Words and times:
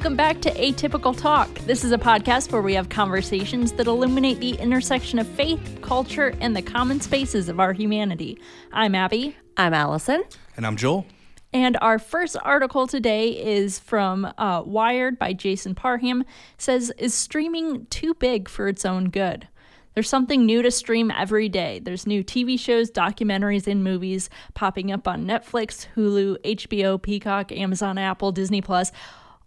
Welcome 0.00 0.16
back 0.16 0.40
to 0.40 0.50
Atypical 0.54 1.14
Talk. 1.14 1.52
This 1.66 1.84
is 1.84 1.92
a 1.92 1.98
podcast 1.98 2.52
where 2.52 2.62
we 2.62 2.72
have 2.72 2.88
conversations 2.88 3.72
that 3.72 3.86
illuminate 3.86 4.40
the 4.40 4.52
intersection 4.52 5.18
of 5.18 5.28
faith, 5.28 5.80
culture, 5.82 6.34
and 6.40 6.56
the 6.56 6.62
common 6.62 7.02
spaces 7.02 7.50
of 7.50 7.60
our 7.60 7.74
humanity. 7.74 8.38
I'm 8.72 8.94
Abby. 8.94 9.36
I'm 9.58 9.74
Allison. 9.74 10.24
And 10.56 10.66
I'm 10.66 10.78
Joel. 10.78 11.04
And 11.52 11.76
our 11.82 11.98
first 11.98 12.38
article 12.42 12.86
today 12.86 13.28
is 13.44 13.78
from 13.78 14.24
uh, 14.38 14.62
Wired 14.64 15.18
by 15.18 15.34
Jason 15.34 15.74
Parham. 15.74 16.24
Says, 16.56 16.90
"Is 16.96 17.12
streaming 17.12 17.84
too 17.90 18.14
big 18.14 18.48
for 18.48 18.68
its 18.68 18.86
own 18.86 19.10
good?" 19.10 19.48
There's 19.92 20.08
something 20.08 20.46
new 20.46 20.62
to 20.62 20.70
stream 20.70 21.10
every 21.10 21.50
day. 21.50 21.78
There's 21.78 22.06
new 22.06 22.24
TV 22.24 22.58
shows, 22.58 22.90
documentaries, 22.90 23.66
and 23.66 23.84
movies 23.84 24.30
popping 24.54 24.90
up 24.90 25.06
on 25.06 25.26
Netflix, 25.26 25.88
Hulu, 25.94 26.38
HBO, 26.42 27.02
Peacock, 27.02 27.52
Amazon, 27.52 27.98
Apple, 27.98 28.32
Disney 28.32 28.62
Plus 28.62 28.92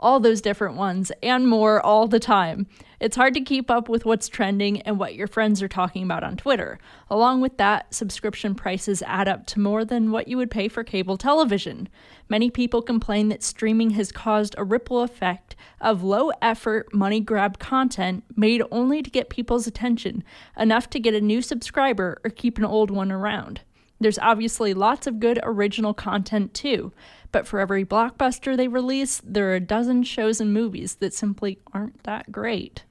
all 0.03 0.19
those 0.19 0.41
different 0.41 0.75
ones, 0.75 1.11
and 1.23 1.47
more 1.47 1.83
all 1.83 2.07
the 2.07 2.19
time. 2.19 2.67
It's 2.99 3.15
hard 3.15 3.33
to 3.33 3.41
keep 3.41 3.71
up 3.71 3.89
with 3.89 4.05
what's 4.05 4.29
trending 4.29 4.81
and 4.81 4.99
what 4.99 5.15
your 5.15 5.27
friends 5.27 5.61
are 5.61 5.67
talking 5.67 6.03
about 6.03 6.23
on 6.23 6.37
Twitter. 6.37 6.77
Along 7.09 7.41
with 7.41 7.57
that, 7.57 7.93
subscription 7.93 8.53
prices 8.53 9.01
add 9.07 9.27
up 9.27 9.45
to 9.47 9.59
more 9.59 9.83
than 9.83 10.11
what 10.11 10.27
you 10.27 10.37
would 10.37 10.51
pay 10.51 10.67
for 10.67 10.83
cable 10.83 11.17
television. 11.17 11.89
Many 12.29 12.49
people 12.49 12.81
complain 12.81 13.29
that 13.29 13.43
streaming 13.43 13.91
has 13.91 14.11
caused 14.11 14.55
a 14.57 14.63
ripple 14.63 15.01
effect 15.01 15.55
of 15.81 16.03
low 16.03 16.31
effort, 16.41 16.93
money 16.93 17.19
grab 17.19 17.59
content 17.59 18.23
made 18.35 18.61
only 18.71 19.01
to 19.01 19.09
get 19.09 19.29
people's 19.29 19.67
attention, 19.67 20.23
enough 20.57 20.89
to 20.91 20.99
get 20.99 21.13
a 21.13 21.21
new 21.21 21.41
subscriber 21.41 22.21
or 22.23 22.29
keep 22.29 22.57
an 22.57 22.65
old 22.65 22.91
one 22.91 23.11
around. 23.11 23.61
There's 24.03 24.19
obviously 24.19 24.73
lots 24.73 25.07
of 25.07 25.19
good 25.19 25.39
original 25.43 25.93
content 25.93 26.53
too, 26.53 26.91
but 27.31 27.47
for 27.47 27.59
every 27.59 27.85
blockbuster 27.85 28.55
they 28.55 28.67
release, 28.67 29.21
there 29.23 29.49
are 29.49 29.55
a 29.55 29.59
dozen 29.59 30.03
shows 30.03 30.39
and 30.39 30.53
movies 30.53 30.95
that 30.95 31.13
simply 31.13 31.59
aren't 31.73 32.03
that 32.03 32.31
great. 32.31 32.83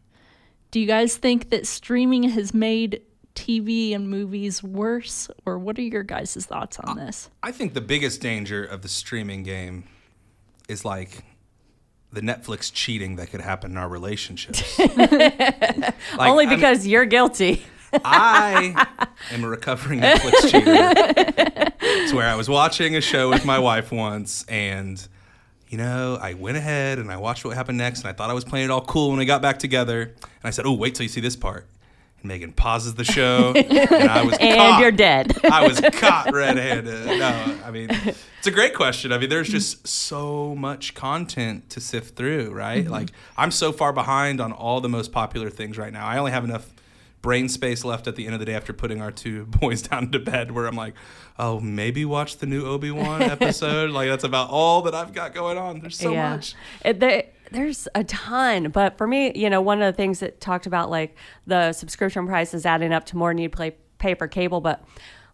Do 0.71 0.81
you 0.81 0.87
guys 0.87 1.17
think 1.17 1.51
that 1.51 1.67
streaming 1.67 2.25
has 2.25 2.55
made 2.55 3.03
TV 3.35 3.95
and 3.95 4.09
movies 4.09 4.63
worse, 4.63 5.29
or 5.47 5.59
what 5.59 5.79
are 5.79 5.83
your 5.83 6.03
guys' 6.03 6.35
thoughts 6.47 6.79
on 6.81 6.97
this? 6.97 7.31
I 7.43 7.53
think 7.53 7.75
the 7.75 7.81
biggest 7.81 8.21
danger 8.21 8.65
of 8.65 8.83
the 8.83 8.89
streaming 8.89 9.43
game 9.43 9.85
is 10.69 10.85
like 10.85 11.25
the 12.13 12.21
Netflix 12.21 12.71
cheating 12.73 13.17
that 13.17 13.31
could 13.31 13.41
happen 13.41 13.73
in 13.73 13.77
our 13.77 13.89
relationships. 13.89 14.79
like, 14.79 15.95
Only 16.19 16.47
because 16.47 16.85
I'm, 16.85 16.91
you're 16.91 17.07
guilty. 17.07 17.63
I 18.05 18.87
am 19.31 19.45
a 19.45 19.49
recovering 19.49 20.01
Netflix 20.01 20.41
cheater. 20.51 21.73
it's 21.81 22.13
where 22.13 22.27
I 22.29 22.35
was 22.35 22.49
watching 22.49 22.97
a 22.97 23.01
show 23.01 23.29
with 23.31 23.45
my 23.45 23.59
wife 23.59 23.93
once, 23.93 24.45
and 24.49 25.07
you 25.69 25.79
know, 25.79 26.19
I 26.21 26.35
went 26.35 26.57
ahead 26.57 26.99
and 26.99 27.11
I 27.11 27.17
watched 27.17 27.45
what 27.45 27.57
happened 27.57 27.79
next, 27.79 28.01
and 28.01 28.09
I 28.09 28.13
thought 28.13 28.31
I 28.31 28.35
was 28.35 28.45
playing 28.45 28.67
it 28.67 28.71
all 28.71 28.85
cool 28.85 29.09
when 29.11 29.19
we 29.19 29.25
got 29.25 29.41
back 29.43 29.59
together. 29.59 30.03
And 30.03 30.45
I 30.45 30.51
said, 30.51 30.67
"Oh, 30.67 30.73
wait 30.75 30.95
till 30.95 31.05
you 31.05 31.09
see 31.09 31.21
this 31.21 31.37
part." 31.37 31.67
And 32.21 32.29
Megan 32.29 32.53
pauses 32.53 32.95
the 32.95 33.05
show, 33.05 33.53
and 33.57 34.09
I 34.11 34.23
was 34.23 34.37
and 34.41 34.57
caught. 34.59 34.81
you're 34.81 34.91
dead. 34.93 35.33
I 35.45 35.67
was 35.67 35.81
caught 35.95 36.33
red-handed. 36.33 37.07
No, 37.19 37.59
I 37.65 37.71
mean, 37.71 37.89
it's 37.91 38.47
a 38.47 38.51
great 38.51 38.75
question. 38.75 39.13
I 39.13 39.19
mean, 39.19 39.29
there's 39.29 39.49
just 39.49 39.87
so 39.89 40.55
much 40.55 40.95
content 40.95 41.71
to 41.71 41.81
sift 41.81 42.17
through, 42.17 42.51
right? 42.53 42.85
Mm-hmm. 42.85 42.93
Like, 42.93 43.09
I'm 43.37 43.51
so 43.51 43.73
far 43.73 43.93
behind 43.93 44.41
on 44.41 44.53
all 44.53 44.81
the 44.81 44.89
most 44.89 45.11
popular 45.11 45.51
things 45.51 45.77
right 45.79 45.93
now. 45.93 46.07
I 46.07 46.19
only 46.19 46.31
have 46.33 46.45
enough 46.45 46.69
brain 47.23 47.49
space 47.49 47.85
left 47.85 48.07
at 48.07 48.17
the 48.17 48.27
end 48.27 48.35
of 48.35 48.41
the 48.41 48.47
day 48.47 48.55
after 48.55 48.73
putting 48.73 49.01
our 49.01 49.11
two 49.11 49.47
boys 49.61 49.83
down 49.83 50.11
to 50.11 50.19
bed 50.19 50.51
where 50.51 50.67
I'm 50.67 50.77
like, 50.77 50.95
oh, 51.39 51.61
maybe 51.61 52.05
watch 52.05 52.39
the 52.39 52.47
new 52.47 52.67
Obi 52.67 52.91
Wan 52.91 53.23
episode. 53.23 53.91
like 53.91 54.09
that's 54.09 54.25
about 54.25 54.51
all 54.51 54.83
that 54.83 54.95
I've 54.95 55.15
got 55.15 55.33
going 55.33 55.57
on. 55.57 55.81
There's 55.81 55.97
so 55.97 56.13
yeah. 56.13 56.31
much. 56.31 56.55
It, 56.85 57.01
they, 57.01 57.31
there's 57.51 57.87
a 57.95 58.05
ton, 58.05 58.71
but 58.71 58.99
for 58.99 59.07
me, 59.07 59.33
you 59.35 59.49
know, 59.49 59.61
one 59.61 59.81
of 59.81 59.93
the 59.93 59.97
things 59.97 60.21
that 60.21 60.41
talked 60.41 60.67
about 60.67 60.91
like 60.91 61.17
the 61.47 61.73
subscription 61.73 62.27
prices 62.27 62.67
adding 62.67 62.93
up 62.93 63.05
to 63.07 63.17
more 63.17 63.31
than 63.31 63.39
you 63.39 63.49
play 63.49 63.77
pay 63.99 64.15
for 64.15 64.27
cable, 64.27 64.61
but 64.61 64.83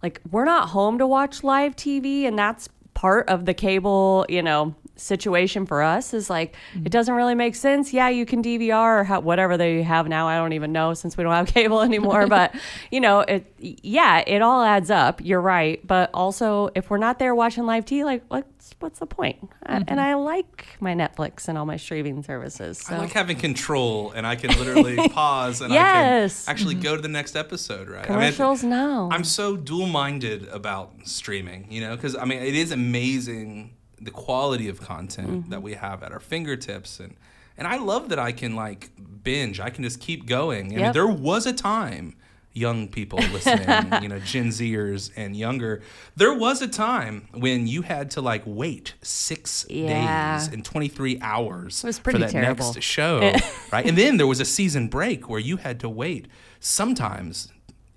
like 0.03 0.21
we're 0.31 0.45
not 0.45 0.69
home 0.69 0.99
to 0.99 1.07
watch 1.07 1.43
live 1.43 1.75
TV, 1.75 2.25
and 2.25 2.39
that's 2.39 2.69
part 2.95 3.29
of 3.29 3.45
the 3.47 3.55
cable, 3.55 4.27
you 4.29 4.43
know, 4.43 4.75
situation 5.01 5.67
for 5.67 5.83
us 5.83 6.13
is 6.13 6.29
like 6.29 6.55
mm-hmm. 6.75 6.87
it 6.87 6.93
doesn't 6.93 7.15
really 7.15 7.35
make 7.35 7.55
sense. 7.55 7.93
Yeah, 7.93 8.09
you 8.09 8.27
can 8.27 8.43
DVR 8.43 9.01
or 9.01 9.05
ha- 9.05 9.21
whatever 9.21 9.57
they 9.57 9.83
have 9.83 10.09
now. 10.09 10.29
I 10.29 10.37
don't 10.37 10.53
even 10.53 10.73
know 10.73 10.95
since 10.95 11.17
we 11.17 11.25
don't 11.25 11.33
have 11.33 11.47
cable 11.55 11.81
anymore. 11.81 12.27
but 12.29 12.55
you 12.91 13.01
know, 13.01 13.21
it 13.21 13.53
yeah, 13.59 14.23
it 14.27 14.43
all 14.43 14.63
adds 14.63 14.91
up. 14.91 15.25
You're 15.25 15.41
right. 15.41 15.85
But 15.87 16.11
also, 16.13 16.71
if 16.75 16.91
we're 16.91 16.99
not 16.99 17.19
there 17.19 17.35
watching 17.35 17.65
live 17.67 17.85
TV, 17.85 18.05
like 18.05 18.25
what's 18.29 18.75
what's 18.81 18.99
the 18.99 19.07
point? 19.07 19.39
Mm-hmm. 19.41 19.85
and 19.89 20.01
I 20.01 20.15
like 20.15 20.67
my 20.81 20.95
Netflix 20.95 21.49
and 21.49 21.59
all 21.59 21.67
my 21.67 21.77
streaming 21.77 22.23
services. 22.23 22.79
So. 22.79 22.95
I 22.95 22.99
like 22.99 23.13
having 23.13 23.37
control, 23.37 24.13
and 24.13 24.27
I 24.27 24.37
can 24.37 24.51
literally 24.59 25.09
pause 25.11 25.61
and 25.61 25.73
yes. 25.73 26.49
I 26.49 26.53
can 26.53 26.57
actually 26.57 26.75
mm-hmm. 26.75 26.83
go 26.83 26.97
to 26.97 27.03
the 27.03 27.09
next 27.09 27.37
episode. 27.37 27.89
Right? 27.89 28.05
Commercials 28.05 28.65
I 28.65 28.69
mean, 28.69 28.71
now. 28.71 29.09
I'm 29.13 29.25
so 29.25 29.57
dual 29.57 29.87
minded 29.87 30.49
about 30.49 30.93
streaming. 31.05 31.67
You 31.71 31.83
know, 31.83 31.97
because 31.97 32.17
I 32.17 32.25
mean, 32.25 32.41
it 32.41 32.55
is 32.55 32.73
amazing 32.73 33.75
the 34.01 34.11
quality 34.11 34.69
of 34.69 34.81
content 34.81 35.29
mm-hmm. 35.29 35.51
that 35.51 35.63
we 35.63 35.75
have 35.75 36.03
at 36.03 36.13
our 36.13 36.21
fingertips 36.21 37.01
and 37.01 37.17
and 37.59 37.67
I 37.67 37.77
love 37.77 38.11
that 38.11 38.21
I 38.21 38.31
can 38.31 38.55
like 38.55 38.91
binge. 39.25 39.59
I 39.59 39.71
can 39.71 39.83
just 39.83 40.01
keep 40.01 40.27
going. 40.27 40.67
I 40.67 40.71
yep. 40.71 40.81
mean, 40.81 40.93
there 40.93 41.09
was 41.09 41.45
a 41.45 41.53
time, 41.53 42.15
young 42.53 42.87
people 42.87 43.19
listening, 43.19 43.93
you 44.03 44.09
know, 44.09 44.21
Gen 44.21 44.49
Zers 44.49 45.11
and 45.17 45.37
younger, 45.37 45.83
there 46.15 46.33
was 46.33 46.63
a 46.63 46.69
time 46.69 47.29
when 47.33 47.67
you 47.67 47.83
had 47.83 48.13
to 48.13 48.21
like 48.21 48.43
wait 48.47 48.95
six 49.03 49.67
yeah. 49.69 50.39
days 50.39 50.49
and 50.53 50.65
23 50.65 51.19
hours 51.21 51.81
for 51.99 52.13
that 52.13 52.31
terrible. 52.31 52.73
next 52.73 52.83
show, 52.83 53.33
right? 53.73 53.87
And 53.87 53.99
then 53.99 54.19
there 54.19 54.27
was 54.29 54.39
a 54.39 54.45
season 54.45 54.87
break 54.89 55.29
where 55.29 55.41
you 55.41 55.57
had 55.57 55.81
to 55.81 55.89
wait 55.89 56.29
sometimes 56.61 57.49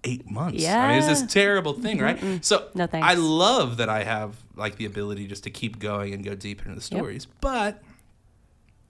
eight 0.03 0.29
months. 0.29 0.61
Yeah. 0.61 0.83
I 0.83 0.87
mean, 0.89 0.97
it's 0.97 1.21
this 1.21 1.31
terrible 1.31 1.73
thing, 1.73 1.97
mm-hmm, 1.97 2.05
right? 2.05 2.19
Mm-mm. 2.19 2.43
So 2.43 2.67
no 2.73 2.87
thanks. 2.87 3.07
I 3.07 3.13
love 3.13 3.77
that 3.77 3.89
I 3.89 4.03
have 4.03 4.35
like 4.55 4.75
the 4.77 4.85
ability 4.85 5.27
just 5.27 5.43
to 5.43 5.49
keep 5.49 5.79
going 5.79 6.13
and 6.13 6.23
go 6.23 6.35
deep 6.35 6.61
into 6.61 6.75
the 6.75 6.81
stories, 6.81 7.25
yep. 7.25 7.35
but 7.41 7.83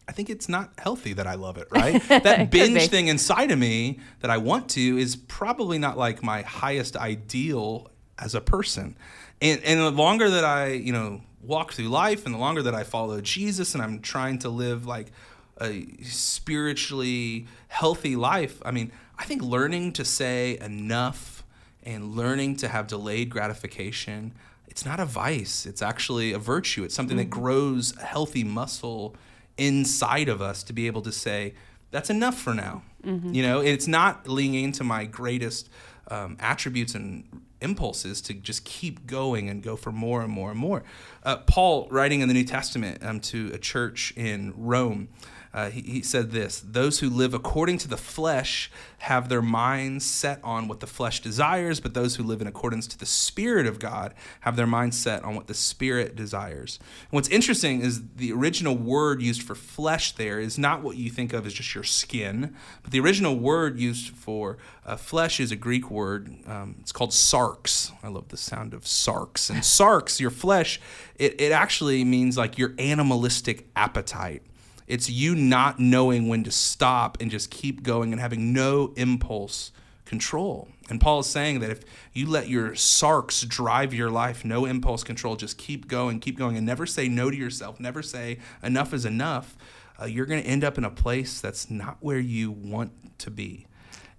I 0.08 0.14
think 0.14 0.30
it's 0.30 0.50
not 0.50 0.72
healthy 0.78 1.14
that 1.14 1.28
I 1.28 1.36
love 1.36 1.58
it, 1.58 1.68
right? 1.72 2.02
that 2.10 2.52
binge 2.52 2.88
thing 2.90 3.08
inside 3.08 3.52
of 3.52 3.60
me 3.60 4.00
that 4.20 4.30
I 4.30 4.38
want 4.38 4.70
to 4.72 4.98
is 4.98 5.16
probably 5.16 5.78
not 5.78 5.98
like 5.98 6.24
my 6.24 6.42
highest 6.42 6.98
ideal 6.98 7.90
as 8.18 8.36
a 8.36 8.42
person. 8.42 8.98
And 9.42 9.64
and 9.64 9.80
the 9.80 9.92
longer 9.92 10.30
that 10.30 10.44
I, 10.44 10.68
you 10.74 10.94
know, 10.94 11.22
walk 11.42 11.74
through 11.74 11.90
life 11.90 12.26
and 12.26 12.36
the 12.36 12.40
longer 12.40 12.62
that 12.64 12.76
I 12.76 12.84
follow 12.84 13.20
Jesus 13.22 13.74
and 13.74 13.84
I'm 13.84 14.00
trying 14.00 14.40
to 14.40 14.50
live 14.50 14.86
like 14.86 15.12
a 15.60 15.86
spiritually 16.04 17.48
healthy 17.68 18.16
life, 18.16 18.62
I 18.66 18.72
mean, 18.72 18.92
I 19.22 19.24
think 19.24 19.44
learning 19.44 19.94
to 19.94 20.04
say 20.04 20.58
enough 20.58 21.44
and 21.84 22.16
learning 22.16 22.56
to 22.58 22.68
have 22.68 22.88
delayed 22.88 23.30
gratification, 23.30 24.34
it's 24.68 24.84
not 24.84 25.00
a 25.00 25.06
vice. 25.06 25.68
It's 25.68 25.84
actually 25.84 26.34
a 26.34 26.40
virtue. 26.40 26.84
It's 26.84 26.96
something 26.96 27.18
mm-hmm. 27.18 27.30
that 27.30 27.40
grows 27.42 27.96
a 27.98 28.04
healthy 28.04 28.44
muscle 28.44 29.16
inside 29.60 30.28
of 30.28 30.42
us 30.42 30.64
to 30.64 30.74
be 30.74 30.88
able 30.88 31.04
to 31.04 31.12
say, 31.12 31.54
that's 31.92 32.10
enough 32.10 32.36
for 32.36 32.56
now. 32.56 32.82
Mm-hmm. 33.04 33.32
You 33.32 33.44
know, 33.44 33.60
it's 33.60 33.86
not 33.86 34.28
leaning 34.28 34.64
into 34.64 34.84
my 34.84 35.06
greatest 35.06 35.70
um, 36.08 36.36
attributes 36.40 36.96
and 36.96 37.44
impulses 37.62 38.22
to 38.22 38.34
just 38.34 38.66
keep 38.66 39.06
going 39.06 39.50
and 39.50 39.62
go 39.62 39.76
for 39.76 39.92
more 39.92 40.24
and 40.24 40.34
more 40.34 40.50
and 40.50 40.60
more. 40.60 40.82
Uh, 41.22 41.38
Paul, 41.38 41.88
writing 41.92 42.22
in 42.22 42.28
the 42.28 42.34
New 42.34 42.44
Testament 42.44 43.04
um, 43.04 43.20
to 43.20 43.52
a 43.54 43.60
church 43.60 44.14
in 44.18 44.52
Rome, 44.58 45.10
uh, 45.54 45.70
he, 45.70 45.82
he 45.82 46.02
said 46.02 46.32
this 46.32 46.62
Those 46.62 47.00
who 47.00 47.10
live 47.10 47.34
according 47.34 47.78
to 47.80 47.88
the 47.88 47.98
flesh 47.98 48.72
have 49.00 49.30
their 49.30 49.42
minds 49.42 50.06
set 50.06 50.40
on 50.44 50.68
what 50.68 50.80
the 50.80 50.88
flesh 50.88 51.22
desires, 51.22 51.80
but 51.80 51.94
those 51.94 52.16
who 52.16 52.24
live 52.24 52.40
in 52.40 52.48
accordance 52.48 52.88
to 52.88 52.98
the 52.98 53.06
Spirit 53.06 53.66
of 53.66 53.80
God 53.80 54.14
have 54.42 54.56
their 54.56 54.68
minds 54.68 54.98
set 54.98 55.24
on 55.24 55.36
what 55.36 55.48
the 55.48 55.54
Spirit 55.54 56.16
desires. 56.16 56.80
And 56.82 57.12
what's 57.12 57.28
interesting 57.30 57.82
is 57.82 58.02
the 58.16 58.32
original 58.32 58.78
word 58.78 59.22
used 59.22 59.42
for 59.42 59.56
flesh 59.56 60.14
there 60.14 60.40
is 60.40 60.58
not 60.58 60.84
what 60.84 60.98
you 60.98 61.10
think 61.10 61.34
of 61.34 61.46
as 61.46 61.54
just 61.54 61.74
your 61.74 61.84
skin, 61.84 62.56
but 62.84 62.92
the 62.92 63.00
original 63.00 63.38
word 63.38 63.80
used 63.80 64.10
for 64.10 64.58
uh, 64.86 64.96
flesh 64.96 65.40
is 65.40 65.52
a 65.52 65.56
Greek 65.56 65.92
word. 65.92 66.34
Um, 66.48 66.76
it's 66.80 66.92
called 66.92 67.12
sarx. 67.12 67.92
I 68.04 68.08
love 68.08 68.30
the 68.30 68.38
sound 68.38 68.74
of 68.74 68.84
sarx. 68.84 69.50
And 69.50 69.60
sarx, 69.62 70.20
your 70.20 70.32
flesh, 70.32 70.80
it, 71.16 71.40
it 71.42 71.52
actually 71.52 72.04
means 72.04 72.38
like 72.38 72.58
your 72.58 72.74
animalistic 72.78 73.68
appetite. 73.76 74.44
It's 74.92 75.10
you 75.10 75.36
not 75.36 75.80
knowing 75.80 76.28
when 76.28 76.44
to 76.44 76.52
stop 76.52 77.18
and 77.22 77.32
just 77.32 77.50
keep 77.50 77.82
going 77.82 78.12
and 78.12 78.20
having 78.20 78.52
no 78.52 78.92
impulse 78.98 79.72
control. 80.04 80.68
And 80.90 81.00
Paul 81.00 81.22
is 81.22 81.28
saying 81.28 81.62
that 81.62 81.70
if 81.70 81.80
you 82.12 82.30
let 82.30 82.50
your 82.50 82.72
sarx 82.72 83.48
drive 83.48 83.94
your 83.94 84.10
life, 84.10 84.44
no 84.44 84.66
impulse 84.66 85.06
control, 85.06 85.38
just 85.38 85.58
keep 85.58 85.88
going, 85.88 86.20
keep 86.20 86.38
going, 86.38 86.58
and 86.58 86.66
never 86.66 86.86
say 86.86 87.08
no 87.08 87.32
to 87.32 87.38
yourself, 87.38 87.80
never 87.80 88.04
say 88.04 88.40
enough 88.62 88.94
is 88.94 89.06
enough, 89.06 89.56
uh, 90.02 90.04
you're 90.04 90.26
going 90.26 90.44
to 90.44 90.50
end 90.50 90.66
up 90.66 90.78
in 90.78 90.84
a 90.84 90.90
place 90.90 91.40
that's 91.40 91.72
not 91.72 91.96
where 92.02 92.20
you 92.20 92.52
want 92.52 92.92
to 93.20 93.32
be. 93.32 93.68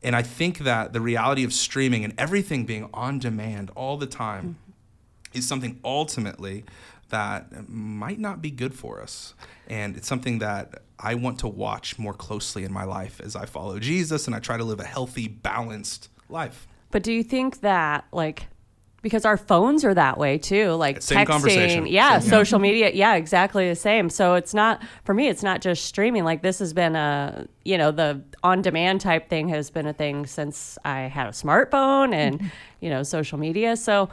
And 0.02 0.16
I 0.16 0.22
think 0.22 0.60
that 0.60 0.94
the 0.94 1.02
reality 1.02 1.44
of 1.44 1.52
streaming 1.52 2.02
and 2.02 2.14
everything 2.16 2.64
being 2.64 2.88
on 2.94 3.18
demand 3.18 3.70
all 3.76 3.98
the 3.98 4.06
time 4.06 4.56
mm-hmm. 4.56 5.38
is 5.38 5.46
something 5.46 5.80
ultimately 5.84 6.64
that 7.12 7.68
might 7.68 8.18
not 8.18 8.42
be 8.42 8.50
good 8.50 8.74
for 8.74 9.00
us. 9.00 9.34
And 9.68 9.96
it's 9.96 10.08
something 10.08 10.40
that 10.40 10.82
I 10.98 11.14
want 11.14 11.38
to 11.40 11.48
watch 11.48 11.98
more 11.98 12.14
closely 12.14 12.64
in 12.64 12.72
my 12.72 12.84
life 12.84 13.20
as 13.22 13.36
I 13.36 13.46
follow 13.46 13.78
Jesus 13.78 14.26
and 14.26 14.34
I 14.34 14.40
try 14.40 14.56
to 14.56 14.64
live 14.64 14.80
a 14.80 14.84
healthy, 14.84 15.28
balanced 15.28 16.08
life. 16.28 16.66
But 16.90 17.02
do 17.02 17.12
you 17.12 17.22
think 17.22 17.60
that 17.60 18.04
like 18.12 18.48
because 19.02 19.24
our 19.24 19.36
phones 19.36 19.84
are 19.84 19.94
that 19.94 20.16
way 20.16 20.38
too, 20.38 20.70
like 20.74 21.02
Same 21.02 21.26
conversation. 21.26 21.84
texting, 21.84 21.90
yeah, 21.90 22.20
Same- 22.20 22.30
social 22.30 22.58
media, 22.60 22.92
yeah, 22.94 23.16
exactly 23.16 23.68
the 23.68 23.74
same. 23.74 24.08
So 24.08 24.34
it's 24.34 24.54
not 24.54 24.80
for 25.04 25.12
me. 25.12 25.28
It's 25.28 25.42
not 25.42 25.60
just 25.60 25.84
streaming. 25.84 26.24
Like 26.24 26.42
this 26.42 26.60
has 26.60 26.72
been 26.72 26.94
a, 26.94 27.48
you 27.64 27.76
know, 27.76 27.90
the 27.90 28.22
on-demand 28.44 29.00
type 29.00 29.28
thing 29.28 29.48
has 29.48 29.70
been 29.70 29.88
a 29.88 29.92
thing 29.92 30.24
since 30.26 30.78
I 30.84 31.00
had 31.00 31.26
a 31.26 31.32
smartphone 31.32 32.14
and, 32.14 32.50
you 32.80 32.90
know, 32.90 33.02
social 33.02 33.38
media. 33.38 33.76
So, 33.76 34.08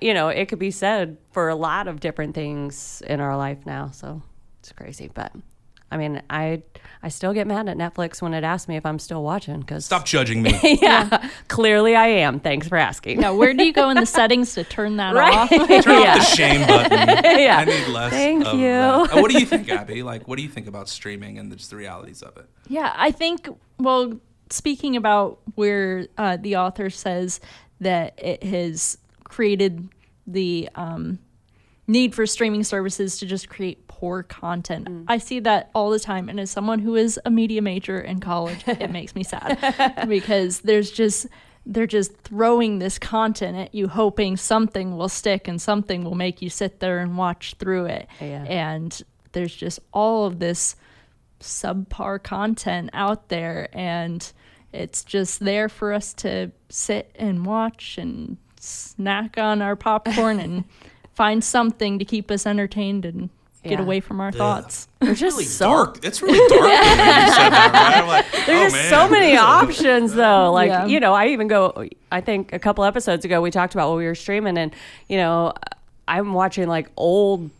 you 0.00 0.14
know, 0.14 0.28
it 0.28 0.46
could 0.46 0.58
be 0.58 0.70
said 0.70 1.16
for 1.32 1.48
a 1.48 1.54
lot 1.54 1.88
of 1.88 2.00
different 2.00 2.34
things 2.34 3.02
in 3.06 3.20
our 3.20 3.36
life 3.36 3.58
now. 3.66 3.90
So 3.90 4.22
it's 4.60 4.72
crazy, 4.72 5.10
but. 5.12 5.32
I 5.92 5.96
mean, 5.96 6.22
I 6.30 6.62
I 7.02 7.08
still 7.08 7.32
get 7.32 7.48
mad 7.48 7.68
at 7.68 7.76
Netflix 7.76 8.22
when 8.22 8.32
it 8.32 8.44
asks 8.44 8.68
me 8.68 8.76
if 8.76 8.86
I'm 8.86 9.00
still 9.00 9.24
watching 9.24 9.58
because 9.58 9.86
Stop 9.86 10.04
judging 10.04 10.40
me. 10.40 10.56
yeah, 10.80 11.28
clearly 11.48 11.96
I 11.96 12.06
am. 12.06 12.38
Thanks 12.38 12.68
for 12.68 12.76
asking. 12.76 13.18
Now, 13.18 13.34
where 13.34 13.52
do 13.52 13.64
you 13.64 13.72
go 13.72 13.90
in 13.90 13.96
the 13.96 14.06
settings 14.06 14.54
to 14.54 14.62
turn 14.62 14.98
that 14.98 15.16
Right. 15.16 15.34
off? 15.36 15.48
Turn 15.82 16.00
Yeah. 16.00 16.12
off 16.12 16.18
the 16.18 16.24
shame 16.36 16.64
button. 16.64 17.08
Yeah. 17.40 17.56
I 17.56 17.64
need 17.64 17.88
less. 17.88 18.12
Thank 18.12 18.46
of 18.46 18.54
you. 18.54 18.68
that. 18.68 19.14
Uh, 19.16 19.20
what 19.20 19.32
do 19.32 19.40
you 19.40 19.44
think, 19.46 19.68
Abby? 19.68 20.04
Like, 20.04 20.28
what 20.28 20.36
do 20.36 20.44
you 20.44 20.48
think 20.48 20.68
about 20.68 20.88
streaming 20.88 21.38
and 21.40 21.50
just 21.58 21.70
the 21.70 21.76
realities 21.76 22.22
of 22.22 22.36
it? 22.36 22.46
Yeah, 22.68 22.92
I 22.96 23.10
think, 23.10 23.48
well, 23.80 24.12
speaking 24.50 24.94
about 24.94 25.40
where 25.56 26.06
uh, 26.16 26.36
the 26.36 26.54
author 26.54 26.88
says 26.90 27.40
that 27.80 28.14
it 28.16 28.44
has 28.44 28.96
created 29.30 29.88
the 30.26 30.68
um, 30.74 31.18
need 31.86 32.14
for 32.14 32.26
streaming 32.26 32.64
services 32.64 33.18
to 33.18 33.26
just 33.26 33.48
create 33.48 33.86
poor 33.86 34.22
content. 34.24 34.88
I 35.08 35.18
see 35.18 35.40
that 35.40 35.70
all 35.74 35.90
the 35.90 36.00
time. 36.00 36.28
And 36.28 36.40
as 36.40 36.50
someone 36.50 36.80
who 36.80 36.96
is 36.96 37.18
a 37.24 37.30
media 37.30 37.62
major 37.62 38.00
in 38.00 38.20
college, 38.20 38.62
it 38.66 38.90
makes 38.98 39.14
me 39.14 39.22
sad 39.22 40.06
because 40.08 40.60
there's 40.60 40.90
just. 40.90 41.26
They're 41.66 41.86
just 41.86 42.16
throwing 42.22 42.78
this 42.78 42.98
content 42.98 43.54
at 43.58 43.74
you, 43.74 43.86
hoping 43.86 44.38
something 44.38 44.96
will 44.96 45.10
stick 45.10 45.46
and 45.46 45.60
something 45.60 46.04
will 46.04 46.14
make 46.14 46.40
you 46.40 46.48
sit 46.48 46.80
there 46.80 47.00
and 47.00 47.18
watch 47.18 47.54
through 47.58 47.84
it. 47.84 48.08
Yeah. 48.18 48.44
And 48.44 49.02
there's 49.32 49.54
just 49.54 49.78
all 49.92 50.24
of 50.24 50.38
this 50.38 50.74
subpar 51.38 52.22
content 52.22 52.90
out 52.94 53.28
there 53.28 53.68
and 53.74 54.32
it's 54.72 55.04
just 55.04 55.40
there 55.40 55.68
for 55.68 55.92
us 55.92 56.14
to 56.14 56.50
sit 56.70 57.14
and 57.16 57.44
watch 57.44 57.98
and 57.98 58.38
snack 58.60 59.36
on 59.38 59.60
our 59.62 59.74
popcorn 59.74 60.38
and 60.38 60.64
find 61.14 61.42
something 61.42 61.98
to 61.98 62.04
keep 62.04 62.30
us 62.30 62.46
entertained 62.46 63.04
and 63.04 63.30
get 63.62 63.72
Yeah. 63.72 63.82
away 63.82 64.00
from 64.00 64.20
our 64.20 64.30
thoughts. 64.32 64.88
There's 65.00 65.18
just 65.20 65.34
really 65.36 65.44
so 65.44 65.68
dark. 65.68 66.04
It's 66.04 66.22
really 66.22 66.38
dark. 66.48 66.60
when 66.62 66.70
that, 66.98 68.00
right? 68.00 68.06
Like, 68.08 68.26
there's 68.46 68.48
oh, 68.48 68.64
just 68.64 68.76
man. 68.76 68.90
so 68.90 69.08
many 69.08 69.36
options 69.36 70.14
though. 70.14 70.52
Like 70.52 70.68
Yeah. 70.68 70.86
you 70.86 71.00
know, 71.00 71.12
I 71.14 71.28
even 71.28 71.48
go. 71.48 71.86
I 72.12 72.20
think 72.20 72.52
a 72.52 72.58
couple 72.58 72.84
episodes 72.84 73.24
ago 73.24 73.40
we 73.42 73.50
talked 73.50 73.74
about 73.74 73.88
what 73.90 73.98
we 73.98 74.04
were 74.06 74.14
streaming, 74.14 74.56
and 74.56 74.72
you 75.08 75.16
know, 75.16 75.52
I'm 76.08 76.32
watching 76.32 76.68
like 76.68 76.88
old 76.96 77.50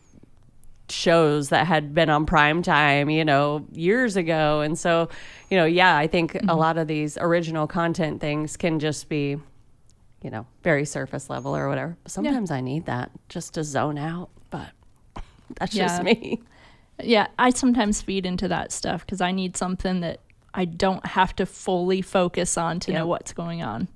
shows 0.89 1.51
that 1.51 1.67
had 1.67 1.95
been 1.95 2.11
on 2.11 2.27
prime 2.27 2.63
time, 2.63 3.09
you 3.11 3.25
know, 3.25 3.65
years 3.73 4.17
ago, 4.17 4.61
and 4.61 4.79
so 4.79 5.09
you 5.51 5.57
know, 5.57 5.65
yeah, 5.65 5.97
I 5.97 6.07
think 6.07 6.33
Mm-hmm. 6.33 6.49
a 6.49 6.55
lot 6.55 6.79
of 6.79 6.87
these 6.89 7.19
original 7.21 7.67
content 7.67 8.21
things 8.21 8.57
can 8.57 8.79
just 8.81 9.09
be. 9.09 9.37
You 10.23 10.31
know, 10.31 10.47
very 10.63 10.85
surface 10.85 11.31
level 11.31 11.57
or 11.57 11.69
whatever. 11.69 11.97
Sometimes 12.07 12.51
I 12.51 12.61
need 12.61 12.85
that 12.87 13.11
just 13.31 13.55
to 13.55 13.65
zone 13.65 13.97
out, 13.97 14.29
but 14.51 14.69
that's 15.59 15.75
just 15.75 16.03
me. 16.03 16.41
Yeah, 17.03 17.29
I 17.39 17.51
sometimes 17.51 18.03
feed 18.03 18.27
into 18.27 18.47
that 18.49 18.73
stuff 18.73 19.07
because 19.07 19.23
I 19.23 19.33
need 19.33 19.57
something 19.57 20.01
that 20.01 20.21
I 20.53 20.67
don't 20.67 21.05
have 21.07 21.35
to 21.37 21.47
fully 21.47 22.03
focus 22.03 22.59
on 22.59 22.81
to 22.81 22.93
Yep. 22.93 22.99
know 22.99 23.07
what's 23.07 23.33
going 23.33 23.63
on. 23.63 23.89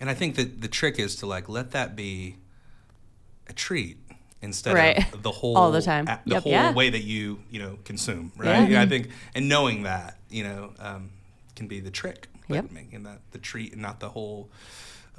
And 0.00 0.08
I 0.08 0.14
think 0.14 0.36
that 0.36 0.60
the 0.60 0.68
trick 0.68 1.00
is 1.00 1.16
to 1.16 1.26
like 1.26 1.48
let 1.48 1.72
that 1.72 1.96
be 1.96 2.36
a 3.48 3.52
treat 3.52 3.96
instead 4.40 4.74
Right. 4.74 5.12
of 5.12 5.24
the 5.24 5.32
whole 5.32 5.56
All 5.56 5.72
the 5.72 5.82
time. 5.82 6.06
a- 6.06 6.20
the 6.24 6.34
Yep. 6.34 6.42
whole 6.44 6.52
Yeah. 6.52 6.72
way 6.72 6.90
that 6.90 7.02
you 7.02 7.40
you 7.50 7.58
know 7.58 7.78
consume, 7.84 8.30
right? 8.36 8.60
Yeah. 8.60 8.66
Yeah. 8.68 8.82
I 8.82 8.86
think 8.86 9.08
and 9.34 9.48
knowing 9.48 9.82
that 9.82 10.18
you 10.30 10.44
know 10.44 10.72
um, 10.78 11.10
can 11.56 11.66
be 11.66 11.80
the 11.80 11.90
trick, 11.90 12.28
like 12.48 12.62
Yep. 12.62 12.70
making 12.70 13.02
that 13.02 13.22
the 13.32 13.38
treat 13.38 13.72
and 13.72 13.82
not 13.82 13.98
the 13.98 14.10
whole 14.10 14.48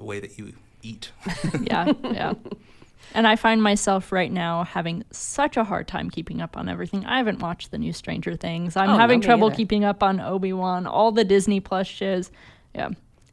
way 0.04 0.20
that 0.20 0.38
you 0.38 0.54
eat. 0.82 1.12
yeah, 1.62 1.92
yeah. 2.12 2.34
And 3.16 3.26
I 3.26 3.36
find 3.38 3.64
myself 3.64 4.12
right 4.12 4.32
now 4.32 4.64
having 4.66 5.04
such 5.12 5.58
a 5.58 5.64
hard 5.64 5.88
time 5.88 6.10
keeping 6.12 6.42
up 6.42 6.56
on 6.56 6.70
everything. 6.70 7.06
I 7.06 7.18
haven't 7.18 7.40
watched 7.40 7.72
the 7.72 7.78
new 7.80 7.92
Stranger 7.92 8.36
Things. 8.36 8.78
I'm 8.78 8.92
Oh, 8.92 8.98
having 8.98 9.20
me 9.20 9.26
trouble 9.26 9.48
either. 9.48 9.56
keeping 9.56 9.84
up 9.84 10.04
on 10.04 10.20
Obi 10.20 10.54
Wan, 10.54 10.86
all 10.86 11.12
the 11.12 11.24
Disney 11.24 11.60
Plus 11.60 11.88
shows. 11.88 12.30
Yeah, 12.76 12.90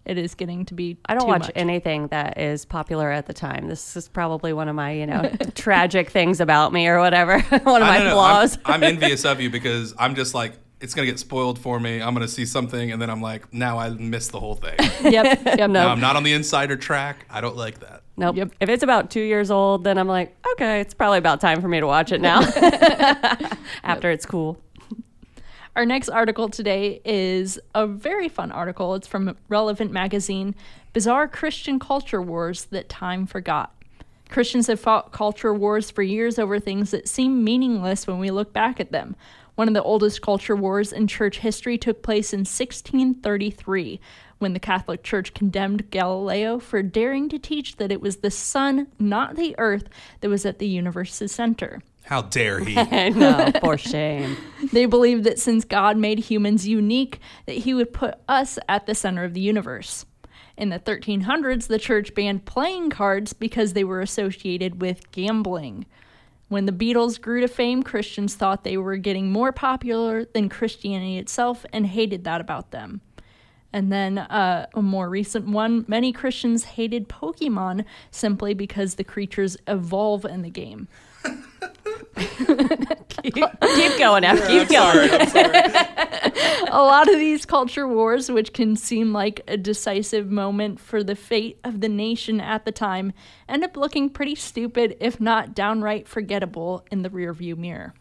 it 0.07 0.17
is 0.17 0.35
getting 0.35 0.65
to 0.67 0.75
be. 0.75 0.97
I 1.07 1.13
don't 1.15 1.25
too 1.25 1.29
watch 1.29 1.41
much. 1.43 1.53
anything 1.55 2.07
that 2.09 2.39
is 2.39 2.65
popular 2.65 3.11
at 3.11 3.27
the 3.27 3.35
time. 3.35 3.69
This 3.69 3.97
is 3.99 4.09
probably 4.09 4.55
one 4.55 4.69
of 4.69 4.75
my, 4.75 4.93
you 4.93 5.07
know, 5.07 5.31
tragic 5.55 6.09
things 6.09 6.41
about 6.41 6.73
me 6.73 6.87
or 6.89 6.99
whatever. 6.99 7.39
one 7.65 7.83
of 7.83 7.89
I 7.89 7.99
my 7.99 8.11
flaws. 8.13 8.57
I'm, 8.65 8.75
I'm 8.77 8.83
envious 8.83 9.27
of 9.27 9.43
you 9.43 9.51
because 9.51 9.93
I'm 9.99 10.15
just 10.15 10.33
like 10.33 10.55
it's 10.81 10.95
gonna 10.95 11.07
get 11.07 11.19
spoiled 11.19 11.59
for 11.59 11.81
me. 11.81 12.01
I'm 12.03 12.13
gonna 12.15 12.29
see 12.29 12.45
something 12.47 12.93
and 12.93 13.01
then 13.01 13.09
I'm 13.11 13.21
like, 13.23 13.53
now 13.53 13.79
I 13.79 13.89
missed 13.91 14.33
the 14.33 14.41
whole 14.41 14.55
thing. 14.55 14.77
Yep, 15.13 15.45
yep. 15.45 15.71
Now 15.71 15.89
I'm 15.89 16.01
not 16.01 16.17
on 16.17 16.23
the 16.23 16.33
insider 16.33 16.77
track. 16.77 17.27
I 17.31 17.41
don't 17.41 17.57
like 17.57 17.79
that. 17.81 18.03
nope. 18.17 18.37
Yep. 18.37 18.53
If 18.61 18.69
it's 18.69 18.83
about 18.83 19.11
two 19.11 19.21
years 19.23 19.51
old, 19.51 19.85
then 19.85 19.99
I'm 19.99 20.09
like, 20.09 20.37
okay, 20.53 20.81
it's 20.81 20.95
probably 20.95 21.19
about 21.19 21.41
time 21.41 21.61
for 21.63 21.69
me 21.69 21.81
to 21.81 21.87
watch 21.87 22.13
it 22.13 22.21
now. 22.21 22.41
After 23.85 24.11
it's 24.11 24.27
cool. 24.27 24.59
Our 25.77 25.85
next 25.85 26.09
article 26.09 26.49
today 26.49 27.01
is 27.05 27.59
a 27.75 27.87
very 27.87 28.29
fun 28.29 28.51
article. 28.51 28.95
It's 28.95 29.07
from 29.07 29.37
Relevant 29.49 29.93
Magazine 29.93 30.55
Bizarre 30.93 31.29
Christian 31.29 31.79
Culture 31.79 32.23
Wars 32.23 32.65
That 32.67 32.89
Time 32.89 33.27
Forgot. 33.27 33.73
Christians 34.31 34.67
have 34.67 34.81
fought 34.81 35.13
culture 35.13 35.53
wars 35.55 35.91
for 35.91 36.03
years 36.03 36.39
over 36.39 36.59
things 36.59 36.91
that 36.91 37.07
seem 37.07 37.45
meaningless 37.45 38.07
when 38.07 38.19
we 38.19 38.31
look 38.31 38.53
back 38.53 38.81
at 38.81 38.91
them. 38.91 39.15
One 39.57 39.69
of 39.69 39.75
the 39.75 39.83
oldest 39.83 40.23
culture 40.23 40.55
wars 40.55 40.93
in 40.93 41.07
church 41.07 41.39
history 41.39 41.79
took 41.79 42.03
place 42.03 42.33
in 42.33 42.41
1633 42.41 44.01
when 44.39 44.53
the 44.53 44.61
Catholic 44.61 45.03
Church 45.03 45.33
condemned 45.33 45.91
Galileo 45.91 46.59
for 46.59 46.83
daring 46.83 47.31
to 47.31 47.39
teach 47.39 47.77
that 47.77 47.91
it 47.91 48.03
was 48.03 48.19
the 48.19 48.31
sun, 48.31 48.89
not 48.99 49.37
the 49.37 49.55
earth, 49.59 49.89
that 50.21 50.29
was 50.29 50.45
at 50.45 50.59
the 50.59 50.69
universe's 50.69 51.33
center. 51.33 51.83
How 52.05 52.23
dare 52.23 52.61
he? 52.61 52.75
no, 53.11 53.51
for 53.61 53.79
shame. 53.79 54.37
They 54.73 54.85
believed 54.85 55.25
that 55.25 55.39
since 55.39 55.65
God 55.65 55.97
made 55.97 56.19
humans 56.19 56.67
unique, 56.69 57.21
that 57.47 57.59
he 57.59 57.73
would 57.73 57.93
put 57.93 58.17
us 58.29 58.59
at 58.69 58.87
the 58.87 58.95
center 58.95 59.25
of 59.25 59.33
the 59.33 59.41
universe. 59.41 60.05
In 60.57 60.69
the 60.69 60.79
1300s, 60.79 61.67
the 61.67 61.79
church 61.79 62.15
banned 62.15 62.45
playing 62.45 62.91
cards 62.91 63.33
because 63.33 63.73
they 63.73 63.85
were 63.85 64.01
associated 64.01 64.81
with 64.81 65.11
gambling. 65.13 65.87
When 66.49 66.67
the 66.67 66.73
Beatles 66.73 67.21
grew 67.21 67.41
to 67.41 67.49
fame, 67.49 67.83
Christians 67.83 68.35
thought 68.35 68.63
they 68.63 68.77
were 68.77 68.97
getting 68.97 69.33
more 69.33 69.53
popular 69.53 70.25
than 70.25 70.49
Christianity 70.49 71.19
itself 71.19 71.67
and 71.73 71.87
hated 71.87 72.25
that 72.25 72.41
about 72.41 72.71
them. 72.71 73.01
And 73.73 73.93
then 73.93 74.19
uh, 74.19 74.67
a 74.75 74.81
more 74.81 75.09
recent 75.09 75.49
one 75.49 75.85
many 75.89 76.13
Christians 76.13 76.65
hated 76.65 77.09
Pokemon 77.09 77.85
simply 78.11 78.55
because 78.55 78.95
the 78.95 79.05
creatures 79.05 79.57
evolve 79.67 80.25
in 80.25 80.43
the 80.43 80.51
game. 80.51 80.89
Keep, 82.17 83.35
keep 83.35 83.99
going, 83.99 84.25
F. 84.25 84.47
Keep 84.47 84.69
going. 84.69 85.11
a 86.69 86.83
lot 86.83 87.09
of 87.09 87.19
these 87.19 87.45
culture 87.45 87.87
wars, 87.87 88.31
which 88.31 88.53
can 88.53 88.77
seem 88.77 89.13
like 89.13 89.41
a 89.49 89.57
decisive 89.57 90.31
moment 90.31 90.81
for 90.81 91.03
the 91.03 91.17
fate 91.17 91.59
of 91.65 91.81
the 91.81 91.89
nation 91.89 92.41
at 92.41 92.65
the 92.65 92.73
time, 92.73 93.13
end 93.49 93.65
up 93.65 93.77
looking 93.77 94.09
pretty 94.09 94.35
stupid, 94.35 94.97
if 95.01 95.21
not 95.21 95.55
downright 95.55 96.09
forgettable, 96.09 96.85
in 96.91 97.03
the 97.03 97.11
rearview 97.11 97.57
mirror. 97.57 97.95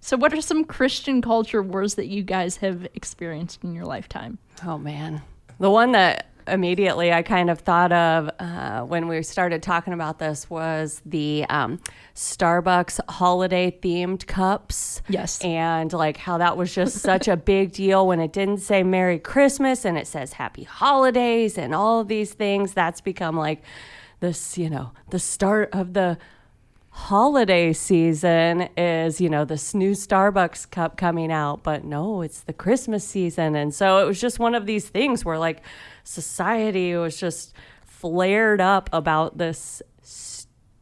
So, 0.00 0.16
what 0.16 0.32
are 0.32 0.40
some 0.40 0.64
Christian 0.64 1.20
culture 1.20 1.62
wars 1.62 1.96
that 1.96 2.06
you 2.06 2.22
guys 2.22 2.58
have 2.58 2.86
experienced 2.94 3.64
in 3.64 3.74
your 3.74 3.84
lifetime? 3.84 4.38
Oh 4.64 4.78
man, 4.78 5.22
the 5.58 5.70
one 5.70 5.92
that 5.92 6.30
immediately 6.46 7.12
I 7.12 7.22
kind 7.22 7.50
of 7.50 7.60
thought 7.60 7.92
of 7.92 8.30
uh, 8.38 8.82
when 8.82 9.08
we 9.08 9.22
started 9.22 9.62
talking 9.62 9.92
about 9.92 10.18
this 10.18 10.48
was 10.48 11.02
the 11.04 11.44
um, 11.48 11.80
Starbucks 12.14 13.00
holiday 13.08 13.70
themed 13.70 14.26
cups. 14.26 15.02
Yes. 15.08 15.40
and 15.42 15.92
like 15.92 16.16
how 16.16 16.38
that 16.38 16.56
was 16.56 16.74
just 16.74 16.98
such 16.98 17.28
a 17.28 17.36
big 17.52 17.72
deal 17.72 18.06
when 18.06 18.20
it 18.20 18.32
didn't 18.32 18.58
say 18.58 18.82
Merry 18.82 19.18
Christmas 19.18 19.84
and 19.84 19.96
it 19.98 20.06
says 20.06 20.34
Happy 20.34 20.64
Holidays 20.64 21.58
and 21.58 21.74
all 21.74 22.00
of 22.00 22.08
these 22.08 22.32
things. 22.32 22.72
That's 22.72 23.00
become 23.00 23.36
like 23.36 23.62
this, 24.20 24.56
you 24.56 24.70
know, 24.70 24.92
the 25.10 25.18
start 25.18 25.70
of 25.72 25.92
the 25.92 26.18
holiday 26.96 27.74
season 27.74 28.70
is, 28.74 29.20
you 29.20 29.28
know, 29.28 29.44
this 29.44 29.74
new 29.74 29.92
Starbucks 29.92 30.70
cup 30.70 30.96
coming 30.96 31.30
out, 31.30 31.62
but 31.62 31.84
no, 31.84 32.22
it's 32.22 32.40
the 32.40 32.54
Christmas 32.54 33.06
season. 33.06 33.54
And 33.54 33.72
so 33.72 33.98
it 33.98 34.06
was 34.06 34.18
just 34.18 34.38
one 34.38 34.54
of 34.54 34.64
these 34.64 34.88
things 34.88 35.22
where 35.22 35.38
like 35.38 35.62
society 36.04 36.96
was 36.96 37.20
just 37.20 37.52
flared 37.84 38.62
up 38.62 38.88
about 38.94 39.36
this 39.36 39.82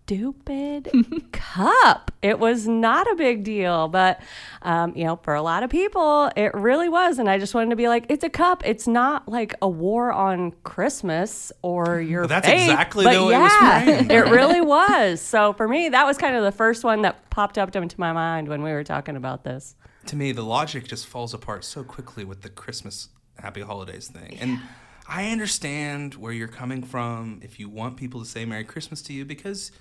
stupid 0.04 0.90
cup. 1.32 2.10
It 2.20 2.38
was 2.38 2.68
not 2.68 3.10
a 3.10 3.14
big 3.14 3.42
deal, 3.42 3.88
but 3.88 4.20
um, 4.62 4.94
you 4.94 5.04
know, 5.04 5.16
for 5.16 5.34
a 5.34 5.42
lot 5.42 5.62
of 5.62 5.70
people, 5.70 6.30
it 6.36 6.52
really 6.54 6.88
was. 6.88 7.18
And 7.18 7.28
I 7.28 7.38
just 7.38 7.54
wanted 7.54 7.70
to 7.70 7.76
be 7.76 7.88
like, 7.88 8.06
it's 8.08 8.24
a 8.24 8.28
cup. 8.28 8.62
It's 8.66 8.86
not 8.86 9.28
like 9.28 9.54
a 9.62 9.68
war 9.68 10.12
on 10.12 10.52
Christmas 10.62 11.52
or 11.62 12.00
your. 12.00 12.22
Well, 12.22 12.28
that's 12.28 12.46
faith. 12.46 12.70
exactly 12.70 13.04
but 13.04 13.14
the 13.14 13.24
way 13.24 13.28
it 13.28 13.38
yeah, 13.38 13.42
was 13.42 13.84
framed. 13.84 14.12
it 14.12 14.24
really 14.26 14.60
was. 14.60 15.20
So 15.20 15.52
for 15.54 15.66
me, 15.66 15.88
that 15.88 16.06
was 16.06 16.18
kind 16.18 16.36
of 16.36 16.44
the 16.44 16.52
first 16.52 16.84
one 16.84 17.02
that 17.02 17.30
popped 17.30 17.56
up 17.56 17.74
into 17.74 17.98
my 17.98 18.12
mind 18.12 18.48
when 18.48 18.62
we 18.62 18.72
were 18.72 18.84
talking 18.84 19.16
about 19.16 19.44
this. 19.44 19.74
to 20.06 20.16
me, 20.16 20.32
the 20.32 20.44
logic 20.44 20.86
just 20.86 21.06
falls 21.06 21.32
apart 21.32 21.64
so 21.64 21.82
quickly 21.82 22.24
with 22.24 22.42
the 22.42 22.50
Christmas 22.50 23.08
Happy 23.38 23.62
Holidays 23.62 24.08
thing. 24.08 24.38
And 24.38 24.60
I 25.08 25.30
understand 25.30 26.14
where 26.14 26.32
you're 26.32 26.48
coming 26.48 26.82
from 26.82 27.40
if 27.42 27.58
you 27.58 27.68
want 27.68 27.96
people 27.96 28.20
to 28.20 28.26
say 28.26 28.44
Merry 28.44 28.64
Christmas 28.64 29.02
to 29.02 29.12
you 29.12 29.24
because 29.24 29.72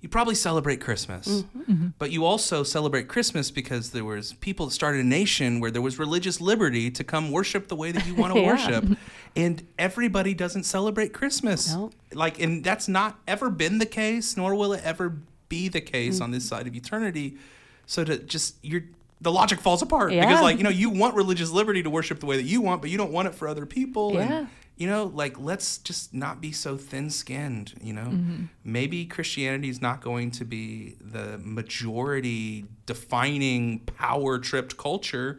you 0.00 0.08
probably 0.08 0.34
celebrate 0.36 0.80
Christmas. 0.80 1.26
Mm-hmm. 1.56 1.88
But 1.98 2.12
you 2.12 2.24
also 2.24 2.62
celebrate 2.62 3.08
Christmas 3.08 3.50
because 3.50 3.90
there 3.90 4.04
was 4.04 4.32
people 4.34 4.66
that 4.66 4.72
started 4.72 5.04
a 5.04 5.08
nation 5.08 5.58
where 5.58 5.70
there 5.72 5.82
was 5.82 5.98
religious 5.98 6.40
liberty 6.40 6.90
to 6.92 7.02
come 7.02 7.32
worship 7.32 7.66
the 7.68 7.74
way 7.76 7.90
that 7.90 8.06
you 8.06 8.14
want 8.14 8.32
to 8.34 8.40
Yeah. 8.42 8.46
worship. 8.46 8.98
And 9.34 9.66
everybody 9.78 10.34
doesn't 10.34 10.64
celebrate 10.64 11.12
Christmas. 11.12 11.74
No. 11.74 11.90
Like 12.12 12.40
and 12.40 12.62
that's 12.62 12.86
not 12.88 13.18
ever 13.26 13.50
been 13.50 13.78
the 13.78 13.86
case, 13.86 14.36
nor 14.36 14.54
will 14.54 14.72
it 14.72 14.82
ever 14.84 15.16
be 15.48 15.68
the 15.68 15.80
case 15.80 16.16
Mm-hmm. 16.16 16.24
on 16.24 16.30
this 16.30 16.46
side 16.48 16.66
of 16.66 16.76
eternity. 16.76 17.36
So 17.86 18.04
to 18.04 18.18
just 18.18 18.56
you're 18.62 18.84
the 19.20 19.32
logic 19.32 19.58
falls 19.58 19.82
apart 19.82 20.10
because 20.10 20.40
like 20.42 20.58
you 20.58 20.62
know 20.62 20.70
you 20.70 20.90
want 20.90 21.16
religious 21.16 21.50
liberty 21.50 21.82
to 21.82 21.90
worship 21.90 22.20
the 22.20 22.26
way 22.26 22.36
that 22.36 22.44
you 22.44 22.60
want 22.60 22.80
but 22.80 22.88
you 22.88 22.96
don't 22.96 23.10
want 23.10 23.26
it 23.26 23.34
for 23.34 23.48
other 23.48 23.66
people 23.66 24.14
Yeah. 24.14 24.20
and 24.20 24.48
you 24.78 24.86
know 24.86 25.10
like 25.14 25.38
let's 25.38 25.78
just 25.78 26.14
not 26.14 26.40
be 26.40 26.52
so 26.52 26.76
thin-skinned 26.76 27.74
you 27.82 27.92
know? 27.92 28.04
Mm-hmm. 28.04 28.44
maybe 28.64 29.04
christianity 29.04 29.68
is 29.68 29.82
not 29.82 30.00
going 30.00 30.30
to 30.32 30.44
be 30.44 30.96
the 31.00 31.38
majority 31.38 32.64
defining 32.86 33.80
power 33.80 34.38
tripped 34.38 34.78
culture 34.78 35.38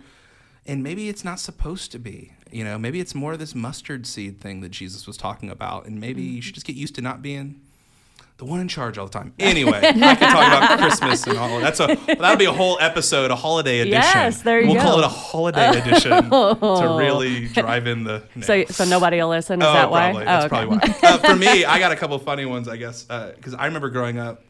and 0.65 0.83
maybe 0.83 1.09
it's 1.09 1.23
not 1.23 1.39
supposed 1.39 1.91
to 1.93 1.99
be 1.99 2.33
you 2.51 2.63
know? 2.63 2.79
Maybe 2.79 2.99
it's 2.99 3.13
more 3.13 3.33
of 3.33 3.39
this 3.39 3.53
mustard 3.53 4.05
seed 4.05 4.41
thing 4.41 4.61
that 4.61 4.69
jesus 4.69 5.07
was 5.07 5.17
talking 5.17 5.49
about 5.49 5.85
and 5.85 5.99
maybe 5.99 6.21
you 6.21 6.41
should 6.41 6.55
just 6.55 6.67
get 6.67 6.75
used 6.75 6.95
to 6.95 7.01
not 7.01 7.21
being 7.21 7.61
the 8.39 8.45
one 8.45 8.61
in 8.61 8.69
charge 8.69 8.97
all 8.97 9.05
the 9.05 9.11
time. 9.11 9.33
Anyway, 9.37 9.81
I 9.83 10.15
could 10.15 10.29
talk 10.29 10.47
about 10.47 10.79
Christmas 10.79 11.27
and 11.27 11.37
all. 11.37 11.59
That's 11.59 11.81
a 11.81 11.87
that'll 12.07 12.37
be 12.37 12.45
a 12.45 12.53
whole 12.53 12.77
episode, 12.79 13.31
a 13.31 13.35
holiday 13.35 13.81
edition. 13.81 14.01
Yes, 14.01 14.41
there 14.43 14.61
you 14.61 14.71
we'll 14.71 14.81
call 14.81 14.99
it 14.99 15.03
a 15.03 15.09
holiday 15.09 15.77
edition 15.77 16.29
to 16.29 16.95
really 16.97 17.49
drive 17.49 17.85
in 17.85 18.05
the. 18.05 18.23
So, 18.39 18.63
so 18.65 18.85
nobody 18.85 19.17
will 19.17 19.29
listen. 19.29 19.61
Is 19.61 19.67
oh, 19.67 19.73
that 19.73 19.91
why? 19.91 20.11
probably. 20.11 20.25
That's 20.25 20.43
oh, 20.43 20.57
okay. 20.57 20.65
probably 20.65 20.93
why. 21.01 21.09
Uh, 21.09 21.17
for 21.17 21.35
me, 21.35 21.65
I 21.65 21.77
got 21.77 21.91
a 21.91 21.95
couple 21.97 22.17
funny 22.19 22.45
ones, 22.45 22.69
I 22.69 22.77
guess, 22.77 23.03
because 23.03 23.53
I 23.53 23.65
remember 23.65 23.89
growing 23.89 24.17
up, 24.17 24.43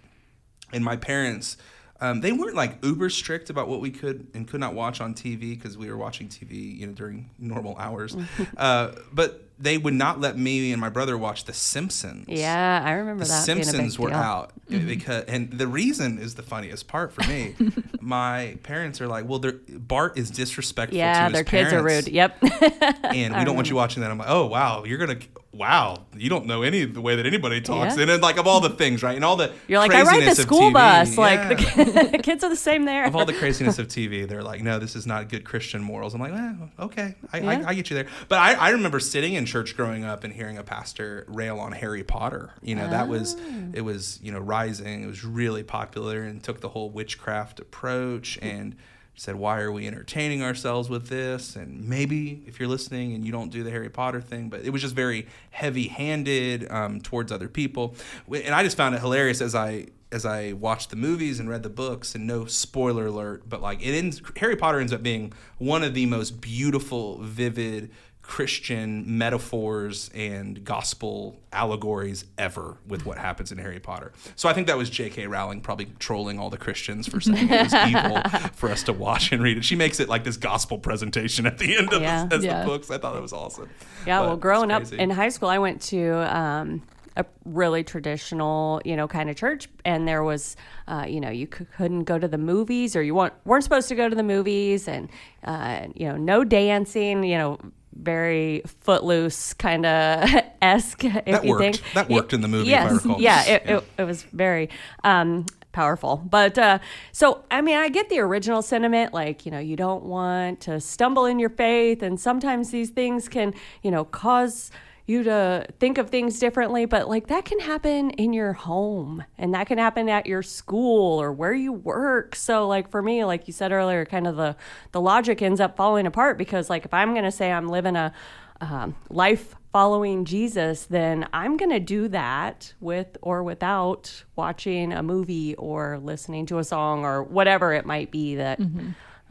and 0.72 0.84
my 0.84 0.96
parents. 0.96 1.58
Um, 2.02 2.22
they 2.22 2.32
weren't 2.32 2.56
like 2.56 2.78
uber 2.82 3.10
strict 3.10 3.50
about 3.50 3.68
what 3.68 3.82
we 3.82 3.92
could 3.92 4.28
and 4.34 4.48
could 4.48 4.62
not 4.62 4.74
watch 4.74 5.02
on 5.02 5.14
TV 5.14 5.50
because 5.50 5.78
we 5.78 5.90
were 5.90 5.98
watching 5.98 6.30
TV, 6.30 6.78
you 6.78 6.88
know, 6.88 6.94
during 6.94 7.30
normal 7.38 7.76
hours. 7.78 8.16
uh, 8.56 8.94
but 9.12 9.49
they 9.60 9.78
would 9.78 9.94
not 9.94 10.20
let 10.22 10.38
me 10.38 10.72
and 10.72 10.80
my 10.80 10.90
brother 10.90 11.18
watch 11.18 11.44
The 11.44 11.54
Simpsons. 11.54 12.26
Yeah, 12.28 12.82
I 12.84 12.92
remember 12.92 13.26
The 13.26 13.30
that. 13.30 13.46
being 13.46 13.58
a 13.58 13.62
big 13.62 13.66
Simpsons 13.66 14.00
were 14.00 14.10
deal. 14.10 14.20
Mm-hmm. 14.70 14.82
out 14.82 14.88
because, 14.88 15.24
and 15.26 15.52
the 15.52 15.68
reason 15.68 16.20
is 16.20 16.36
the 16.36 16.44
funniest 16.44 16.88
part 16.88 17.12
for 17.12 17.28
me. 17.28 17.56
my 18.02 18.58
parents 18.64 19.02
are 19.02 19.08
like, 19.08 19.28
"Well, 19.28 19.42
Bart 19.70 20.18
is 20.18 20.30
disrespectful 20.32 20.96
to 20.96 21.00
Yeah, 21.00 21.30
their 21.30 21.44
kids 21.44 21.74
are 21.74 21.84
rude. 21.84 22.08
Yep. 22.08 22.38
and 23.04 23.36
we 23.36 23.46
don't 23.46 23.56
want 23.56 23.70
you 23.70 23.76
watching 23.76 24.02
that." 24.02 24.12
I'm 24.12 24.18
like, 24.18 24.30
"Oh 24.30 24.46
wow, 24.46 24.84
you're 24.84 24.98
gonna." 24.98 25.20
Wow, 25.52 26.06
you 26.16 26.30
don't 26.30 26.46
know 26.46 26.62
any 26.62 26.84
of 26.84 26.94
the 26.94 27.02
way 27.02 27.16
that 27.16 27.26
anybody 27.26 27.60
talks, 27.60 27.96
Yeah. 27.96 28.02
and 28.02 28.10
then 28.12 28.22
like 28.22 28.38
of 28.38 28.46
all 28.46 28.62
the 28.62 28.70
things, 28.70 29.02
right? 29.02 29.16
And 29.16 29.26
all 29.26 29.36
the 29.36 29.52
You're 29.68 29.80
like, 29.80 29.92
I 29.92 30.04
ride 30.04 30.24
the 30.24 30.36
school 30.36 30.70
TV, 30.70 30.74
bus. 30.74 31.18
Like 31.18 31.40
yeah. 31.60 31.84
the, 31.86 32.10
the 32.14 32.18
kids 32.20 32.44
are 32.44 32.50
the 32.50 32.56
same 32.56 32.86
there. 32.86 33.06
of 33.06 33.16
all 33.16 33.26
the 33.26 33.34
craziness 33.40 33.80
of 33.80 33.88
TV, 33.88 34.28
they're 34.28 34.44
like, 34.44 34.62
no, 34.62 34.78
this 34.78 34.96
is 34.96 35.08
not 35.08 35.28
good 35.28 35.44
Christian 35.46 35.82
morals. 35.82 36.14
I'm 36.14 36.22
like, 36.22 36.34
well, 36.34 36.70
okay, 36.80 37.16
I, 37.34 37.40
Yeah. 37.40 37.50
I, 37.50 37.70
I 37.70 37.74
get 37.74 37.90
you 37.90 37.96
there. 37.96 38.06
But 38.28 38.38
I, 38.38 38.54
I 38.54 38.70
remember 38.70 39.00
sitting 39.00 39.34
in 39.34 39.46
church 39.48 39.76
growing 39.76 40.06
up 40.06 40.24
and 40.24 40.32
hearing 40.32 40.60
a 40.60 40.64
pastor 40.64 41.26
rail 41.28 41.60
on 41.60 41.72
Harry 41.72 42.04
Potter. 42.04 42.52
You 42.62 42.76
know, 42.76 42.88
that 42.88 43.08
was, 43.08 43.36
Oh. 43.40 43.72
it 43.74 43.82
was, 43.82 44.20
you 44.22 44.32
know, 44.32 44.40
rising. 44.40 45.04
It 45.04 45.08
was 45.08 45.26
really 45.26 45.64
popular 45.64 46.22
and 46.22 46.44
took 46.44 46.62
the 46.62 46.70
whole 46.70 46.92
witchcraft 46.92 47.60
approach 47.60 48.38
and 48.42 48.76
said, 49.20 49.36
why 49.36 49.60
are 49.60 49.72
we 49.72 49.86
entertaining 49.86 50.42
ourselves 50.42 50.90
with 50.90 51.10
this? 51.10 51.58
And 51.58 51.90
maybe 51.90 52.42
if 52.48 52.58
you're 52.58 52.70
listening 52.70 53.14
and 53.14 53.26
you 53.26 53.34
don't 53.34 53.52
do 53.52 53.64
the 53.64 53.70
Harry 53.70 53.90
Potter 53.90 54.22
thing, 54.22 54.48
but 54.48 54.62
it 54.62 54.70
was 54.70 54.82
just 54.82 54.96
very 54.96 55.28
heavy 55.50 55.90
handed 55.90 56.72
um, 56.72 57.02
towards 57.02 57.30
other 57.30 57.50
people. 57.50 57.96
And 58.32 58.56
I 58.56 58.64
just 58.64 58.78
found 58.78 58.96
it 58.96 59.02
hilarious 59.02 59.42
as 59.42 59.56
I, 59.56 59.88
as 60.10 60.26
I 60.26 60.54
watched 60.54 60.90
the 60.90 60.96
movies 60.96 61.40
and 61.40 61.50
read 61.50 61.64
the 61.64 61.70
books, 61.70 62.16
and 62.16 62.26
no 62.26 62.46
spoiler 62.46 63.08
alert, 63.08 63.44
but 63.48 63.62
like 63.62 63.86
it 63.86 63.94
ends, 63.94 64.22
Harry 64.38 64.56
Potter 64.56 64.80
ends 64.80 64.94
up 64.94 65.04
being 65.04 65.34
one 65.58 65.84
of 65.84 65.94
the 65.94 66.06
most 66.06 66.40
beautiful, 66.40 67.18
vivid 67.22 67.92
Christian 68.30 69.18
metaphors 69.18 70.12
and 70.14 70.64
gospel 70.64 71.40
allegories 71.52 72.26
ever 72.38 72.78
with 72.88 73.04
what 73.04 73.18
happens 73.18 73.52
in 73.52 73.58
Harry 73.58 73.80
Potter. 73.80 74.12
So 74.36 74.48
I 74.48 74.54
think 74.54 74.68
that 74.68 74.78
was 74.78 74.88
J.K. 74.92 75.26
Rowling 75.26 75.62
probably 75.62 75.88
trolling 75.98 76.38
all 76.38 76.52
the 76.52 76.58
Christians 76.58 77.08
for 77.08 77.20
saying 77.20 77.50
it 77.50 77.64
was 77.64 77.74
evil 77.74 78.22
for 78.54 78.70
us 78.70 78.84
to 78.84 78.94
watch 78.94 79.32
and 79.32 79.42
read 79.42 79.58
it. 79.58 79.66
She 79.66 79.76
makes 79.76 80.00
it 80.00 80.08
like 80.08 80.24
this 80.24 80.38
gospel 80.38 80.78
presentation 80.78 81.48
at 81.48 81.58
the 81.58 81.76
end 81.76 81.92
of 81.92 82.04
Yeah. 82.04 82.28
the, 82.28 82.36
as 82.36 82.44
Yeah. 82.46 82.60
the 82.60 82.66
books. 82.68 82.92
I 82.92 83.00
thought 83.00 83.14
that 83.14 83.22
was 83.22 83.34
awesome. 83.34 83.68
Yeah, 84.06 84.20
But 84.20 84.28
well, 84.28 84.38
growing 84.38 84.70
up 84.70 84.94
in 84.94 85.10
high 85.10 85.30
school, 85.30 85.50
I 85.50 85.58
went 85.58 85.82
to 85.94 86.12
um, 86.38 86.84
a 87.18 87.26
really 87.46 87.84
traditional, 87.84 88.80
you 88.86 88.96
know, 88.96 89.08
kind 89.08 89.32
of 89.32 89.38
church, 89.38 89.68
and 89.86 90.08
there 90.08 90.24
was, 90.24 90.56
uh, 90.88 91.06
you 91.10 91.20
know, 91.20 91.30
you 91.32 91.48
c- 91.52 91.66
couldn't 91.78 92.04
go 92.04 92.20
to 92.20 92.28
the 92.28 92.38
movies, 92.38 92.96
or 92.96 93.02
you 93.02 93.16
weren't 93.16 93.34
weren't 93.44 93.64
supposed 93.64 93.90
to 93.90 93.96
go 93.96 94.08
to 94.08 94.16
the 94.16 94.22
movies, 94.24 94.88
and 94.88 95.10
uh, 95.46 95.88
you 95.96 96.08
know, 96.08 96.16
no 96.16 96.44
dancing, 96.44 97.24
you 97.24 97.40
know. 97.40 97.60
Very 97.94 98.62
footloose 98.82 99.54
kind 99.54 99.86
of 99.86 100.30
esque. 100.62 101.04
If 101.04 101.26
That 101.26 101.44
you 101.44 101.50
worked. 101.52 101.62
think 101.78 101.94
That 101.94 102.10
worked 102.10 102.34
in 102.34 102.42
the 102.42 102.48
movie, 102.48 102.70
Yes, 102.70 102.92
recall. 102.94 103.22
yeah, 103.22 103.44
it, 103.46 103.64
Yeah. 103.66 103.78
It, 103.78 103.84
it 103.98 104.04
was 104.04 104.24
very 104.24 104.70
um, 105.04 105.46
powerful. 105.72 106.18
But 106.18 106.58
uh, 106.58 106.80
so, 107.12 107.44
I 107.52 107.62
mean, 107.62 107.78
I 107.78 107.90
get 107.90 108.10
the 108.10 108.20
original 108.20 108.62
sentiment, 108.62 109.14
like 109.14 109.46
you 109.46 109.52
know, 109.52 109.60
you 109.60 109.76
don't 109.76 110.04
want 110.04 110.62
to 110.62 110.80
stumble 110.80 111.26
in 111.26 111.40
your 111.40 111.50
faith, 111.50 112.02
and 112.04 112.20
sometimes 112.20 112.72
these 112.72 112.90
things 112.92 113.28
can, 113.28 113.54
you 113.82 113.92
know, 113.92 114.06
cause 114.06 114.72
you 115.10 115.24
to 115.24 115.66
think 115.80 115.98
of 115.98 116.10
things 116.10 116.40
differently 116.40 116.86
but 116.86 117.10
like 117.10 117.28
that 117.28 117.44
can 117.44 117.60
happen 117.60 118.12
in 118.12 118.32
your 118.32 118.54
home 118.54 119.24
and 119.38 119.54
that 119.54 119.66
can 119.68 119.78
happen 119.78 120.08
at 120.08 120.26
your 120.28 120.42
school 120.44 121.20
or 121.22 121.32
where 121.32 121.54
you 121.54 121.74
work 121.74 122.36
so 122.36 122.68
like 122.68 122.90
for 122.92 123.02
me 123.02 123.26
like 123.26 123.48
you 123.48 123.54
said 123.54 123.72
earlier 123.72 124.06
kind 124.06 124.28
of 124.28 124.36
the 124.36 124.56
the 124.92 125.02
logic 125.02 125.42
ends 125.42 125.60
up 125.60 125.76
falling 125.76 126.06
apart 126.06 126.38
because 126.38 126.70
like 126.70 126.86
if 126.86 126.94
i'm 126.94 127.12
going 127.14 127.26
to 127.26 127.32
say 127.32 127.52
i'm 127.52 127.68
living 127.68 127.96
a 127.96 128.14
um, 128.62 128.94
life 129.10 129.56
following 129.72 130.26
jesus 130.26 130.86
then 130.86 131.28
i'm 131.34 131.58
going 131.58 131.72
to 131.72 131.80
do 131.80 132.08
that 132.10 132.74
with 132.80 133.18
or 133.22 133.42
without 133.44 134.24
watching 134.36 134.92
a 134.94 135.02
movie 135.02 135.56
or 135.56 135.98
listening 136.04 136.46
to 136.46 136.58
a 136.60 136.64
song 136.64 137.04
or 137.06 137.24
whatever 137.24 137.74
it 137.74 137.86
might 137.86 138.12
be 138.12 138.36
that 138.36 138.60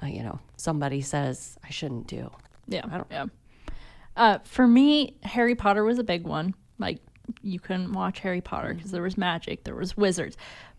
uh, 0.02 0.06
you 0.06 0.23
know 0.23 0.38
somebody 0.56 1.00
says 1.00 1.58
i 1.64 1.70
shouldn't 1.70 2.06
do 2.06 2.30
Yeah. 2.68 2.82
I 2.90 2.97
don't- 2.97 3.06
yeah. 3.11 3.26
Uh, 4.18 4.38
for 4.44 4.66
me, 4.66 5.16
Harry 5.22 5.54
Potter 5.54 5.84
was 5.84 5.98
a 5.98 6.04
big 6.04 6.26
one. 6.26 6.54
Like 6.78 6.98
you 7.40 7.60
couldn't 7.60 7.92
watch 7.92 8.18
Harry 8.20 8.40
Potter 8.40 8.75
because 8.75 8.90
there 8.90 9.02
was 9.02 9.16
magic, 9.16 9.64
there 9.64 9.76
was 9.76 9.96
wizards. 9.96 10.37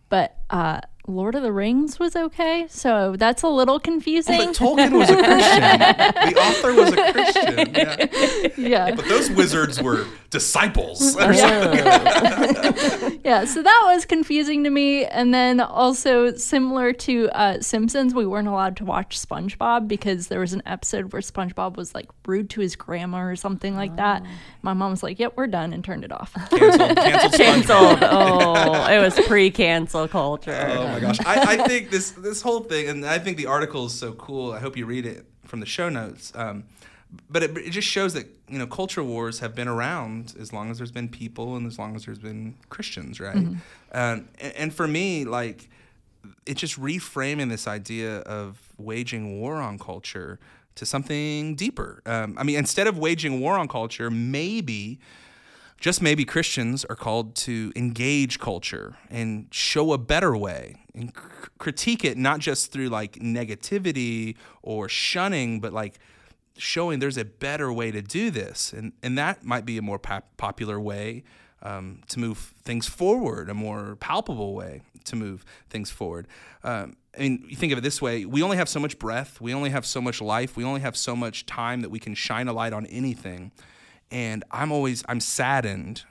But 0.10 0.38
uh, 0.50 0.82
Lord 1.10 1.36
of 1.36 1.42
the 1.42 1.52
Rings 1.52 2.00
was 2.00 2.16
okay, 2.16 2.68
so 2.70 3.16
that's 3.18 3.42
a 3.44 3.48
little 3.48 3.80
confusing. 3.80 4.38
But 4.38 4.56
Tolkien 4.56 4.98
was 4.98 5.10
a 5.10 5.16
Christian. 5.16 5.62
the 5.62 6.36
author 6.40 6.74
was 6.74 6.94
a 6.94 7.12
Christian. 7.12 7.76
Yeah. 7.76 8.48
yeah, 8.58 8.96
But 8.96 9.06
those 9.08 9.30
wizards 9.32 9.82
were 9.82 10.06
disciples. 10.30 11.16
yeah. 11.20 13.10
yeah, 13.24 13.46
So 13.46 13.64
that 13.64 13.82
was 13.86 14.06
confusing 14.06 14.64
to 14.64 14.70
me. 14.70 15.06
And 15.06 15.34
then 15.34 15.60
also 15.60 16.36
similar 16.36 16.94
to 16.94 17.30
uh, 17.32 17.62
Simpsons, 17.62 18.14
we 18.14 18.26
weren't 18.28 18.48
allowed 18.48 18.78
to 18.78 18.86
watch 18.86 19.20
SpongeBob 19.20 19.88
because 19.88 20.28
there 20.28 20.40
was 20.40 20.54
an 20.54 20.62
episode 20.66 21.12
where 21.12 21.22
SpongeBob 21.22 21.76
was 21.76 21.96
like 21.96 22.10
rude 22.28 22.50
to 22.52 22.62
his 22.62 22.76
grandma 22.76 23.22
or 23.22 23.36
something 23.36 23.76
like 23.76 23.96
that. 23.96 24.24
My 24.62 24.74
mom 24.74 24.92
was 24.92 25.02
like, 25.02 25.20
"Yep, 25.20 25.34
we're 25.36 25.48
done," 25.48 25.74
and 25.74 25.84
turned 25.84 26.04
it 26.04 26.12
off. 26.12 26.34
Canceled. 26.50 26.98
Canceled. 26.98 27.34
canceled 27.34 28.00
oh 28.04 28.88
it 28.88 29.00
was 29.00 29.20
pre-cancel 29.28 30.08
culture 30.08 30.68
Oh 30.70 30.99
my 31.00 31.08
gosh! 31.08 31.20
I, 31.26 31.54
I 31.54 31.68
think 31.68 31.90
this 31.90 32.12
this 32.12 32.42
whole 32.42 32.62
thing, 32.62 32.90
and 32.90 33.06
I 33.06 33.20
think 33.20 33.38
the 33.38 33.48
article 33.48 33.86
is 33.86 33.94
so 33.94 34.14
cool. 34.14 34.52
I 34.52 34.60
hope 34.60 34.78
you 34.78 34.86
read 34.86 35.06
it 35.06 35.26
from 35.46 35.60
the 35.60 35.66
show 35.66 35.90
notes. 35.90 36.32
Um, 36.36 36.66
but 37.30 37.42
it, 37.42 37.58
it 37.58 37.72
just 37.72 37.88
shows 37.88 38.14
that 38.14 38.28
you 38.48 38.60
know 38.60 38.68
culture 38.68 39.04
wars 39.04 39.40
have 39.40 39.56
been 39.56 39.68
around 39.68 40.36
as 40.40 40.54
long 40.54 40.70
as 40.70 40.78
there's 40.78 40.92
been 40.92 41.10
people 41.10 41.56
and 41.56 41.66
as 41.66 41.80
long 41.80 41.96
as 41.96 42.06
there's 42.06 42.20
been 42.20 42.56
Christians, 42.70 43.20
right? 43.20 43.36
Um, 43.36 43.62
and, 43.92 44.54
and 44.56 44.74
for 44.74 44.88
me, 44.88 45.26
like 45.26 45.70
it's 46.46 46.62
just 46.62 46.80
reframing 46.80 47.50
this 47.50 47.68
idea 47.68 48.20
of 48.20 48.74
waging 48.78 49.40
war 49.40 49.56
on 49.56 49.80
culture 49.80 50.40
to 50.76 50.86
something 50.86 51.56
deeper. 51.56 52.02
Um, 52.06 52.36
I 52.38 52.44
mean, 52.44 52.58
instead 52.58 52.88
of 52.88 52.98
waging 52.98 53.40
war 53.40 53.58
on 53.58 53.68
culture, 53.68 54.10
maybe 54.12 55.00
just 55.80 56.02
maybe 56.02 56.26
Christians 56.26 56.86
are 56.86 56.96
called 56.96 57.36
to 57.36 57.72
engage 57.76 58.40
culture 58.40 58.98
and 59.10 59.48
show 59.52 59.94
a 59.94 59.98
better 59.98 60.36
way 60.36 60.76
and 61.00 61.14
cr- 61.14 61.50
critique 61.58 62.06
it 62.06 62.18
not 62.18 62.40
just 62.40 62.72
through 62.72 62.90
like 62.90 63.14
negativity 63.14 64.36
or 64.62 64.88
shunning, 64.90 65.60
but 65.60 65.74
like 65.74 66.00
showing 66.58 67.00
there's 67.00 67.18
a 67.18 67.26
better 67.26 67.72
way 67.72 67.92
to 67.92 68.02
do 68.02 68.30
this. 68.30 68.74
And, 68.74 68.94
and 69.02 69.18
that 69.18 69.44
might 69.44 69.66
be 69.66 69.78
a 69.78 69.82
more 69.82 70.00
pop- 70.00 70.38
popular 70.38 70.80
way 70.80 71.24
um, 71.62 72.02
to 72.10 72.20
move 72.20 72.38
things 72.64 72.88
forward, 72.88 73.50
a 73.50 73.54
more 73.54 73.96
palpable 73.96 74.54
way 74.54 74.82
to 75.06 75.16
move 75.16 75.46
things 75.70 75.90
forward. 75.90 76.28
Um, 76.64 76.96
I 77.18 77.22
mean, 77.22 77.46
you 77.50 77.56
think 77.56 77.72
of 77.72 77.80
it 77.80 77.82
this 77.82 78.02
way 78.02 78.26
we 78.26 78.44
only 78.44 78.58
have 78.58 78.70
so 78.70 78.80
much 78.80 79.00
breath, 79.00 79.42
we 79.42 79.54
only 79.54 79.72
have 79.72 79.86
so 79.86 80.00
much 80.00 80.22
life, 80.22 80.56
we 80.56 80.64
only 80.64 80.82
have 80.82 80.96
so 80.96 81.16
much 81.16 81.46
time 81.46 81.82
that 81.82 81.90
we 81.90 82.00
can 82.00 82.14
shine 82.14 82.48
a 82.48 82.54
light 82.54 82.74
on 82.74 82.86
anything 82.86 83.52
and 84.12 84.44
i'm 84.52 84.72
always 84.72 85.04
i'm 85.08 85.20
saddened 85.20 86.04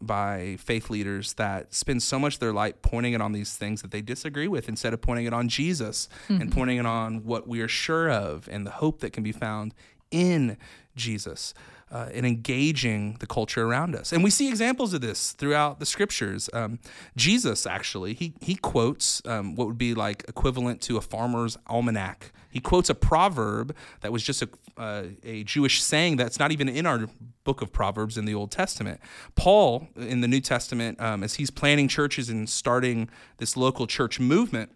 by 0.00 0.56
faith 0.58 0.90
leaders 0.90 1.34
that 1.34 1.72
spend 1.72 2.02
so 2.02 2.18
much 2.18 2.34
of 2.34 2.40
their 2.40 2.52
light 2.52 2.82
pointing 2.82 3.12
it 3.12 3.20
on 3.20 3.32
these 3.32 3.56
things 3.56 3.82
that 3.82 3.90
they 3.90 4.02
disagree 4.02 4.48
with 4.48 4.68
instead 4.68 4.92
of 4.92 5.00
pointing 5.00 5.26
it 5.26 5.32
on 5.32 5.48
Jesus 5.48 6.08
mm-hmm. 6.28 6.42
and 6.42 6.52
pointing 6.52 6.76
it 6.76 6.86
on 6.86 7.24
what 7.24 7.48
we 7.48 7.60
are 7.60 7.68
sure 7.68 8.10
of 8.10 8.48
and 8.50 8.66
the 8.66 8.72
hope 8.72 9.00
that 9.00 9.12
can 9.12 9.22
be 9.22 9.32
found 9.32 9.74
in 10.10 10.56
Jesus 10.94 11.54
uh, 11.90 12.08
and 12.12 12.26
engaging 12.26 13.16
the 13.20 13.26
culture 13.26 13.64
around 13.64 13.94
us. 13.94 14.12
And 14.12 14.24
we 14.24 14.30
see 14.30 14.48
examples 14.48 14.92
of 14.92 15.00
this 15.00 15.32
throughout 15.32 15.78
the 15.78 15.86
scriptures. 15.86 16.50
Um, 16.52 16.78
Jesus 17.16 17.66
actually 17.66 18.14
he 18.14 18.34
he 18.40 18.56
quotes 18.56 19.22
um, 19.26 19.54
what 19.54 19.66
would 19.66 19.78
be 19.78 19.94
like 19.94 20.24
equivalent 20.28 20.80
to 20.82 20.96
a 20.96 21.00
farmer's 21.00 21.56
almanac. 21.68 22.32
He 22.50 22.60
quotes 22.60 22.88
a 22.88 22.94
proverb 22.94 23.76
that 24.00 24.12
was 24.12 24.22
just 24.22 24.40
a, 24.42 24.48
uh, 24.78 25.04
a 25.22 25.44
Jewish 25.44 25.82
saying 25.82 26.16
that's 26.16 26.38
not 26.38 26.52
even 26.52 26.68
in 26.68 26.86
our 26.86 27.06
book 27.44 27.60
of 27.60 27.70
Proverbs 27.70 28.16
in 28.16 28.24
the 28.24 28.34
Old 28.34 28.50
Testament. 28.50 28.98
Paul 29.34 29.88
in 29.94 30.22
the 30.22 30.28
New 30.28 30.40
Testament, 30.40 30.98
um, 31.00 31.22
as 31.22 31.34
he's 31.34 31.50
planning 31.50 31.86
churches 31.86 32.30
and 32.30 32.48
starting 32.48 33.10
this 33.36 33.58
local 33.58 33.86
church 33.86 34.18
movement, 34.18 34.70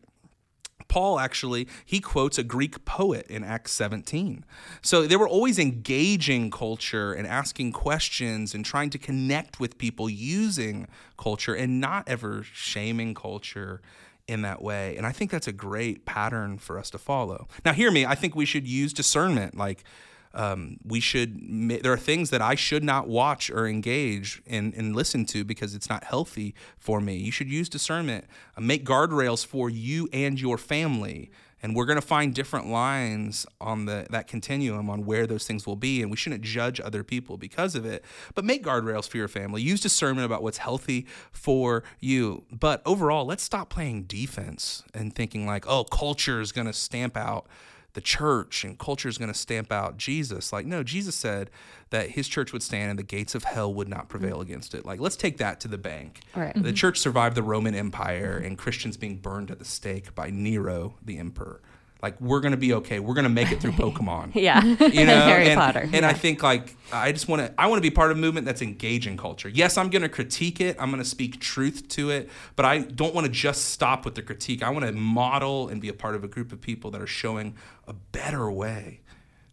Paul 0.89 1.19
actually 1.19 1.69
he 1.85 2.01
quotes 2.01 2.39
a 2.39 2.43
Greek 2.43 2.85
poet 2.85 3.27
in 3.29 3.45
Acts 3.45 3.73
17. 3.73 4.45
So 4.83 5.07
they 5.07 5.17
were 5.17 5.29
always 5.29 5.59
engaging 5.59 6.51
culture 6.51 7.13
and 7.13 7.27
asking 7.27 7.73
questions 7.73 8.55
and 8.55 8.65
trying 8.65 8.91
to 8.91 8.99
connect 8.99 9.61
with 9.61 9.79
people 9.79 10.09
using 10.09 10.89
culture 11.17 11.55
and 11.55 11.81
not 11.81 12.09
ever 12.09 12.43
shaming 12.43 13.15
culture 13.15 13.81
in 14.27 14.43
that 14.43 14.63
way. 14.63 14.97
And 14.97 15.07
I 15.07 15.13
think 15.13 15.31
that's 15.31 15.49
a 15.49 15.53
great 15.53 16.05
pattern 16.05 16.59
for 16.59 16.79
us 16.79 16.91
to 16.91 16.99
follow. 16.99 17.49
Now 17.65 17.73
hear 17.73 17.91
me, 17.91 18.07
I 18.07 18.15
think 18.15 18.37
we 18.37 18.45
should 18.45 18.67
use 18.67 18.93
discernment 18.93 19.57
like 19.57 19.85
um, 20.33 20.79
we 20.85 21.01
should 21.01 21.39
there 21.83 21.93
are 21.93 21.97
things 21.97 22.31
that 22.31 22.41
i 22.41 22.55
should 22.55 22.85
not 22.85 23.09
watch 23.09 23.51
or 23.51 23.67
engage 23.67 24.43
in 24.47 24.73
and 24.77 24.95
listen 24.95 25.25
to 25.25 25.45
because 25.45 25.75
it's 25.75 25.89
not 25.89 26.05
healthy 26.05 26.55
for 26.79 27.01
me. 27.01 27.17
You 27.17 27.33
should 27.33 27.49
use 27.49 27.69
discernment. 27.69 28.25
Uh, 28.57 28.61
make 28.61 28.85
guardrails 28.85 29.45
for 29.45 29.71
you 29.71 30.09
and 30.13 30.41
your 30.41 30.59
family. 30.59 31.31
And 31.63 31.77
we're 31.77 31.85
going 31.85 32.01
to 32.01 32.07
find 32.07 32.35
different 32.35 32.69
lines 32.69 33.45
on 33.61 33.85
the 33.85 34.07
that 34.09 34.27
continuum 34.27 34.89
on 34.89 35.05
where 35.05 35.27
those 35.27 35.47
things 35.47 35.67
will 35.67 35.77
be 35.77 36.01
and 36.01 36.11
we 36.11 36.17
shouldn't 36.17 36.41
judge 36.41 36.81
other 36.81 37.05
people 37.05 37.37
because 37.37 37.75
of 37.75 37.85
it. 37.85 38.03
But 38.35 38.47
make 38.47 38.65
guardrails 38.65 39.07
for 39.07 39.19
your 39.19 39.29
family. 39.29 39.61
Use 39.61 39.81
discernment 39.81 40.25
about 40.25 40.43
what's 40.43 40.57
healthy 40.57 41.07
for 41.33 41.85
you. 41.99 42.45
But 42.51 42.81
overall 42.87 43.27
let's 43.27 43.43
stop 43.43 43.69
playing 43.69 44.05
defense 44.05 44.85
and 44.95 45.15
thinking 45.15 45.47
like 45.47 45.67
oh 45.69 45.85
culture 45.85 46.41
is 46.41 46.51
going 46.51 46.67
to 46.67 46.73
stamp 46.73 47.15
out 47.15 47.47
the 47.93 48.01
church 48.01 48.65
and 48.65 48.79
culture 48.79 49.09
is 49.09 49.19
going 49.19 49.33
to 49.33 49.39
stamp 49.39 49.73
out 49.73 49.97
Jesus. 49.97 50.53
Like, 50.53 50.67
no, 50.67 50.83
Jesus 50.83 51.15
said 51.15 51.51
that 51.91 52.11
his 52.11 52.29
church 52.29 52.53
would 52.53 52.63
stand 52.63 52.91
and 52.91 52.99
the 52.99 53.05
gates 53.05 53.35
of 53.35 53.45
hell 53.45 53.73
would 53.75 53.89
not 53.89 54.09
prevail 54.09 54.35
mm-hmm. 54.35 54.43
against 54.43 54.75
it. 54.75 54.85
Like, 54.85 55.01
let's 55.01 55.17
take 55.17 55.39
that 55.39 55.61
to 55.61 55.69
the 55.69 55.79
bank. 55.79 56.21
Right. 56.35 56.55
The 56.55 56.61
mm-hmm. 56.61 56.75
church 56.75 56.99
survived 56.99 57.37
the 57.37 57.43
Roman 57.43 57.75
Empire 57.75 58.41
and 58.45 58.57
Christians 58.57 58.97
being 58.97 59.17
burned 59.17 59.51
at 59.51 59.59
the 59.59 59.65
stake 59.65 60.15
by 60.15 60.31
Nero, 60.31 60.95
the 61.05 61.19
emperor 61.19 61.61
like 62.03 62.21
we're 62.21 62.41
gonna 62.41 62.57
be 62.57 62.75
okay. 62.75 63.01
We're 63.01 63.15
gonna 63.15 63.29
make 63.29 63.53
it 63.53 63.61
through 63.61 63.73
Pokemon. 63.85 64.35
yeah, 64.35 64.65
you 64.65 64.77
know, 65.07 65.21
Harry 65.21 65.49
and, 65.49 65.59
Potter. 65.59 65.81
And 65.81 65.93
yeah. 65.93 66.09
I 66.09 66.13
think 66.13 66.43
like 66.43 66.75
I 66.93 67.13
just 67.13 67.29
want 67.29 67.43
to 67.43 67.61
I 67.61 67.67
want 67.67 67.79
to 67.79 67.83
be 67.83 67.91
part 67.91 68.11
of 68.11 68.17
a 68.17 68.21
movement 68.21 68.47
that's 68.47 68.63
engaging 68.63 69.17
culture. 69.17 69.49
Yes, 69.49 69.77
I'm 69.77 69.91
gonna 69.91 70.09
critique 70.09 70.61
it. 70.61 70.77
I'm 70.79 70.91
gonna 70.91 71.05
speak 71.05 71.41
truth 71.41 71.89
to 71.91 72.11
it, 72.11 72.31
but 72.57 72.65
I 72.65 72.79
don't 72.79 73.15
want 73.15 73.27
to 73.27 73.33
just 73.33 73.67
stop 73.67 74.05
with 74.05 74.15
the 74.15 74.23
critique. 74.23 74.63
I 74.63 74.71
want 74.71 74.87
to 74.87 74.93
model 74.93 75.69
and 75.69 75.81
be 75.81 75.89
a 75.89 75.95
part 75.95 76.15
of 76.15 76.25
a 76.25 76.29
group 76.29 76.53
of 76.53 76.61
people 76.61 76.91
that 76.93 77.01
are 77.01 77.07
showing 77.07 77.57
a 77.87 77.93
better 77.93 78.51
way. 78.51 79.01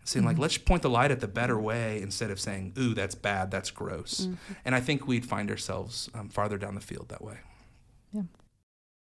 Saying 0.03 0.21
mm-hmm. 0.21 0.27
like, 0.29 0.37
let's 0.37 0.57
point 0.57 0.83
the 0.83 0.89
light 0.89 1.11
at 1.11 1.19
the 1.19 1.27
better 1.27 1.59
way 1.59 2.01
instead 2.01 2.31
of 2.31 2.39
saying, 2.39 2.73
"Ooh, 2.79 2.93
that's 2.93 3.15
bad, 3.15 3.51
that's 3.51 3.71
gross." 3.71 4.21
Mm-hmm. 4.21 4.53
And 4.63 4.73
I 4.73 4.79
think 4.79 5.05
we'd 5.05 5.25
find 5.25 5.51
ourselves 5.51 6.09
um, 6.13 6.29
farther 6.29 6.57
down 6.57 6.75
the 6.75 6.81
field 6.81 7.09
that 7.09 7.21
way. 7.21 7.39
Yeah. 8.13 8.21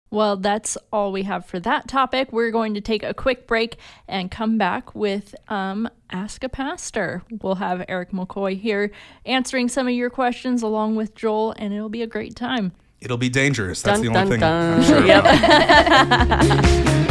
Well, 0.10 0.38
that's 0.38 0.78
all 0.92 1.12
we 1.12 1.24
have 1.24 1.46
for 1.46 1.60
that 1.60 1.88
topic. 1.88 2.32
We're 2.32 2.52
going 2.52 2.74
to 2.76 2.82
take 2.82 3.04
a 3.04 3.14
quick 3.14 3.46
break 3.46 3.78
and 4.08 4.32
come 4.32 4.58
back 4.58 4.96
with 4.96 5.36
um, 5.50 5.90
Ask 6.10 6.44
a 6.46 6.50
Pastor. 6.50 7.24
We'll 7.42 7.56
have 7.56 7.84
Eric 7.90 8.12
McCoy 8.12 8.60
here 8.60 8.92
answering 9.26 9.68
some 9.68 9.88
of 9.88 9.94
your 9.94 10.10
questions 10.10 10.64
along 10.64 10.96
with 10.96 11.14
Joel, 11.14 11.54
and 11.58 11.74
it'll 11.74 11.90
be 11.90 12.02
a 12.02 12.08
great 12.08 12.36
time. 12.36 12.72
It'll 13.02 13.18
be 13.18 13.30
dangerous. 13.30 13.82
That's 13.82 14.02
dun, 14.02 14.14
the 14.14 14.20
only 14.20 14.38
dun, 14.38 14.40
thing. 14.40 14.40
Dun. 14.40 14.74
I'm 14.74 14.84
sure. 14.84 15.06
Yep. 15.06 16.94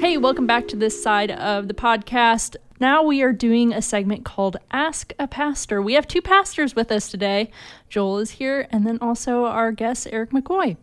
Hey, 0.00 0.16
welcome 0.16 0.46
back 0.46 0.66
to 0.68 0.76
this 0.76 1.00
side 1.00 1.30
of 1.30 1.68
the 1.68 1.74
podcast. 1.74 2.56
Now 2.80 3.02
we 3.02 3.20
are 3.20 3.32
doing 3.32 3.74
a 3.74 3.82
segment 3.82 4.24
called 4.24 4.56
Ask 4.70 5.12
a 5.18 5.28
Pastor. 5.28 5.82
We 5.82 5.92
have 5.92 6.08
two 6.08 6.22
pastors 6.22 6.74
with 6.74 6.90
us 6.90 7.10
today. 7.10 7.50
Joel 7.90 8.20
is 8.20 8.30
here, 8.32 8.66
and 8.70 8.86
then 8.86 8.96
also 9.02 9.44
our 9.44 9.70
guest, 9.70 10.08
Eric 10.10 10.30
McCoy. 10.30 10.78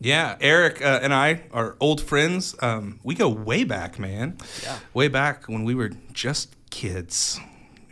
Yeah, 0.00 0.36
Eric 0.40 0.80
uh, 0.80 1.00
and 1.02 1.12
I 1.12 1.42
are 1.52 1.76
old 1.78 2.00
friends. 2.00 2.56
Um, 2.62 3.00
we 3.04 3.14
go 3.14 3.28
way 3.28 3.64
back, 3.64 3.98
man. 3.98 4.38
Yeah. 4.62 4.78
Way 4.94 5.08
back 5.08 5.44
when 5.44 5.64
we 5.64 5.74
were 5.74 5.90
just 6.14 6.56
kids. 6.70 7.38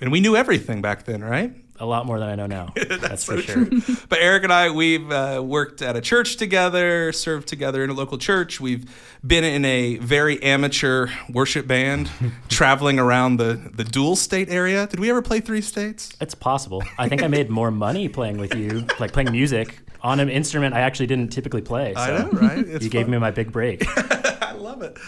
And 0.00 0.10
we 0.10 0.20
knew 0.20 0.34
everything 0.34 0.80
back 0.80 1.04
then, 1.04 1.22
right? 1.22 1.52
A 1.80 1.86
lot 1.86 2.06
more 2.06 2.18
than 2.18 2.28
I 2.28 2.34
know 2.34 2.46
now. 2.46 2.72
That's, 2.76 3.00
That's 3.00 3.24
so 3.24 3.36
for 3.36 3.42
sure. 3.42 3.66
but 4.08 4.18
Eric 4.20 4.44
and 4.44 4.52
I, 4.52 4.70
we've 4.70 5.10
uh, 5.10 5.42
worked 5.44 5.82
at 5.82 5.96
a 5.96 6.00
church 6.00 6.36
together, 6.36 7.10
served 7.12 7.48
together 7.48 7.82
in 7.82 7.90
a 7.90 7.94
local 7.94 8.18
church. 8.18 8.60
We've 8.60 8.88
been 9.26 9.44
in 9.44 9.64
a 9.64 9.96
very 9.96 10.42
amateur 10.42 11.08
worship 11.32 11.66
band, 11.66 12.10
traveling 12.48 12.98
around 12.98 13.38
the 13.38 13.70
the 13.74 13.84
dual 13.84 14.16
state 14.16 14.48
area. 14.50 14.86
Did 14.86 15.00
we 15.00 15.10
ever 15.10 15.22
play 15.22 15.40
three 15.40 15.62
states? 15.62 16.14
It's 16.20 16.34
possible. 16.34 16.82
I 16.98 17.08
think 17.08 17.22
I 17.22 17.26
made 17.28 17.50
more 17.50 17.70
money 17.70 18.08
playing 18.08 18.38
with 18.38 18.54
you, 18.54 18.86
like 18.98 19.12
playing 19.12 19.32
music 19.32 19.80
on 20.02 20.20
an 20.20 20.28
instrument 20.28 20.74
I 20.74 20.80
actually 20.80 21.06
didn't 21.06 21.28
typically 21.28 21.60
play. 21.60 21.94
So 21.94 22.00
I 22.00 22.18
know, 22.18 22.30
right? 22.30 22.58
It's 22.66 22.84
you 22.84 22.90
fun. 22.90 23.00
gave 23.00 23.08
me 23.08 23.18
my 23.18 23.30
big 23.30 23.52
break. 23.52 23.84
I 24.42 24.52
love 24.52 24.82
it. 24.82 24.98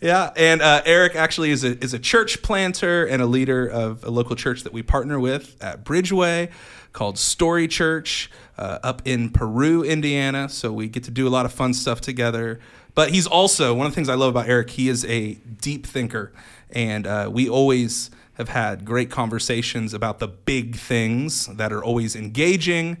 Yeah, 0.00 0.30
and 0.36 0.60
uh, 0.60 0.82
Eric 0.84 1.14
actually 1.16 1.50
is 1.50 1.64
a 1.64 1.82
is 1.82 1.94
a 1.94 1.98
church 1.98 2.42
planter 2.42 3.06
and 3.06 3.22
a 3.22 3.26
leader 3.26 3.66
of 3.66 4.04
a 4.04 4.10
local 4.10 4.36
church 4.36 4.62
that 4.64 4.72
we 4.72 4.82
partner 4.82 5.18
with 5.18 5.56
at 5.62 5.84
Bridgeway, 5.84 6.50
called 6.92 7.18
Story 7.18 7.68
Church, 7.68 8.30
uh, 8.58 8.78
up 8.82 9.02
in 9.04 9.30
Peru, 9.30 9.82
Indiana. 9.82 10.48
So 10.48 10.72
we 10.72 10.88
get 10.88 11.04
to 11.04 11.10
do 11.10 11.26
a 11.26 11.30
lot 11.30 11.46
of 11.46 11.52
fun 11.52 11.74
stuff 11.74 12.00
together. 12.00 12.60
But 12.94 13.10
he's 13.10 13.26
also 13.26 13.72
one 13.74 13.86
of 13.86 13.92
the 13.92 13.96
things 13.96 14.10
I 14.10 14.14
love 14.14 14.28
about 14.28 14.48
Eric. 14.48 14.70
He 14.70 14.88
is 14.88 15.04
a 15.06 15.34
deep 15.34 15.86
thinker, 15.86 16.32
and 16.70 17.06
uh, 17.06 17.30
we 17.32 17.48
always 17.48 18.10
have 18.34 18.50
had 18.50 18.84
great 18.84 19.10
conversations 19.10 19.94
about 19.94 20.18
the 20.18 20.28
big 20.28 20.76
things 20.76 21.46
that 21.46 21.72
are 21.72 21.82
always 21.82 22.16
engaging 22.16 22.98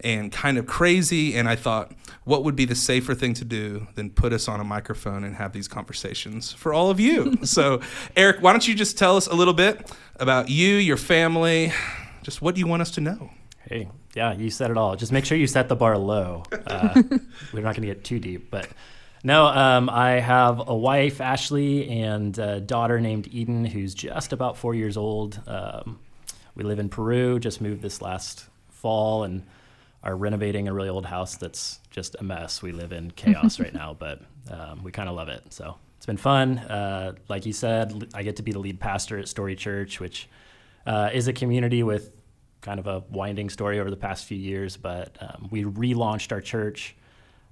and 0.00 0.32
kind 0.32 0.58
of 0.58 0.66
crazy. 0.66 1.36
And 1.36 1.48
I 1.48 1.56
thought, 1.56 1.92
what 2.24 2.44
would 2.44 2.56
be 2.56 2.64
the 2.64 2.74
safer 2.74 3.14
thing 3.14 3.34
to 3.34 3.44
do 3.44 3.86
than 3.94 4.10
put 4.10 4.32
us 4.32 4.48
on 4.48 4.60
a 4.60 4.64
microphone 4.64 5.24
and 5.24 5.36
have 5.36 5.52
these 5.52 5.68
conversations 5.68 6.52
for 6.52 6.72
all 6.72 6.90
of 6.90 7.00
you? 7.00 7.38
so, 7.44 7.80
Eric, 8.16 8.40
why 8.40 8.52
don't 8.52 8.66
you 8.66 8.74
just 8.74 8.98
tell 8.98 9.16
us 9.16 9.26
a 9.26 9.34
little 9.34 9.54
bit 9.54 9.90
about 10.16 10.48
you, 10.48 10.74
your 10.76 10.96
family, 10.96 11.72
just 12.22 12.40
what 12.40 12.54
do 12.54 12.60
you 12.60 12.66
want 12.66 12.82
us 12.82 12.90
to 12.92 13.00
know? 13.00 13.30
Hey, 13.68 13.88
yeah, 14.14 14.34
you 14.34 14.50
said 14.50 14.70
it 14.70 14.76
all. 14.76 14.96
Just 14.96 15.12
make 15.12 15.24
sure 15.24 15.38
you 15.38 15.46
set 15.46 15.68
the 15.68 15.76
bar 15.76 15.96
low. 15.96 16.44
Uh, 16.66 17.02
we're 17.52 17.62
not 17.62 17.74
going 17.74 17.86
to 17.88 17.94
get 17.94 18.04
too 18.04 18.18
deep, 18.18 18.50
but 18.50 18.68
no, 19.22 19.46
um, 19.46 19.88
I 19.88 20.20
have 20.20 20.68
a 20.68 20.76
wife, 20.76 21.22
Ashley, 21.22 21.88
and 21.88 22.38
a 22.38 22.60
daughter 22.60 23.00
named 23.00 23.26
Eden, 23.32 23.64
who's 23.64 23.94
just 23.94 24.34
about 24.34 24.58
four 24.58 24.74
years 24.74 24.98
old. 24.98 25.40
Um, 25.46 25.98
we 26.54 26.62
live 26.62 26.78
in 26.78 26.90
Peru, 26.90 27.40
just 27.40 27.62
moved 27.62 27.80
this 27.80 28.02
last 28.02 28.44
fall, 28.68 29.24
and 29.24 29.44
are 30.04 30.16
renovating 30.16 30.68
a 30.68 30.72
really 30.72 30.88
old 30.88 31.06
house 31.06 31.36
that's 31.36 31.80
just 31.90 32.14
a 32.20 32.22
mess. 32.22 32.62
We 32.62 32.72
live 32.72 32.92
in 32.92 33.10
chaos 33.12 33.58
right 33.58 33.74
now, 33.82 33.96
but 33.98 34.20
um, 34.50 34.84
we 34.84 34.92
kind 34.92 35.08
of 35.08 35.16
love 35.16 35.28
it. 35.28 35.42
So 35.52 35.76
it's 35.96 36.06
been 36.06 36.18
fun. 36.18 36.58
Uh, 36.58 37.14
like 37.28 37.46
you 37.46 37.52
said, 37.52 38.10
I 38.14 38.22
get 38.22 38.36
to 38.36 38.42
be 38.42 38.52
the 38.52 38.58
lead 38.58 38.78
pastor 38.78 39.18
at 39.18 39.26
Story 39.26 39.56
Church, 39.56 40.00
which 40.00 40.28
uh, 40.86 41.10
is 41.12 41.26
a 41.26 41.32
community 41.32 41.82
with 41.82 42.12
kind 42.60 42.78
of 42.78 42.86
a 42.86 43.02
winding 43.10 43.48
story 43.50 43.80
over 43.80 43.90
the 43.90 43.96
past 43.96 44.26
few 44.26 44.38
years. 44.38 44.76
But 44.76 45.16
um, 45.20 45.48
we 45.50 45.64
relaunched 45.64 46.30
our 46.32 46.42
church 46.42 46.94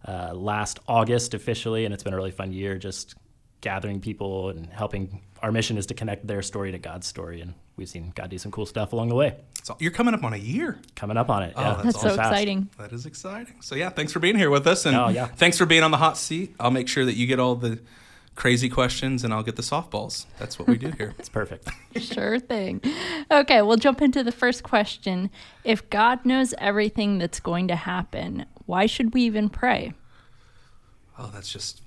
uh, 0.06 0.32
last 0.34 0.78
August 0.86 1.32
officially, 1.32 1.86
and 1.86 1.94
it's 1.94 2.02
been 2.02 2.12
a 2.12 2.16
really 2.16 2.30
fun 2.30 2.52
year 2.52 2.76
just 2.76 3.14
gathering 3.62 4.00
people 4.00 4.50
and 4.50 4.66
helping 4.66 5.22
our 5.42 5.52
mission 5.52 5.78
is 5.78 5.86
to 5.86 5.94
connect 5.94 6.26
their 6.26 6.42
story 6.42 6.72
to 6.72 6.78
God's 6.78 7.06
story, 7.06 7.40
and 7.40 7.54
we've 7.76 7.88
seen 7.88 8.12
God 8.14 8.30
do 8.30 8.38
some 8.38 8.52
cool 8.52 8.66
stuff 8.66 8.92
along 8.92 9.08
the 9.08 9.14
way. 9.14 9.36
So 9.62 9.76
you're 9.80 9.92
coming 9.92 10.14
up 10.14 10.24
on 10.24 10.32
a 10.32 10.38
year. 10.38 10.78
Coming 10.96 11.16
up 11.16 11.30
on 11.30 11.42
it. 11.42 11.54
Oh, 11.56 11.60
yeah, 11.62 11.70
that's 11.74 11.82
That's 11.84 12.00
so 12.00 12.16
fast. 12.16 12.30
exciting. 12.32 12.68
That 12.78 12.92
is 12.92 13.06
exciting. 13.06 13.54
So 13.62 13.74
yeah, 13.74 13.90
thanks 13.90 14.12
for 14.12 14.18
being 14.18 14.36
here 14.36 14.50
with 14.50 14.66
us, 14.66 14.86
and 14.86 14.96
Oh, 14.96 15.08
yeah. 15.08 15.26
thanks 15.26 15.56
for 15.58 15.66
being 15.66 15.82
on 15.82 15.90
the 15.90 15.96
hot 15.98 16.16
seat. 16.18 16.54
I'll 16.60 16.70
make 16.70 16.88
sure 16.88 17.04
that 17.04 17.14
you 17.14 17.26
get 17.26 17.38
all 17.40 17.54
the 17.54 17.80
crazy 18.34 18.68
questions, 18.70 19.24
and 19.24 19.32
I'll 19.34 19.42
get 19.42 19.56
the 19.56 19.62
softballs. 19.62 20.24
That's 20.38 20.58
what 20.58 20.66
we 20.66 20.78
do 20.78 20.90
here. 20.96 21.14
It's 21.18 21.28
perfect. 21.28 21.68
Sure 22.00 22.38
thing. 22.40 22.80
Okay, 23.30 23.60
we'll 23.60 23.76
jump 23.76 24.00
into 24.00 24.24
the 24.24 24.32
first 24.32 24.62
question. 24.62 25.30
If 25.62 25.88
God 25.90 26.24
knows 26.24 26.54
everything 26.58 27.18
that's 27.18 27.38
going 27.38 27.68
to 27.68 27.76
happen, 27.76 28.46
why 28.64 28.86
should 28.86 29.12
we 29.12 29.22
even 29.24 29.50
pray? 29.50 29.92
oh, 31.18 31.30
that's 31.32 31.52
just 31.52 31.82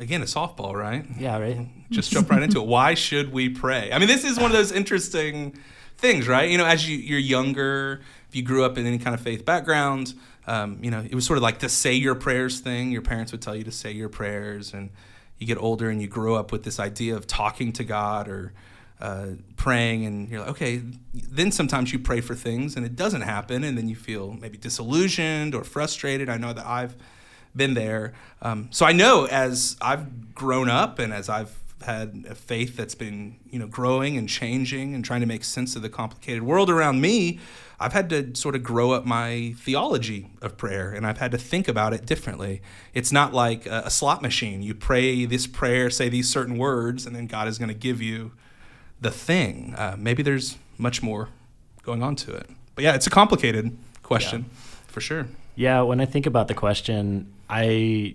again 0.00 0.22
a 0.22 0.24
softball, 0.24 0.74
right? 0.74 1.04
yeah, 1.18 1.38
right. 1.38 1.68
just 1.90 2.10
jump 2.10 2.30
right 2.30 2.42
into 2.42 2.60
it. 2.60 2.66
Why 2.66 2.94
should 2.94 3.32
we 3.32 3.50
pray? 3.50 3.92
I 3.92 3.98
mean, 3.98 4.08
this 4.08 4.24
is 4.24 4.38
one 4.38 4.46
of 4.46 4.56
those 4.56 4.72
interesting 4.72 5.56
things, 5.98 6.26
right? 6.26 6.50
You 6.50 6.58
know, 6.58 6.66
as 6.66 6.88
you, 6.88 6.96
you're 6.96 7.18
younger, 7.18 8.00
if 8.28 8.34
you 8.34 8.42
grew 8.42 8.64
up 8.64 8.78
in 8.78 8.86
any 8.86 8.98
kind 8.98 9.14
of 9.14 9.20
faith 9.20 9.44
background, 9.44 10.14
um, 10.46 10.78
you 10.82 10.90
know, 10.90 11.00
it 11.00 11.14
was 11.14 11.26
sort 11.26 11.36
of 11.36 11.42
like 11.42 11.58
the 11.58 11.68
say 11.68 11.92
your 11.94 12.14
prayers 12.14 12.60
thing. 12.60 12.90
Your 12.90 13.02
parents 13.02 13.30
would 13.30 13.42
tell 13.42 13.54
you 13.54 13.64
to 13.64 13.70
say 13.70 13.92
your 13.92 14.08
prayers, 14.08 14.72
and 14.72 14.90
you 15.38 15.46
get 15.46 15.58
older 15.58 15.90
and 15.90 16.00
you 16.00 16.08
grow 16.08 16.34
up 16.34 16.50
with 16.50 16.64
this 16.64 16.80
idea 16.80 17.14
of 17.14 17.26
talking 17.26 17.72
to 17.74 17.84
God 17.84 18.26
or 18.26 18.52
uh, 19.00 19.26
praying, 19.56 20.06
and 20.06 20.28
you're 20.28 20.40
like, 20.40 20.50
okay. 20.50 20.82
Then 21.12 21.52
sometimes 21.52 21.92
you 21.92 21.98
pray 21.98 22.20
for 22.20 22.34
things 22.34 22.76
and 22.76 22.84
it 22.84 22.96
doesn't 22.96 23.22
happen, 23.22 23.64
and 23.64 23.76
then 23.76 23.88
you 23.88 23.96
feel 23.96 24.32
maybe 24.32 24.56
disillusioned 24.56 25.54
or 25.54 25.62
frustrated. 25.62 26.28
I 26.28 26.38
know 26.38 26.52
that 26.52 26.66
I've 26.66 26.96
been 27.54 27.74
there. 27.74 28.12
Um, 28.42 28.68
so 28.70 28.86
I 28.86 28.92
know 28.92 29.26
as 29.26 29.76
I've 29.80 30.34
grown 30.34 30.68
up 30.68 30.98
and 30.98 31.12
as 31.12 31.28
I've 31.28 31.60
had 31.82 32.26
a 32.28 32.34
faith 32.34 32.76
that's 32.76 32.94
been 32.94 33.36
you 33.50 33.58
know 33.58 33.66
growing 33.66 34.16
and 34.16 34.28
changing 34.28 34.94
and 34.94 35.04
trying 35.04 35.20
to 35.20 35.26
make 35.26 35.42
sense 35.44 35.76
of 35.76 35.82
the 35.82 35.88
complicated 35.88 36.42
world 36.42 36.68
around 36.68 37.00
me 37.00 37.40
i've 37.78 37.94
had 37.94 38.10
to 38.10 38.34
sort 38.34 38.54
of 38.54 38.62
grow 38.62 38.90
up 38.90 39.06
my 39.06 39.54
theology 39.56 40.28
of 40.42 40.58
prayer 40.58 40.92
and 40.92 41.06
i've 41.06 41.18
had 41.18 41.30
to 41.30 41.38
think 41.38 41.68
about 41.68 41.92
it 41.94 42.04
differently. 42.04 42.60
It's 42.92 43.12
not 43.12 43.32
like 43.32 43.66
a, 43.66 43.84
a 43.86 43.90
slot 43.90 44.20
machine. 44.20 44.62
You 44.62 44.74
pray 44.74 45.24
this 45.24 45.46
prayer 45.46 45.88
say 45.88 46.08
these 46.08 46.28
certain 46.28 46.58
words 46.58 47.06
and 47.06 47.16
then 47.16 47.26
god 47.26 47.48
is 47.48 47.58
going 47.58 47.70
to 47.70 47.74
give 47.74 48.02
you 48.02 48.32
the 49.00 49.10
thing. 49.10 49.74
Uh, 49.76 49.96
maybe 49.98 50.22
there's 50.22 50.58
much 50.76 51.02
more 51.02 51.30
going 51.82 52.02
on 52.02 52.14
to 52.16 52.34
it. 52.34 52.50
But 52.74 52.84
yeah 52.84 52.94
it's 52.94 53.06
a 53.06 53.10
complicated 53.10 53.76
question 54.02 54.46
for 54.86 55.00
sure. 55.00 55.26
Yeah, 55.56 55.82
when 55.82 56.00
I 56.00 56.04
think 56.04 56.26
about 56.26 56.48
the 56.48 56.54
question, 56.54 57.32
I 57.50 58.14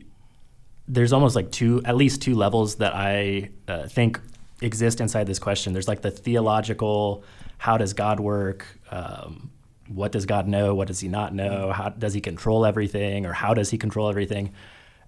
there's 0.88 1.14
almost 1.14 1.36
like 1.36 1.52
two, 1.52 1.82
at 1.84 1.96
least 1.96 2.22
two 2.22 2.36
levels 2.36 2.76
that 2.76 2.94
I 2.96 3.50
uh, 3.68 3.88
think 3.88 4.20
exist 4.62 5.02
inside 5.02 5.26
this 5.26 5.40
question. 5.40 5.74
There's 5.74 5.88
like 5.88 6.02
the 6.02 6.12
theological, 6.12 7.24
how 7.58 7.78
does 7.78 7.94
God 7.94 8.20
work? 8.20 8.66
Um, 8.92 9.52
what 9.88 10.12
does 10.12 10.26
God 10.26 10.48
know? 10.48 10.76
What 10.76 10.88
does 10.88 11.00
He 11.00 11.08
not 11.08 11.34
know? 11.34 11.72
How 11.72 11.90
does 11.90 12.14
He 12.14 12.22
control 12.22 12.66
everything, 12.66 13.26
or 13.26 13.34
how 13.34 13.54
does 13.54 13.70
He 13.72 13.78
control 13.78 14.10
everything? 14.10 14.54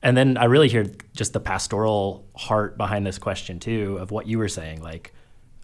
And 0.02 0.16
then 0.16 0.38
I 0.38 0.46
really 0.46 0.68
hear 0.68 0.86
just 1.16 1.34
the 1.34 1.40
pastoral 1.40 2.26
heart 2.36 2.78
behind 2.78 3.06
this 3.06 3.18
question 3.18 3.60
too, 3.60 3.98
of 3.98 4.12
what 4.12 4.28
you 4.28 4.38
were 4.38 4.50
saying, 4.50 4.82
like. 4.82 5.14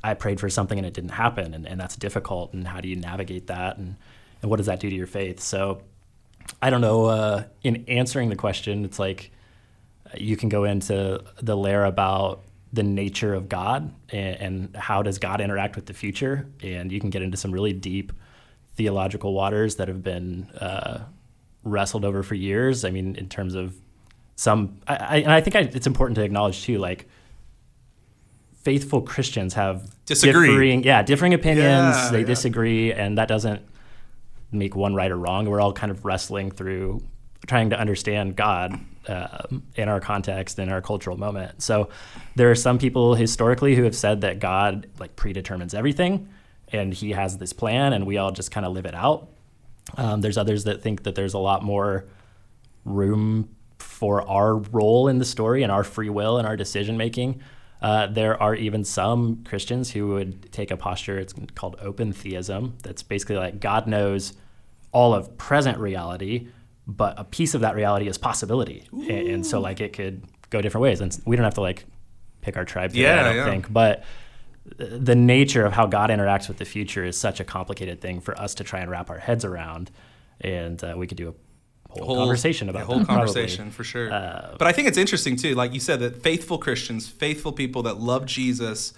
I 0.05 0.15
prayed 0.15 0.41
for 0.41 0.49
something 0.49 0.77
and 0.77 0.85
it 0.85 0.93
didn't 0.93 1.11
happen, 1.11 1.53
and, 1.53 1.65
and 1.65 1.79
that's 1.79 1.95
difficult. 1.95 2.51
And 2.51 2.67
how 2.67 2.81
do 2.81 2.89
you 2.89 2.97
navigate 2.97 3.47
that? 3.47 3.77
And, 3.77 3.95
and 4.41 4.51
what 4.51 4.57
does 4.57 4.65
that 4.65 4.81
do 4.81 4.89
to 4.89 4.95
your 4.97 5.07
faith? 5.07 5.39
So, 5.39 5.81
I 6.61 6.69
don't 6.69 6.81
know. 6.81 7.05
Uh, 7.05 7.43
in 7.63 7.85
answering 7.87 8.29
the 8.29 8.35
question, 8.35 8.85
it's 8.85 8.99
like 8.99 9.31
uh, 10.07 10.11
you 10.17 10.37
can 10.37 10.49
go 10.49 10.63
into 10.63 11.23
the 11.41 11.57
layer 11.57 11.83
about 11.85 12.41
the 12.71 12.83
nature 12.83 13.33
of 13.33 13.49
God 13.49 13.93
and, 14.09 14.35
and 14.37 14.75
how 14.75 15.03
does 15.03 15.19
God 15.19 15.41
interact 15.41 15.75
with 15.75 15.85
the 15.85 15.93
future, 15.93 16.47
and 16.61 16.91
you 16.91 16.99
can 16.99 17.09
get 17.09 17.21
into 17.21 17.37
some 17.37 17.51
really 17.51 17.73
deep 17.73 18.11
theological 18.75 19.33
waters 19.33 19.75
that 19.75 19.87
have 19.87 20.01
been 20.01 20.49
uh, 20.59 21.03
wrestled 21.63 22.05
over 22.05 22.23
for 22.23 22.35
years. 22.35 22.83
I 22.83 22.89
mean, 22.89 23.15
in 23.15 23.29
terms 23.29 23.53
of 23.53 23.75
some, 24.35 24.79
I, 24.87 24.95
I, 24.95 25.15
and 25.17 25.31
I 25.31 25.41
think 25.41 25.55
I, 25.55 25.59
it's 25.59 25.85
important 25.85 26.15
to 26.15 26.23
acknowledge 26.23 26.63
too, 26.63 26.79
like 26.79 27.07
faithful 28.63 29.01
Christians 29.01 29.53
have 29.53 29.93
Disagree. 30.05 30.47
differing, 30.47 30.83
yeah, 30.83 31.03
differing 31.03 31.33
opinions. 31.33 31.95
Yeah, 31.95 32.09
they 32.11 32.21
yeah. 32.21 32.25
disagree, 32.25 32.93
and 32.93 33.17
that 33.17 33.27
doesn't 33.27 33.61
make 34.53 34.75
one 34.75 34.95
right 34.95 35.11
or 35.11 35.17
wrong. 35.17 35.49
We're 35.49 35.61
all 35.61 35.73
kind 35.73 35.91
of 35.91 36.05
wrestling 36.05 36.51
through 36.51 37.03
trying 37.47 37.69
to 37.71 37.79
understand 37.79 38.35
God 38.35 38.79
um, 39.07 39.63
in 39.75 39.89
our 39.89 39.99
context 39.99 40.59
in 40.59 40.69
our 40.69 40.81
cultural 40.81 41.17
moment. 41.17 41.61
So 41.61 41.89
there 42.35 42.49
are 42.49 42.55
some 42.55 42.77
people 42.77 43.15
historically 43.15 43.75
who 43.75 43.83
have 43.83 43.95
said 43.95 44.21
that 44.21 44.39
God 44.39 44.87
like 44.99 45.15
predetermines 45.15 45.73
everything, 45.73 46.29
and 46.71 46.93
He 46.93 47.11
has 47.11 47.37
this 47.37 47.53
plan, 47.53 47.93
and 47.93 48.05
we 48.05 48.17
all 48.17 48.31
just 48.31 48.51
kind 48.51 48.65
of 48.65 48.71
live 48.71 48.85
it 48.85 48.95
out. 48.95 49.29
Um, 49.97 50.21
there's 50.21 50.37
others 50.37 50.63
that 50.63 50.81
think 50.81 51.03
that 51.03 51.15
there's 51.15 51.33
a 51.33 51.39
lot 51.39 51.63
more 51.63 52.05
room 52.85 53.49
for 53.77 54.27
our 54.27 54.55
role 54.55 55.07
in 55.07 55.19
the 55.19 55.25
story 55.25 55.63
and 55.63 55.71
our 55.71 55.83
free 55.83 56.09
will 56.09 56.37
and 56.37 56.47
our 56.47 56.55
decision 56.55 56.97
making. 56.97 57.41
Uh, 57.81 58.07
there 58.07 58.41
are 58.41 58.55
even 58.55 58.85
some 58.85 59.43
Christians 59.43 59.91
who 59.91 60.07
would 60.07 60.49
take 60.53 60.71
a 60.71 60.77
posture, 60.77 61.19
it's 61.19 61.33
called 61.53 61.75
open 61.81 62.13
theism, 62.13 62.77
that's 62.81 63.03
basically 63.03 63.35
like 63.35 63.59
God 63.59 63.87
knows 63.87 64.33
all 64.93 65.13
of 65.13 65.37
present 65.37 65.77
reality, 65.79 66.47
but 66.87 67.19
a 67.19 67.23
piece 67.23 67.53
of 67.53 67.61
that 67.61 67.75
reality 67.75 68.07
is 68.07 68.17
possibility. 68.17 68.87
And, 68.91 69.09
and 69.09 69.45
so, 69.45 69.59
like, 69.59 69.81
it 69.81 69.93
could 69.93 70.23
go 70.49 70.61
different 70.61 70.83
ways. 70.83 71.01
And 71.01 71.19
we 71.25 71.35
don't 71.35 71.43
have 71.43 71.55
to, 71.55 71.61
like, 71.61 71.85
pick 72.41 72.55
our 72.55 72.65
tribe 72.65 72.93
Yeah, 72.93 73.19
I 73.19 73.23
don't 73.23 73.35
yeah. 73.35 73.45
think. 73.45 73.73
But 73.73 74.03
the 74.77 75.15
nature 75.15 75.65
of 75.65 75.73
how 75.73 75.87
God 75.87 76.09
interacts 76.09 76.47
with 76.47 76.57
the 76.57 76.65
future 76.65 77.03
is 77.03 77.17
such 77.17 77.39
a 77.39 77.43
complicated 77.43 77.99
thing 77.99 78.21
for 78.21 78.39
us 78.39 78.55
to 78.55 78.63
try 78.63 78.79
and 78.79 78.89
wrap 78.89 79.09
our 79.09 79.17
heads 79.17 79.43
around. 79.43 79.91
And 80.41 80.81
uh, 80.83 80.93
we 80.95 81.07
could 81.07 81.17
do 81.17 81.29
a 81.29 81.33
whole, 81.91 82.05
whole 82.05 82.15
conversation 82.17 82.69
about 82.69 82.83
a 82.83 82.85
whole 82.85 82.99
that, 82.99 83.05
probably. 83.05 83.25
conversation 83.25 83.71
for 83.71 83.83
sure. 83.83 84.11
Uh, 84.11 84.55
but 84.57 84.67
I 84.67 84.71
think 84.71 84.87
it's 84.87 84.97
interesting 84.97 85.35
too, 85.35 85.55
like 85.55 85.73
you 85.73 85.79
said, 85.79 85.99
that 85.99 86.21
faithful 86.21 86.57
Christians, 86.57 87.07
faithful 87.07 87.51
people 87.51 87.83
that 87.83 87.99
love 87.99 88.25
Jesus 88.25 88.93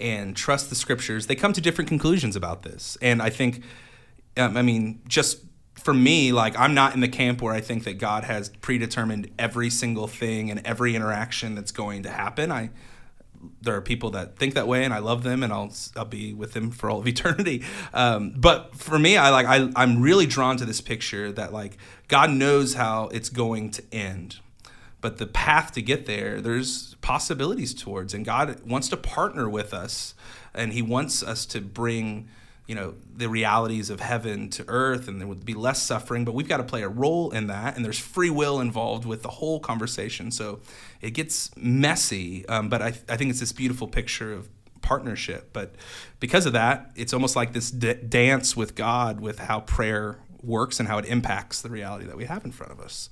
and 0.00 0.36
trust 0.36 0.70
the 0.70 0.76
Scriptures, 0.76 1.26
they 1.26 1.34
come 1.34 1.52
to 1.52 1.60
different 1.60 1.88
conclusions 1.88 2.36
about 2.36 2.62
this. 2.62 2.96
And 3.00 3.20
I 3.22 3.30
think, 3.30 3.62
um, 4.36 4.56
I 4.56 4.62
mean, 4.62 5.00
just 5.06 5.40
for 5.74 5.94
me, 5.94 6.32
like 6.32 6.58
I'm 6.58 6.74
not 6.74 6.94
in 6.94 7.00
the 7.00 7.08
camp 7.08 7.42
where 7.42 7.54
I 7.54 7.60
think 7.60 7.84
that 7.84 7.98
God 7.98 8.24
has 8.24 8.48
predetermined 8.48 9.30
every 9.38 9.70
single 9.70 10.06
thing 10.06 10.50
and 10.50 10.64
every 10.66 10.94
interaction 10.94 11.54
that's 11.54 11.72
going 11.72 12.04
to 12.04 12.10
happen. 12.10 12.52
I 12.52 12.70
there 13.60 13.74
are 13.74 13.80
people 13.80 14.10
that 14.10 14.36
think 14.36 14.54
that 14.54 14.68
way 14.68 14.84
and 14.84 14.94
I 14.94 14.98
love 14.98 15.24
them 15.24 15.42
and 15.42 15.52
I'll 15.52 15.72
I'll 15.96 16.04
be 16.04 16.32
with 16.32 16.52
them 16.52 16.70
for 16.70 16.90
all 16.90 17.00
of 17.00 17.06
eternity. 17.08 17.64
Um, 17.92 18.34
but 18.36 18.76
for 18.76 18.98
me, 18.98 19.16
I 19.16 19.30
like 19.30 19.46
I 19.46 19.70
I'm 19.76 20.00
really 20.00 20.26
drawn 20.26 20.56
to 20.58 20.64
this 20.64 20.80
picture 20.80 21.32
that 21.32 21.52
like 21.52 21.76
God 22.08 22.30
knows 22.30 22.74
how 22.74 23.08
it's 23.08 23.28
going 23.28 23.70
to 23.72 23.82
end. 23.92 24.36
But 25.02 25.18
the 25.18 25.26
path 25.26 25.72
to 25.72 25.82
get 25.82 26.06
there, 26.06 26.40
there's 26.40 26.94
possibilities 27.02 27.74
towards, 27.74 28.14
and 28.14 28.24
God 28.24 28.60
wants 28.64 28.88
to 28.90 28.96
partner 28.96 29.48
with 29.50 29.74
us, 29.74 30.14
and 30.54 30.72
He 30.72 30.80
wants 30.80 31.24
us 31.24 31.44
to 31.46 31.60
bring, 31.60 32.28
you 32.72 32.76
know, 32.76 32.94
the 33.14 33.28
realities 33.28 33.90
of 33.90 34.00
heaven 34.00 34.48
to 34.48 34.64
earth, 34.66 35.06
and 35.06 35.20
there 35.20 35.28
would 35.28 35.44
be 35.44 35.52
less 35.52 35.82
suffering. 35.82 36.24
But 36.24 36.32
we've 36.32 36.48
got 36.48 36.56
to 36.56 36.62
play 36.62 36.80
a 36.80 36.88
role 36.88 37.30
in 37.30 37.48
that, 37.48 37.76
and 37.76 37.84
there's 37.84 37.98
free 37.98 38.30
will 38.30 38.60
involved 38.60 39.04
with 39.04 39.22
the 39.22 39.28
whole 39.28 39.60
conversation. 39.60 40.30
So 40.30 40.60
it 41.02 41.10
gets 41.10 41.54
messy, 41.54 42.48
um, 42.48 42.70
but 42.70 42.80
I, 42.80 42.94
I 43.10 43.18
think 43.18 43.28
it's 43.28 43.40
this 43.40 43.52
beautiful 43.52 43.88
picture 43.88 44.32
of 44.32 44.48
partnership. 44.80 45.50
But 45.52 45.74
because 46.18 46.46
of 46.46 46.54
that, 46.54 46.92
it's 46.96 47.12
almost 47.12 47.36
like 47.36 47.52
this 47.52 47.70
d- 47.70 47.92
dance 47.92 48.56
with 48.56 48.74
God 48.74 49.20
with 49.20 49.38
how 49.38 49.60
prayer 49.60 50.16
works 50.42 50.80
and 50.80 50.88
how 50.88 50.96
it 50.96 51.04
impacts 51.04 51.60
the 51.60 51.68
reality 51.68 52.06
that 52.06 52.16
we 52.16 52.24
have 52.24 52.42
in 52.42 52.52
front 52.52 52.72
of 52.72 52.80
us. 52.80 53.10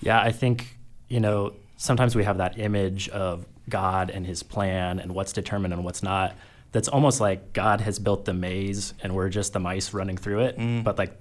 Yeah, 0.00 0.22
I 0.22 0.32
think, 0.32 0.78
you 1.08 1.20
know, 1.20 1.52
sometimes 1.76 2.16
we 2.16 2.24
have 2.24 2.38
that 2.38 2.58
image 2.58 3.10
of 3.10 3.44
God 3.68 4.08
and 4.08 4.26
his 4.26 4.42
plan 4.42 4.98
and 4.98 5.14
what's 5.14 5.34
determined 5.34 5.74
and 5.74 5.84
what's 5.84 6.02
not. 6.02 6.34
That's 6.72 6.88
almost 6.88 7.20
like 7.20 7.52
God 7.52 7.80
has 7.82 7.98
built 7.98 8.24
the 8.24 8.32
maze 8.34 8.94
and 9.02 9.14
we're 9.14 9.28
just 9.28 9.52
the 9.52 9.60
mice 9.60 9.92
running 9.92 10.16
through 10.16 10.40
it, 10.40 10.56
but 10.82 10.98
like 10.98 11.16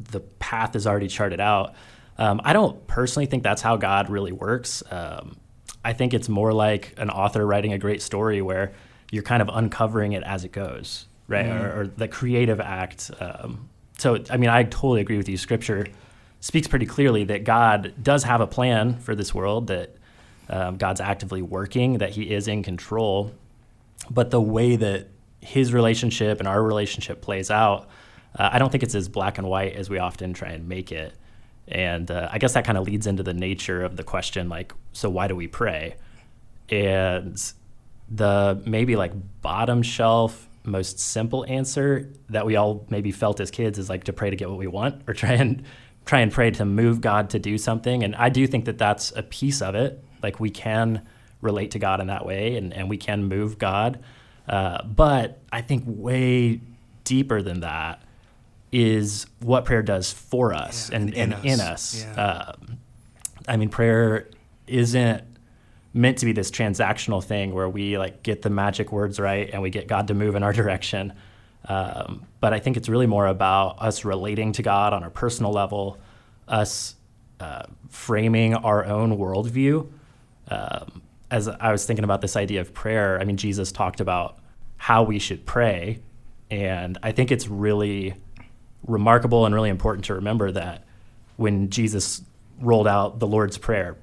the 0.00 0.20
path 0.20 0.74
is 0.74 0.86
already 0.86 1.08
charted 1.08 1.40
out. 1.40 1.74
Um, 2.18 2.40
I 2.44 2.52
don't 2.54 2.86
personally 2.86 3.26
think 3.26 3.42
that's 3.42 3.60
how 3.62 3.76
God 3.76 4.08
really 4.08 4.32
works. 4.32 4.82
Um, 4.90 5.36
I 5.84 5.92
think 5.92 6.14
it's 6.14 6.28
more 6.28 6.52
like 6.52 6.94
an 6.96 7.10
author 7.10 7.46
writing 7.46 7.72
a 7.74 7.78
great 7.78 8.00
story 8.02 8.40
where 8.42 8.72
you're 9.12 9.22
kind 9.22 9.42
of 9.42 9.50
uncovering 9.52 10.12
it 10.12 10.22
as 10.22 10.44
it 10.44 10.50
goes, 10.52 11.06
right? 11.28 11.46
Or, 11.62 11.80
or 11.82 11.86
the 11.86 12.08
creative 12.08 12.58
act. 12.60 13.10
Um, 13.20 13.68
so, 13.98 14.18
I 14.30 14.36
mean, 14.36 14.50
I 14.50 14.64
totally 14.64 15.00
agree 15.02 15.16
with 15.16 15.28
you. 15.28 15.36
Scripture 15.36 15.86
speaks 16.40 16.66
pretty 16.66 16.86
clearly 16.86 17.24
that 17.24 17.44
God 17.44 17.94
does 18.02 18.24
have 18.24 18.40
a 18.40 18.46
plan 18.46 18.98
for 18.98 19.14
this 19.14 19.34
world, 19.34 19.68
that 19.68 19.94
um, 20.48 20.76
God's 20.76 21.00
actively 21.00 21.42
working, 21.42 21.98
that 21.98 22.10
He 22.10 22.32
is 22.32 22.48
in 22.48 22.62
control. 22.62 23.32
But 24.10 24.30
the 24.30 24.40
way 24.40 24.76
that 24.76 25.08
His 25.40 25.72
relationship 25.72 26.38
and 26.38 26.48
our 26.48 26.62
relationship 26.62 27.22
plays 27.22 27.50
out, 27.50 27.88
uh, 28.38 28.50
I 28.52 28.58
don't 28.58 28.70
think 28.70 28.82
it's 28.82 28.94
as 28.94 29.08
black 29.08 29.38
and 29.38 29.48
white 29.48 29.74
as 29.74 29.90
we 29.90 29.98
often 29.98 30.32
try 30.32 30.50
and 30.50 30.68
make 30.68 30.92
it. 30.92 31.14
And 31.68 32.10
uh, 32.10 32.28
I 32.30 32.38
guess 32.38 32.54
that 32.54 32.64
kind 32.64 32.78
of 32.78 32.84
leads 32.84 33.06
into 33.06 33.22
the 33.22 33.34
nature 33.34 33.82
of 33.82 33.96
the 33.96 34.04
question 34.04 34.48
like, 34.48 34.72
so 34.92 35.10
why 35.10 35.26
do 35.26 35.34
we 35.34 35.48
pray? 35.48 35.96
And 36.68 37.40
the 38.08 38.62
maybe 38.64 38.94
like 38.96 39.12
bottom 39.42 39.82
shelf 39.82 40.48
most 40.66 40.98
simple 40.98 41.44
answer 41.46 42.12
that 42.28 42.44
we 42.44 42.56
all 42.56 42.86
maybe 42.90 43.12
felt 43.12 43.40
as 43.40 43.50
kids 43.50 43.78
is 43.78 43.88
like 43.88 44.04
to 44.04 44.12
pray 44.12 44.30
to 44.30 44.36
get 44.36 44.48
what 44.48 44.58
we 44.58 44.66
want 44.66 45.02
or 45.06 45.14
try 45.14 45.32
and 45.32 45.64
try 46.04 46.20
and 46.20 46.32
pray 46.32 46.50
to 46.52 46.64
move 46.64 47.00
God 47.00 47.30
to 47.30 47.38
do 47.38 47.58
something. 47.58 48.02
And 48.04 48.14
I 48.14 48.28
do 48.28 48.46
think 48.46 48.64
that 48.66 48.78
that's 48.78 49.12
a 49.16 49.22
piece 49.22 49.60
of 49.62 49.74
it. 49.74 50.02
Like 50.22 50.40
we 50.40 50.50
can 50.50 51.06
relate 51.46 51.70
to 51.70 51.78
God 51.78 52.00
in 52.00 52.08
that 52.08 52.26
way 52.26 52.56
and, 52.56 52.74
and 52.74 52.90
we 52.90 52.98
can 52.98 53.24
move 53.24 53.58
God. 53.58 54.00
Uh, 54.48 54.82
but 54.84 55.40
I 55.50 55.62
think 55.62 55.84
way 55.86 56.60
deeper 57.04 57.40
than 57.40 57.60
that 57.60 58.02
is 58.72 59.26
what 59.40 59.64
prayer 59.64 59.82
does 59.82 60.12
for 60.12 60.52
us 60.52 60.90
Yeah, 60.90 60.96
and, 60.96 61.14
in 61.14 61.32
and 61.32 61.34
us. 61.34 61.44
in 61.44 61.60
us. 61.60 62.04
Yeah. 62.04 62.22
Um, 62.24 62.78
I 63.48 63.56
mean, 63.56 63.68
prayer 63.70 64.28
isn't 64.66 65.22
meant 65.94 66.18
to 66.18 66.26
be 66.26 66.32
this 66.32 66.50
transactional 66.50 67.24
thing 67.24 67.54
where 67.54 67.68
we 67.68 67.96
like 67.96 68.22
get 68.22 68.42
the 68.42 68.50
magic 68.50 68.92
words 68.92 69.18
right 69.18 69.48
and 69.52 69.62
we 69.62 69.70
get 69.70 69.86
God 69.86 70.08
to 70.08 70.14
move 70.14 70.34
in 70.34 70.42
our 70.42 70.52
direction. 70.62 71.12
Um, 71.68 72.26
but 72.40 72.52
I 72.52 72.58
think 72.60 72.76
it's 72.76 72.88
really 72.88 73.06
more 73.06 73.26
about 73.26 73.76
us 73.80 74.04
relating 74.04 74.52
to 74.52 74.62
God 74.62 74.92
on 74.92 75.02
a 75.02 75.10
personal 75.10 75.52
level, 75.52 75.98
us 76.46 76.94
uh, 77.40 77.64
framing 77.88 78.54
our 78.54 78.84
own 78.84 79.16
worldview. 79.16 79.88
Um, 80.48 81.02
as 81.30 81.48
I 81.48 81.72
was 81.72 81.84
thinking 81.84 82.04
about 82.04 82.20
this 82.20 82.36
idea 82.36 82.60
of 82.60 82.72
prayer, 82.72 83.20
I 83.20 83.24
mean, 83.24 83.36
Jesus 83.36 83.72
talked 83.72 84.00
about 84.00 84.38
how 84.76 85.02
we 85.02 85.18
should 85.18 85.44
pray. 85.46 86.00
And 86.50 86.98
I 87.02 87.12
think 87.12 87.32
it's 87.32 87.48
really 87.48 88.14
remarkable 88.86 89.46
and 89.46 89.54
really 89.54 89.70
important 89.70 90.04
to 90.06 90.14
remember 90.14 90.52
that 90.52 90.84
when 91.36 91.70
Jesus 91.70 92.22
rolled 92.60 92.86
out 92.86 93.18
the 93.18 93.26
Lord's 93.26 93.58
Prayer, 93.58 93.96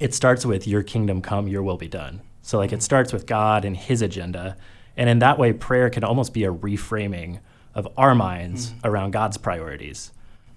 it 0.00 0.14
starts 0.14 0.44
with 0.46 0.66
your 0.66 0.82
kingdom 0.82 1.20
come, 1.20 1.48
your 1.48 1.62
will 1.62 1.76
be 1.76 1.88
done. 1.88 2.20
So 2.42 2.58
like 2.58 2.72
it 2.72 2.82
starts 2.82 3.12
with 3.12 3.26
God 3.26 3.64
and 3.64 3.76
his 3.76 4.02
agenda. 4.02 4.56
And 4.96 5.08
in 5.08 5.18
that 5.20 5.38
way 5.38 5.52
prayer 5.52 5.90
can 5.90 6.04
almost 6.04 6.32
be 6.32 6.44
a 6.44 6.52
reframing 6.52 7.40
of 7.74 7.86
our 7.96 8.14
minds 8.14 8.72
around 8.82 9.12
God's 9.12 9.36
priorities. 9.36 10.12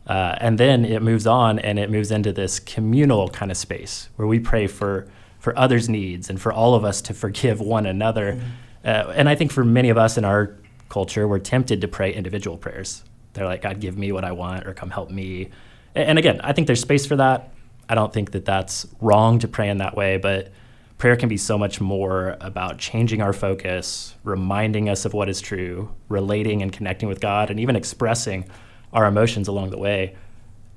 Uh, 0.07 0.35
and 0.39 0.57
then 0.57 0.83
it 0.83 1.01
moves 1.01 1.27
on 1.27 1.59
and 1.59 1.77
it 1.77 1.91
moves 1.91 2.11
into 2.11 2.33
this 2.33 2.59
communal 2.59 3.29
kind 3.29 3.51
of 3.51 3.57
space 3.57 4.09
where 4.15 4.27
we 4.27 4.39
pray 4.39 4.67
for 4.67 5.07
for 5.41 5.57
others' 5.57 5.89
needs 5.89 6.29
and 6.29 6.39
for 6.39 6.53
all 6.53 6.75
of 6.75 6.85
us 6.85 7.01
to 7.01 7.13
forgive 7.13 7.59
one 7.59 7.87
another. 7.87 8.39
Uh, 8.85 9.11
and 9.15 9.27
I 9.27 9.35
think 9.35 9.51
for 9.51 9.65
many 9.65 9.89
of 9.89 9.97
us 9.97 10.17
in 10.17 10.23
our 10.23 10.55
culture, 10.87 11.27
we're 11.27 11.39
tempted 11.39 11.81
to 11.81 11.87
pray 11.87 12.13
individual 12.13 12.57
prayers. 12.57 13.03
They're 13.33 13.47
like, 13.47 13.63
God, 13.63 13.79
give 13.79 13.97
me 13.97 14.11
what 14.11 14.23
I 14.23 14.33
want 14.33 14.67
or 14.67 14.73
come 14.73 14.91
help 14.91 15.09
me. 15.09 15.49
And 15.95 16.19
again, 16.19 16.39
I 16.43 16.53
think 16.53 16.67
there's 16.67 16.79
space 16.79 17.07
for 17.07 17.15
that. 17.15 17.53
I 17.89 17.95
don't 17.95 18.13
think 18.13 18.31
that 18.31 18.45
that's 18.45 18.87
wrong 19.01 19.39
to 19.39 19.47
pray 19.47 19.67
in 19.67 19.79
that 19.79 19.97
way, 19.97 20.17
but 20.17 20.51
prayer 20.99 21.15
can 21.15 21.27
be 21.27 21.37
so 21.37 21.57
much 21.57 21.81
more 21.81 22.37
about 22.39 22.77
changing 22.77 23.23
our 23.23 23.33
focus, 23.33 24.13
reminding 24.23 24.89
us 24.89 25.05
of 25.05 25.13
what 25.13 25.27
is 25.27 25.41
true, 25.41 25.91
relating 26.07 26.61
and 26.61 26.71
connecting 26.71 27.09
with 27.09 27.19
God, 27.19 27.49
and 27.49 27.59
even 27.59 27.75
expressing 27.75 28.47
our 28.93 29.07
emotions 29.07 29.47
along 29.47 29.71
the 29.71 29.79
way, 29.79 30.15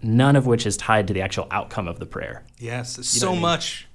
none 0.02 0.36
of 0.36 0.46
which 0.46 0.64
is 0.64 0.78
tied 0.78 1.06
to 1.08 1.12
the 1.12 1.20
actual 1.20 1.46
outcome 1.50 1.86
of 1.86 1.98
the 1.98 2.06
prayer. 2.06 2.44
Yes, 2.58 2.96
know 2.96 3.02
so 3.02 3.28
I 3.28 3.32
mean? 3.32 3.42
much 3.42 3.86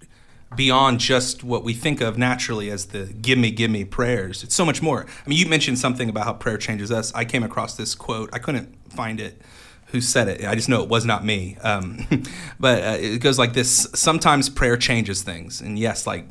beyond 0.56 1.00
just 1.00 1.44
what 1.44 1.64
we 1.64 1.74
think 1.74 2.02
of 2.02 2.18
naturally 2.18 2.70
as 2.70 2.88
the 2.88 3.06
gimme 3.06 3.52
gimme 3.52 3.86
prayers. 3.86 4.44
It's 4.44 4.56
so 4.56 4.66
much 4.66 4.82
more. 4.82 5.06
I 5.06 5.30
mean, 5.30 5.38
you 5.38 5.46
mentioned 5.46 5.80
something 5.80 6.10
about 6.10 6.26
how 6.26 6.34
prayer 6.34 6.58
changes 6.58 6.92
us. 6.92 7.14
I 7.14 7.26
came 7.26 7.44
across 7.44 7.76
this 7.76 7.96
quote. 7.96 8.30
I 8.34 8.40
couldn't 8.40 8.76
find 8.92 9.20
it. 9.20 9.42
Who 9.88 10.02
said 10.02 10.28
it? 10.28 10.46
I 10.46 10.54
just 10.54 10.70
know 10.70 10.84
it 10.84 10.90
was 10.90 11.04
not 11.04 11.26
me. 11.26 11.58
Um, 11.62 12.06
but 12.60 12.84
uh, 12.84 12.98
it 13.00 13.22
goes 13.22 13.40
like 13.40 13.54
this: 13.54 13.88
Sometimes 13.96 14.48
prayer 14.48 14.78
changes 14.78 15.24
things, 15.24 15.62
and 15.62 15.80
yes, 15.80 16.06
like 16.06 16.26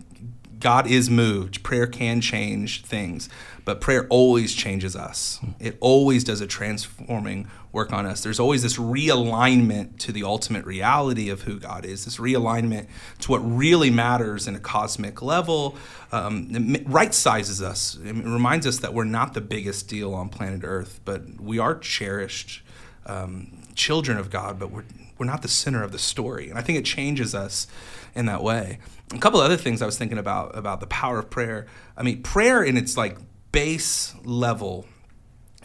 God 0.58 0.86
is 0.86 1.08
moved. 1.08 1.62
Prayer 1.62 1.86
can 1.86 2.20
change 2.20 2.82
things, 2.82 3.28
but 3.64 3.80
prayer 3.80 4.06
always 4.08 4.54
changes 4.54 4.96
us. 4.96 5.40
It 5.60 5.76
always 5.80 6.24
does 6.24 6.40
a 6.40 6.46
transforming 6.46 7.48
work 7.70 7.92
on 7.92 8.06
us. 8.06 8.22
There's 8.22 8.40
always 8.40 8.62
this 8.62 8.76
realignment 8.76 9.98
to 9.98 10.12
the 10.12 10.24
ultimate 10.24 10.64
reality 10.64 11.28
of 11.28 11.42
who 11.42 11.60
God 11.60 11.84
is, 11.84 12.04
this 12.04 12.16
realignment 12.16 12.88
to 13.20 13.30
what 13.30 13.38
really 13.38 13.90
matters 13.90 14.48
in 14.48 14.54
a 14.54 14.60
cosmic 14.60 15.22
level. 15.22 15.76
Um, 16.10 16.76
right 16.86 17.14
sizes 17.14 17.62
us. 17.62 17.96
It 18.02 18.14
reminds 18.14 18.66
us 18.66 18.78
that 18.78 18.94
we're 18.94 19.04
not 19.04 19.34
the 19.34 19.40
biggest 19.40 19.88
deal 19.88 20.14
on 20.14 20.28
planet 20.28 20.62
Earth, 20.64 21.00
but 21.04 21.40
we 21.40 21.58
are 21.58 21.78
cherished 21.78 22.62
um, 23.06 23.62
children 23.74 24.18
of 24.18 24.30
God, 24.30 24.58
but 24.58 24.70
we're 24.70 24.84
we're 25.18 25.26
not 25.26 25.42
the 25.42 25.48
center 25.48 25.82
of 25.82 25.92
the 25.92 25.98
story. 25.98 26.48
And 26.48 26.58
I 26.58 26.62
think 26.62 26.78
it 26.78 26.84
changes 26.84 27.34
us 27.34 27.66
in 28.14 28.26
that 28.26 28.42
way. 28.42 28.78
A 29.12 29.18
couple 29.18 29.40
other 29.40 29.56
things 29.56 29.80
I 29.82 29.86
was 29.86 29.98
thinking 29.98 30.18
about 30.18 30.56
about 30.56 30.80
the 30.80 30.86
power 30.86 31.18
of 31.18 31.30
prayer. 31.30 31.66
I 31.96 32.02
mean, 32.02 32.22
prayer 32.22 32.62
in 32.62 32.76
its 32.76 32.96
like 32.96 33.18
base 33.52 34.14
level 34.24 34.86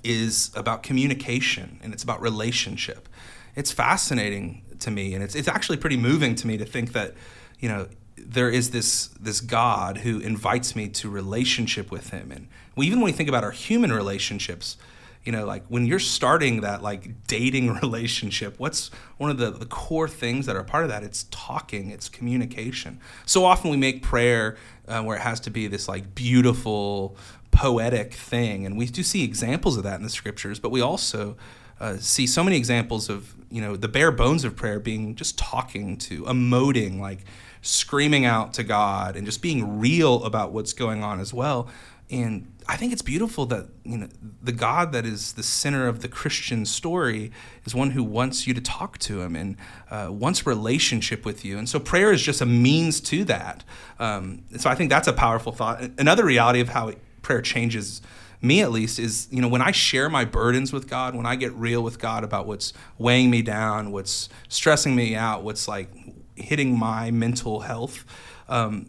is 0.03 0.51
about 0.55 0.83
communication 0.83 1.79
and 1.83 1.93
it's 1.93 2.03
about 2.03 2.21
relationship. 2.21 3.09
It's 3.55 3.71
fascinating 3.71 4.63
to 4.79 4.91
me, 4.91 5.13
and 5.13 5.23
it's 5.23 5.35
it's 5.35 5.47
actually 5.47 5.77
pretty 5.77 5.97
moving 5.97 6.35
to 6.35 6.47
me 6.47 6.57
to 6.57 6.65
think 6.65 6.93
that, 6.93 7.13
you 7.59 7.69
know, 7.69 7.87
there 8.17 8.49
is 8.49 8.71
this 8.71 9.07
this 9.19 9.41
God 9.41 9.99
who 9.99 10.19
invites 10.19 10.75
me 10.75 10.87
to 10.89 11.09
relationship 11.09 11.91
with 11.91 12.09
Him, 12.09 12.31
and 12.31 12.47
we, 12.75 12.87
even 12.87 12.99
when 12.99 13.05
we 13.05 13.11
think 13.11 13.29
about 13.29 13.43
our 13.43 13.51
human 13.51 13.91
relationships, 13.91 14.77
you 15.23 15.31
know, 15.31 15.45
like 15.45 15.63
when 15.67 15.85
you're 15.85 15.99
starting 15.99 16.61
that 16.61 16.81
like 16.81 17.27
dating 17.27 17.73
relationship, 17.81 18.59
what's 18.59 18.91
one 19.17 19.29
of 19.29 19.37
the, 19.37 19.51
the 19.51 19.65
core 19.65 20.07
things 20.07 20.45
that 20.45 20.55
are 20.55 20.63
part 20.63 20.83
of 20.83 20.89
that? 20.89 21.03
It's 21.03 21.25
talking, 21.31 21.91
it's 21.91 22.09
communication. 22.09 22.99
So 23.25 23.45
often 23.45 23.71
we 23.71 23.77
make 23.77 24.01
prayer 24.01 24.57
uh, 24.87 25.01
where 25.01 25.15
it 25.15 25.21
has 25.21 25.39
to 25.41 25.49
be 25.49 25.67
this 25.67 25.87
like 25.87 26.13
beautiful, 26.13 27.15
poetic 27.51 28.13
thing, 28.13 28.65
and 28.65 28.77
we 28.77 28.85
do 28.85 29.03
see 29.03 29.23
examples 29.23 29.77
of 29.77 29.83
that 29.83 29.95
in 29.95 30.03
the 30.03 30.09
scriptures, 30.09 30.59
but 30.59 30.69
we 30.69 30.81
also 30.81 31.37
uh, 31.79 31.97
see 31.97 32.27
so 32.27 32.43
many 32.43 32.57
examples 32.57 33.09
of 33.09 33.35
you 33.49 33.61
know 33.61 33.75
the 33.75 33.87
bare 33.87 34.11
bones 34.11 34.43
of 34.43 34.55
prayer 34.55 34.79
being 34.79 35.15
just 35.15 35.37
talking 35.37 35.97
to, 35.97 36.23
emoting, 36.23 36.99
like 36.99 37.19
screaming 37.61 38.25
out 38.25 38.53
to 38.55 38.63
God, 38.63 39.15
and 39.15 39.25
just 39.25 39.41
being 39.41 39.79
real 39.79 40.23
about 40.23 40.51
what's 40.51 40.73
going 40.73 41.03
on 41.03 41.19
as 41.19 41.33
well. 41.33 41.69
And 42.09 42.53
I 42.67 42.77
think 42.77 42.93
it's 42.93 43.01
beautiful 43.01 43.45
that 43.47 43.67
you 43.83 43.97
know 43.97 44.07
the 44.41 44.51
God 44.51 44.91
that 44.91 45.05
is 45.05 45.33
the 45.33 45.43
center 45.43 45.87
of 45.87 46.01
the 46.01 46.07
Christian 46.07 46.65
story 46.65 47.31
is 47.65 47.73
one 47.73 47.91
who 47.91 48.03
wants 48.03 48.45
you 48.47 48.53
to 48.53 48.61
talk 48.61 48.97
to 48.99 49.21
Him 49.21 49.35
and 49.35 49.57
uh, 49.89 50.07
wants 50.11 50.45
relationship 50.45 51.25
with 51.25 51.43
you. 51.43 51.57
And 51.57 51.67
so 51.67 51.79
prayer 51.79 52.11
is 52.11 52.21
just 52.21 52.41
a 52.41 52.45
means 52.45 53.01
to 53.01 53.23
that. 53.25 53.63
Um, 53.99 54.43
so 54.57 54.69
I 54.69 54.75
think 54.75 54.89
that's 54.89 55.07
a 55.07 55.13
powerful 55.13 55.51
thought. 55.51 55.81
Another 55.97 56.25
reality 56.25 56.59
of 56.59 56.69
how 56.69 56.93
prayer 57.21 57.41
changes 57.41 58.01
me 58.43 58.61
at 58.61 58.71
least 58.71 58.99
is 58.99 59.29
you 59.31 59.41
know 59.41 59.47
when 59.47 59.61
i 59.61 59.71
share 59.71 60.09
my 60.09 60.25
burdens 60.25 60.73
with 60.73 60.89
god 60.89 61.15
when 61.15 61.25
i 61.25 61.33
get 61.33 61.53
real 61.53 61.81
with 61.81 61.97
god 61.97 62.25
about 62.25 62.45
what's 62.45 62.73
weighing 62.97 63.29
me 63.29 63.41
down 63.41 63.89
what's 63.89 64.27
stressing 64.49 64.93
me 64.93 65.15
out 65.15 65.43
what's 65.43 65.65
like 65.65 65.89
hitting 66.35 66.77
my 66.77 67.09
mental 67.09 67.61
health 67.61 68.03
um, 68.49 68.87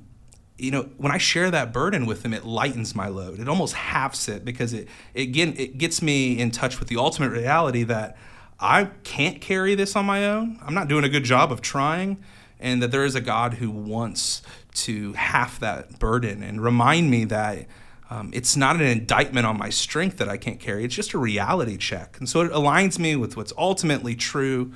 you 0.56 0.70
know 0.70 0.82
when 0.96 1.12
i 1.12 1.18
share 1.18 1.50
that 1.50 1.72
burden 1.72 2.06
with 2.06 2.24
him 2.24 2.32
it 2.32 2.44
lightens 2.44 2.94
my 2.94 3.08
load 3.08 3.40
it 3.40 3.48
almost 3.48 3.74
halves 3.74 4.28
it 4.28 4.44
because 4.44 4.72
it, 4.72 4.88
it 5.14 5.22
again 5.22 5.54
it 5.56 5.78
gets 5.78 6.00
me 6.00 6.38
in 6.38 6.50
touch 6.50 6.78
with 6.78 6.88
the 6.88 6.96
ultimate 6.96 7.30
reality 7.30 7.82
that 7.82 8.16
i 8.60 8.84
can't 9.02 9.40
carry 9.40 9.74
this 9.74 9.96
on 9.96 10.04
my 10.04 10.26
own 10.26 10.58
i'm 10.62 10.74
not 10.74 10.88
doing 10.88 11.04
a 11.04 11.08
good 11.08 11.24
job 11.24 11.50
of 11.50 11.60
trying 11.60 12.22
and 12.60 12.82
that 12.82 12.90
there 12.90 13.04
is 13.04 13.14
a 13.14 13.20
god 13.20 13.54
who 13.54 13.70
wants 13.70 14.42
to 14.72 15.12
half 15.14 15.58
that 15.60 15.98
burden 15.98 16.42
and 16.42 16.62
remind 16.62 17.10
me 17.10 17.24
that 17.24 17.66
um, 18.10 18.30
it's 18.34 18.56
not 18.56 18.76
an 18.76 18.82
indictment 18.82 19.46
on 19.46 19.58
my 19.58 19.70
strength 19.70 20.18
that 20.18 20.28
I 20.28 20.36
can't 20.36 20.60
carry. 20.60 20.84
It's 20.84 20.94
just 20.94 21.14
a 21.14 21.18
reality 21.18 21.76
check. 21.76 22.16
And 22.18 22.28
so 22.28 22.42
it 22.42 22.52
aligns 22.52 22.98
me 22.98 23.16
with 23.16 23.36
what's 23.36 23.52
ultimately 23.56 24.14
true. 24.14 24.72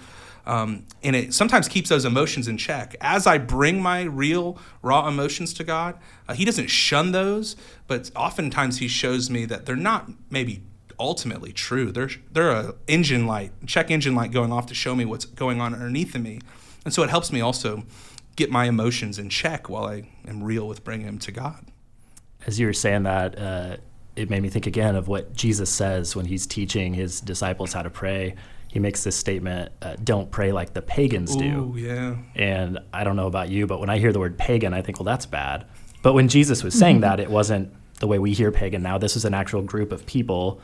Um, 0.49 0.87
and 1.03 1.15
it 1.15 1.35
sometimes 1.35 1.69
keeps 1.69 1.89
those 1.89 2.05
emotions 2.05 2.49
in 2.49 2.57
check. 2.57 2.97
As 3.01 3.27
I 3.27 3.39
bring 3.39 3.81
my 3.83 4.03
real, 4.03 4.59
raw 4.83 5.07
emotions 5.07 5.53
to 5.55 5.65
God, 5.65 5.99
uh, 6.27 6.35
He 6.35 6.45
doesn't 6.45 6.69
shun 6.69 7.13
those, 7.13 7.55
but 7.87 8.11
oftentimes 8.17 8.79
He 8.79 8.89
shows 8.89 9.31
me 9.31 9.45
that 9.45 9.67
they're 9.67 9.77
not 9.77 10.11
maybe 10.31 10.63
ultimately 10.99 11.53
true. 11.53 11.93
They're, 11.93 12.11
they're 12.33 12.51
a 12.51 12.75
engine 12.89 13.27
light, 13.27 13.53
check 13.67 13.91
engine 13.91 14.15
light 14.15 14.33
going 14.33 14.53
off 14.53 14.67
to 14.67 14.75
show 14.75 14.97
me 14.97 15.05
what's 15.05 15.25
going 15.25 15.61
on 15.61 15.75
underneath 15.75 16.15
of 16.15 16.23
me. 16.23 16.41
And 16.85 16.93
so 16.93 17.03
it 17.03 17.11
helps 17.11 17.31
me 17.31 17.41
also 17.41 17.85
get 18.35 18.51
my 18.51 18.65
emotions 18.65 19.19
in 19.19 19.29
check 19.29 19.69
while 19.69 19.85
I 19.85 20.09
am 20.27 20.43
real 20.43 20.67
with 20.67 20.83
bringing 20.83 21.07
them 21.07 21.19
to 21.19 21.33
God 21.33 21.71
as 22.47 22.59
you 22.59 22.67
were 22.67 22.73
saying 22.73 23.03
that, 23.05 23.39
uh, 23.39 23.77
it 24.17 24.31
made 24.31 24.43
me 24.43 24.49
think 24.49 24.67
again 24.67 24.97
of 24.97 25.07
what 25.07 25.33
Jesus 25.35 25.71
says 25.71 26.17
when 26.17 26.27
he's 26.27 26.47
teaching 26.47 26.95
his 26.95 27.21
disciples 27.21 27.73
how 27.73 27.83
to 27.83 27.91
pray. 27.91 28.35
He 28.69 28.79
makes 28.79 29.03
this 29.05 29.17
statement, 29.17 29.73
uh, 29.83 29.97
"Don't 30.05 30.31
pray 30.31 30.53
like 30.53 30.75
the 30.75 30.83
pagans 30.83 31.35
do." 31.35 31.75
Yeah. 31.77 32.17
And 32.37 32.79
I 32.93 33.03
don't 33.05 33.17
know 33.17 33.27
about 33.27 33.49
you, 33.49 33.67
but 33.67 33.81
when 33.81 33.91
I 33.91 33.99
hear 33.99 34.13
the 34.13 34.19
word 34.19 34.37
pagan, 34.39 34.75
I 34.75 34.83
think, 34.83 34.99
well, 34.99 35.05
that's 35.05 35.27
bad. 35.27 35.65
But 36.03 36.13
when 36.13 36.29
Jesus 36.29 36.63
was 36.63 36.75
saying 36.79 37.01
that, 37.01 37.19
it 37.19 37.31
wasn't 37.31 37.73
the 37.99 38.07
way 38.07 38.19
we 38.19 38.33
hear 38.33 38.53
pagan 38.53 38.83
now. 38.83 38.99
This 38.99 39.15
was 39.15 39.25
an 39.25 39.35
actual 39.35 39.63
group 39.63 39.91
of 39.91 40.07
people 40.07 40.61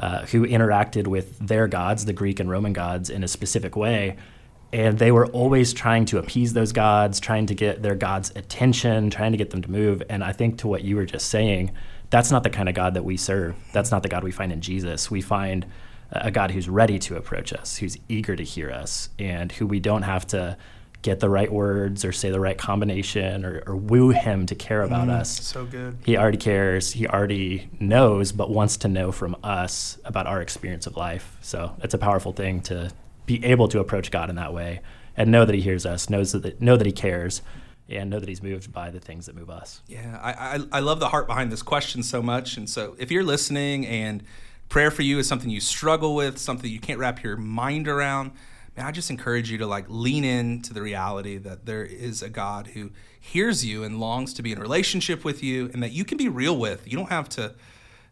uh, 0.00 0.24
who 0.26 0.46
interacted 0.46 1.06
with 1.08 1.38
their 1.46 1.66
gods, 1.68 2.04
the 2.04 2.12
Greek 2.12 2.40
and 2.40 2.48
Roman 2.48 2.72
gods, 2.72 3.10
in 3.10 3.22
a 3.24 3.28
specific 3.28 3.76
way. 3.76 4.16
and 4.72 4.98
they 4.98 5.10
were 5.10 5.26
always 5.28 5.72
trying 5.72 6.04
to 6.04 6.18
appease 6.18 6.52
those 6.52 6.72
gods, 6.72 7.18
trying 7.20 7.46
to 7.46 7.54
get 7.54 7.82
their 7.82 7.94
gods' 7.94 8.30
attention, 8.36 9.08
trying 9.10 9.32
to 9.32 9.38
get 9.38 9.50
them 9.50 9.62
to 9.62 9.70
move. 9.70 10.02
And 10.10 10.22
I 10.22 10.32
think 10.32 10.58
to 10.58 10.68
what 10.68 10.84
you 10.84 10.96
were 10.96 11.06
just 11.06 11.28
saying, 11.30 11.72
that's 12.10 12.30
not 12.30 12.42
the 12.42 12.50
kind 12.50 12.68
of 12.68 12.74
God 12.74 12.94
that 12.94 13.04
we 13.04 13.16
serve. 13.16 13.54
That's 13.72 13.90
not 13.90 14.02
the 14.02 14.08
God 14.08 14.24
we 14.24 14.30
find 14.30 14.52
in 14.52 14.60
Jesus. 14.60 15.10
We 15.10 15.20
find 15.22 15.64
a 16.10 16.30
God 16.30 16.50
who's 16.52 16.68
ready 16.68 16.98
to 17.00 17.16
approach 17.16 17.52
us, 17.52 17.78
who's 17.78 17.96
eager 18.08 18.34
to 18.36 18.42
hear 18.42 18.70
us, 18.70 19.08
and 19.18 19.52
who 19.52 19.66
we 19.66 19.80
don't 19.80 20.02
have 20.02 20.26
to 20.28 20.56
get 21.02 21.20
the 21.20 21.28
right 21.28 21.52
words 21.52 22.04
or 22.04 22.10
say 22.10 22.28
the 22.30 22.40
right 22.40 22.58
combination 22.58 23.44
or, 23.44 23.62
or 23.68 23.76
woo 23.76 24.08
him 24.08 24.46
to 24.46 24.54
care 24.56 24.82
about 24.82 25.06
Mm, 25.06 25.12
us. 25.20 25.40
So 25.46 25.64
good. 25.64 25.96
He 26.04 26.16
already 26.16 26.38
cares. 26.38 26.92
He 26.92 27.06
already 27.06 27.70
knows, 27.78 28.32
but 28.32 28.50
wants 28.50 28.76
to 28.78 28.88
know 28.88 29.12
from 29.12 29.36
us 29.44 29.98
about 30.04 30.26
our 30.26 30.40
experience 30.40 30.86
of 30.88 30.96
life. 30.96 31.36
So 31.40 31.76
it's 31.82 31.94
a 31.94 31.98
powerful 31.98 32.32
thing 32.32 32.62
to 32.62 32.90
be 33.26 33.44
able 33.44 33.68
to 33.68 33.78
approach 33.78 34.10
God 34.10 34.28
in 34.28 34.36
that 34.36 34.52
way 34.52 34.80
and 35.16 35.30
know 35.30 35.44
that 35.44 35.54
He 35.54 35.60
hears 35.60 35.86
us, 35.86 36.10
knows 36.10 36.32
that 36.32 36.60
know 36.60 36.76
that 36.76 36.86
He 36.86 36.92
cares, 36.92 37.42
and 37.88 38.10
know 38.10 38.18
that 38.18 38.28
He's 38.28 38.42
moved 38.42 38.72
by 38.72 38.90
the 38.90 38.98
things 38.98 39.26
that 39.26 39.36
move 39.36 39.50
us. 39.50 39.82
Yeah, 39.86 40.18
I, 40.20 40.32
I, 40.56 40.78
I 40.78 40.80
love 40.80 40.98
the 40.98 41.10
heart 41.10 41.28
behind 41.28 41.52
this 41.52 41.62
question 41.62 42.02
so 42.02 42.22
much. 42.22 42.56
And 42.56 42.68
so 42.68 42.96
if 42.98 43.12
you're 43.12 43.22
listening 43.22 43.86
and 43.86 44.24
prayer 44.68 44.90
for 44.90 45.02
you 45.02 45.18
is 45.18 45.28
something 45.28 45.50
you 45.50 45.60
struggle 45.60 46.14
with, 46.14 46.38
something 46.38 46.70
you 46.70 46.80
can't 46.80 46.98
wrap 46.98 47.22
your 47.22 47.36
mind 47.36 47.88
around, 47.88 48.32
man, 48.78 48.86
I 48.86 48.92
just 48.92 49.10
encourage 49.10 49.50
you 49.50 49.58
to 49.58 49.66
like 49.66 49.86
lean 49.88 50.24
into 50.24 50.72
the 50.72 50.80
reality 50.80 51.36
that 51.38 51.66
there 51.66 51.84
is 51.84 52.22
a 52.22 52.28
God 52.28 52.68
who 52.68 52.90
hears 53.18 53.64
you 53.64 53.82
and 53.82 53.98
longs 54.00 54.32
to 54.34 54.42
be 54.42 54.52
in 54.52 54.58
relationship 54.60 55.24
with 55.24 55.42
you 55.42 55.70
and 55.72 55.82
that 55.82 55.92
you 55.92 56.04
can 56.04 56.16
be 56.16 56.28
real 56.28 56.56
with. 56.56 56.90
You 56.90 56.96
don't 56.96 57.10
have 57.10 57.28
to 57.30 57.54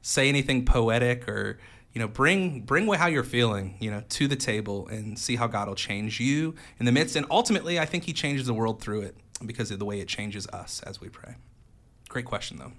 say 0.02 0.28
anything 0.28 0.64
poetic 0.64 1.28
or 1.28 1.58
you 1.92 2.00
know 2.00 2.08
bring 2.08 2.60
bring 2.60 2.86
how 2.92 3.06
you're 3.06 3.24
feeling 3.24 3.76
you 3.80 3.90
know 3.90 4.02
to 4.08 4.28
the 4.28 4.36
table 4.36 4.86
and 4.88 5.18
see 5.18 5.34
how 5.34 5.46
god 5.46 5.66
will 5.66 5.74
change 5.74 6.20
you 6.20 6.54
in 6.78 6.86
the 6.86 6.92
midst. 6.92 7.16
And 7.16 7.26
ultimately 7.30 7.78
i 7.80 7.86
think 7.86 8.04
he 8.04 8.12
changes 8.12 8.46
the 8.46 8.54
world 8.54 8.80
through 8.80 9.00
it 9.02 9.16
because 9.44 9.70
of 9.70 9.78
the 9.78 9.84
way 9.84 10.00
it 10.00 10.08
changes 10.08 10.46
us 10.48 10.82
as 10.82 11.00
we 11.00 11.08
pray. 11.08 11.36
Great 12.08 12.24
question 12.24 12.58
though 12.58 12.72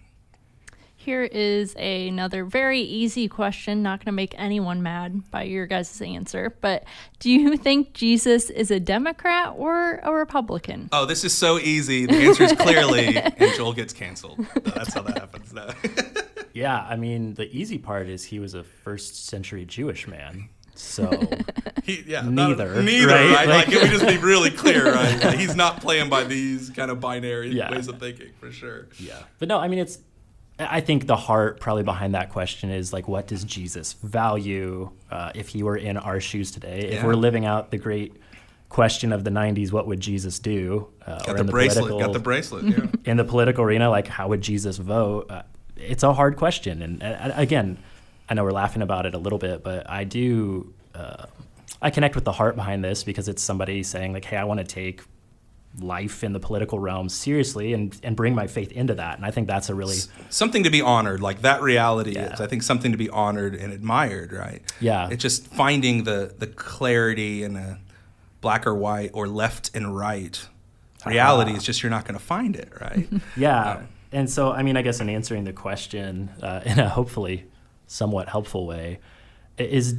Here 1.07 1.23
is 1.23 1.73
another 1.77 2.43
very 2.43 2.81
easy 2.81 3.29
question, 3.29 3.81
not 3.81 3.99
going 3.99 4.07
to 4.07 4.11
make 4.11 4.35
anyone 4.37 4.83
mad 4.83 5.31
by 5.31 5.43
your 5.43 5.65
guys' 5.65 6.01
answer. 6.01 6.57
But 6.59 6.83
do 7.19 7.31
you 7.31 7.55
think 7.55 7.93
Jesus 7.93 8.49
is 8.49 8.71
a 8.71 8.79
Democrat 8.81 9.53
or 9.55 10.01
a 10.03 10.11
Republican? 10.11 10.89
oh 10.91 11.05
this 11.05 11.23
is 11.23 11.33
so 11.33 11.59
easy 11.59 12.05
the 12.07 12.13
answer 12.13 12.43
is 12.43 12.51
clearly 12.51 13.15
and 13.37 13.53
joel 13.55 13.71
gets 13.71 13.93
canceled 13.93 14.45
that's 14.65 14.93
how 14.93 15.01
that 15.01 15.17
happens 15.17 15.53
no. 15.53 15.69
Yeah, 16.53 16.85
I 16.89 16.97
mean, 16.97 17.35
the 17.35 17.45
easy 17.55 17.77
part 17.77 18.07
is 18.09 18.25
he 18.25 18.39
was 18.39 18.53
a 18.53 18.63
first 18.63 19.27
century 19.27 19.63
Jewish 19.63 20.07
man. 20.07 20.49
So 20.75 21.09
he, 21.83 22.03
yeah, 22.05 22.21
Neither, 22.27 22.75
not- 22.75 22.83
neither, 22.83 23.07
right? 23.07 23.31
right? 23.35 23.47
Like, 23.47 23.67
Like- 23.67 23.67
can 23.67 23.81
we 23.83 23.97
just 23.97 24.05
be 24.07 24.17
really 24.17 24.49
clear, 24.51 24.91
right? 24.93 25.23
Like, 25.23 25.37
he's 25.39 25.55
not 25.55 25.79
playing 25.81 26.09
by 26.09 26.23
these 26.25 26.69
kind 26.71 26.91
of 26.91 26.99
binary 26.99 27.49
Yeah. 27.55 27.71
ways 27.71 27.87
of 27.87 27.99
thinking, 27.99 28.31
for 28.39 28.51
sure. 28.51 28.87
Yeah. 28.99 29.19
But 29.39 29.47
no, 29.47 29.57
I 29.59 29.67
mean, 29.69 29.79
it's, 29.79 29.99
I 30.59 30.81
think 30.81 31.05
the 31.05 31.15
heart 31.15 31.59
probably 31.59 31.83
behind 31.83 32.15
that 32.15 32.31
question 32.31 32.71
is 32.71 32.91
like, 32.91 33.07
what 33.07 33.27
does 33.27 33.43
Jesus 33.43 33.93
value 33.93 34.89
uh, 35.11 35.31
if 35.35 35.49
he 35.49 35.61
were 35.61 35.77
in 35.77 35.97
our 35.97 36.19
shoes 36.19 36.51
today? 36.51 36.79
If 36.89 37.03
we're 37.03 37.13
living 37.13 37.45
out 37.45 37.69
the 37.69 37.77
great 37.77 38.15
question 38.69 39.13
of 39.13 39.23
the 39.23 39.29
90s, 39.29 39.71
what 39.71 39.87
would 39.87 39.99
Jesus 39.99 40.39
do? 40.39 40.87
Uh, 41.05 41.23
Got 41.23 41.37
the, 41.37 41.43
bracelet. 41.43 41.99
Got 41.99 42.13
the 42.13 42.19
bracelet. 42.19 42.65
Yeah. 42.65 42.87
in 43.11 43.17
the 43.17 43.23
political 43.23 43.63
arena, 43.63 43.89
like 43.89 44.07
how 44.07 44.29
would 44.29 44.41
Jesus 44.41 44.77
vote? 44.77 45.29
Uh, 45.29 45.43
it's 45.75 46.03
a 46.03 46.11
hard 46.11 46.37
question, 46.37 46.81
and 46.81 47.03
again, 47.35 47.77
I 48.27 48.33
know 48.33 48.43
we're 48.43 48.51
laughing 48.51 48.81
about 48.81 49.05
it 49.05 49.13
a 49.13 49.19
little 49.19 49.37
bit, 49.37 49.63
but 49.63 49.87
I 49.87 50.05
do 50.05 50.73
uh, 50.95 51.27
I 51.81 51.91
connect 51.91 52.15
with 52.15 52.25
the 52.25 52.31
heart 52.31 52.55
behind 52.55 52.83
this 52.83 53.03
because 53.03 53.27
it's 53.27 53.43
somebody 53.43 53.83
saying 53.83 54.13
like, 54.13 54.25
hey, 54.25 54.37
I 54.37 54.43
want 54.43 54.59
to 54.59 54.63
take 54.65 55.03
life 55.79 56.23
in 56.23 56.33
the 56.33 56.39
political 56.39 56.79
realm 56.79 57.09
seriously 57.09 57.73
and 57.73 57.97
and 58.03 58.15
bring 58.15 58.33
my 58.35 58.47
faith 58.47 58.71
into 58.71 58.95
that, 58.95 59.17
and 59.17 59.25
I 59.25 59.31
think 59.31 59.47
that's 59.47 59.69
a 59.69 59.75
really 59.75 59.97
something 60.29 60.63
to 60.63 60.69
be 60.69 60.81
honored 60.81 61.21
like 61.21 61.41
that 61.41 61.61
reality 61.61 62.13
Yeah. 62.13 62.33
is 62.33 62.41
i 62.41 62.47
think 62.47 62.63
something 62.63 62.91
to 62.91 62.97
be 62.97 63.09
honored 63.09 63.53
and 63.55 63.71
admired 63.73 64.31
right 64.33 64.61
Yeah. 64.79 65.09
it's 65.11 65.21
just 65.21 65.47
finding 65.47 66.03
the 66.03 66.33
the 66.37 66.47
clarity 66.47 67.43
in 67.43 67.55
a 67.55 67.79
black 68.41 68.65
or 68.67 68.73
white 68.75 69.11
or 69.13 69.27
left 69.27 69.71
and 69.75 69.95
right 69.97 70.47
reality 71.05 71.53
is 71.53 71.63
just 71.63 71.81
you're 71.83 71.89
not 71.89 72.05
going 72.05 72.17
to 72.19 72.23
find 72.25 72.55
it 72.55 72.71
right 72.81 73.07
Yeah. 73.37 73.81
And 74.11 74.29
so, 74.29 74.51
I 74.53 74.63
mean, 74.63 74.77
I 74.77 74.81
guess 74.83 75.01
in 75.01 75.09
answering 75.09 75.43
the 75.43 75.51
question 75.53 76.29
uh, 76.41 76.61
in 76.65 76.79
a 76.79 76.87
hopefully 76.89 77.45
somewhat 77.87 78.29
helpful 78.29 78.65
way, 78.65 78.99
is 79.57 79.95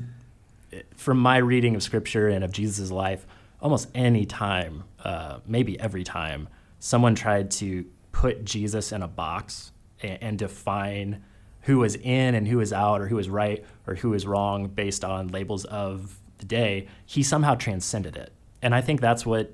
from 0.96 1.18
my 1.18 1.36
reading 1.36 1.74
of 1.74 1.82
scripture 1.82 2.26
and 2.28 2.42
of 2.42 2.50
Jesus' 2.50 2.90
life, 2.90 3.26
almost 3.60 3.88
any 3.94 4.24
time, 4.24 4.84
uh, 5.04 5.40
maybe 5.46 5.78
every 5.80 6.04
time, 6.04 6.48
someone 6.78 7.14
tried 7.14 7.50
to 7.50 7.84
put 8.12 8.44
Jesus 8.44 8.92
in 8.92 9.02
a 9.02 9.08
box 9.08 9.72
and, 10.00 10.18
and 10.22 10.38
define 10.38 11.22
who 11.62 11.78
was 11.78 11.96
in 11.96 12.34
and 12.34 12.48
who 12.48 12.58
was 12.58 12.72
out, 12.72 13.00
or 13.00 13.08
who 13.08 13.16
was 13.16 13.28
right 13.28 13.64
or 13.86 13.94
who 13.96 14.10
was 14.10 14.26
wrong 14.26 14.68
based 14.68 15.04
on 15.04 15.28
labels 15.28 15.64
of 15.66 16.18
the 16.38 16.46
day, 16.46 16.88
he 17.04 17.22
somehow 17.22 17.54
transcended 17.54 18.16
it. 18.16 18.32
And 18.62 18.74
I 18.74 18.80
think 18.80 19.00
that's 19.00 19.26
what 19.26 19.52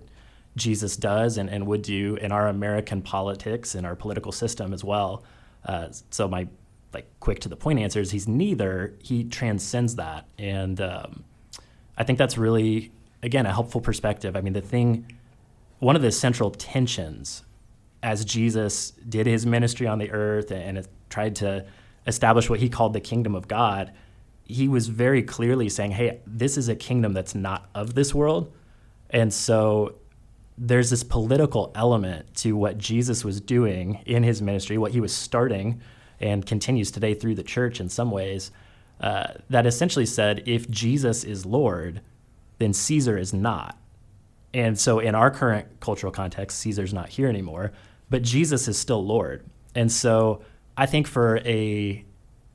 Jesus 0.57 0.97
does 0.97 1.37
and, 1.37 1.51
and 1.51 1.67
would 1.67 1.83
do 1.83 2.17
in 2.17 2.31
our 2.31 2.49
American 2.49 3.03
politics 3.03 3.75
and 3.75 3.87
our 3.87 3.97
political 3.97 4.33
system 4.33 4.73
as 4.73 4.85
well. 4.85 5.25
Uh, 5.65 5.89
so 6.11 6.29
my 6.29 6.47
like 6.93 7.09
quick 7.19 7.41
to 7.41 7.49
the 7.49 7.57
point 7.57 7.81
answer 7.81 8.01
is 8.01 8.13
he's 8.13 8.29
neither. 8.29 8.95
He 9.03 9.25
transcends 9.25 9.97
that, 9.97 10.27
and 10.39 10.81
um, 10.81 11.25
I 11.99 12.05
think 12.05 12.19
that's 12.19 12.39
really 12.39 12.93
again 13.23 13.47
a 13.47 13.53
helpful 13.53 13.81
perspective. 13.81 14.37
I 14.37 14.41
mean, 14.43 14.53
the 14.53 14.61
thing, 14.61 15.11
one 15.85 15.97
of 15.97 16.03
the 16.03 16.11
central 16.11 16.51
tensions 16.51 17.45
as 18.03 18.25
Jesus 18.25 18.93
did 19.07 19.27
his 19.27 19.45
ministry 19.45 19.87
on 19.87 19.99
the 19.99 20.11
earth 20.11 20.51
and 20.51 20.87
tried 21.11 21.37
to 21.37 21.67
establish 22.07 22.49
what 22.49 22.59
he 22.61 22.71
called 22.71 22.95
the 22.95 23.01
kingdom 23.01 23.35
of 23.35 23.49
God, 23.49 23.93
he 24.45 24.67
was 24.67 24.89
very 24.89 25.23
clearly 25.23 25.69
saying, 25.69 25.91
"Hey, 25.91 26.21
this 26.27 26.57
is 26.57 26.71
a 26.71 26.75
kingdom 26.75 27.13
that's 27.13 27.35
not 27.35 27.69
of 27.75 27.95
this 27.95 28.15
world," 28.15 28.51
and 29.11 29.33
so 29.33 29.97
there's 30.57 30.89
this 30.89 31.03
political 31.03 31.71
element 31.75 32.35
to 32.37 32.57
what 32.57 32.79
Jesus 32.79 33.23
was 33.23 33.41
doing 33.41 34.01
in 34.07 34.23
his 34.23 34.41
ministry, 34.41 34.79
what 34.79 34.93
he 34.93 35.01
was 35.01 35.13
starting 35.13 35.81
and 36.19 36.47
continues 36.47 36.91
today 36.91 37.13
through 37.13 37.35
the 37.35 37.43
church 37.43 37.79
in 37.79 37.91
some 37.91 38.11
ways, 38.11 38.51
uh, 39.01 39.35
that 39.51 39.67
essentially 39.67 40.07
said 40.07 40.43
if 40.47 40.71
Jesus 40.71 41.25
is 41.25 41.45
Lord, 41.45 42.01
then 42.59 42.73
Caesar 42.73 43.19
is 43.19 43.35
not. 43.35 43.77
And 44.55 44.79
so 44.79 45.01
in 45.01 45.15
our 45.15 45.31
current 45.31 45.81
cultural 45.81 46.13
context, 46.13 46.59
Caesar's 46.61 46.95
not 46.95 47.09
here 47.09 47.29
anymore, 47.29 47.73
but 48.09 48.23
Jesus 48.23 48.69
is 48.69 48.79
still 48.79 49.05
Lord. 49.05 49.45
And 49.75 49.91
so 49.91 50.43
I 50.77 50.87
think 50.87 51.07
for 51.09 51.39
a, 51.39 52.05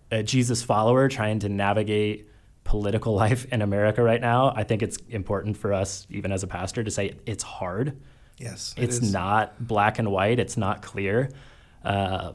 a 0.09 0.23
Jesus 0.23 0.63
follower 0.63 1.09
trying 1.09 1.39
to 1.39 1.49
navigate 1.49 2.27
political 2.63 3.13
life 3.23 3.45
in 3.51 3.61
America 3.61 4.01
right 4.01 4.21
now, 4.21 4.53
I 4.55 4.63
think 4.63 4.81
it's 4.81 4.97
important 5.09 5.57
for 5.57 5.73
us, 5.73 6.07
even 6.09 6.31
as 6.31 6.41
a 6.43 6.47
pastor, 6.47 6.83
to 6.83 6.89
say 6.91 7.15
it's 7.25 7.43
hard. 7.43 7.99
yes 8.37 8.73
it 8.77 8.85
It's 8.85 8.99
is. 8.99 9.11
not 9.11 9.67
black 9.67 9.99
and 9.99 10.09
white. 10.09 10.39
It's 10.39 10.55
not 10.55 10.81
clear. 10.81 11.29
Uh, 11.83 12.33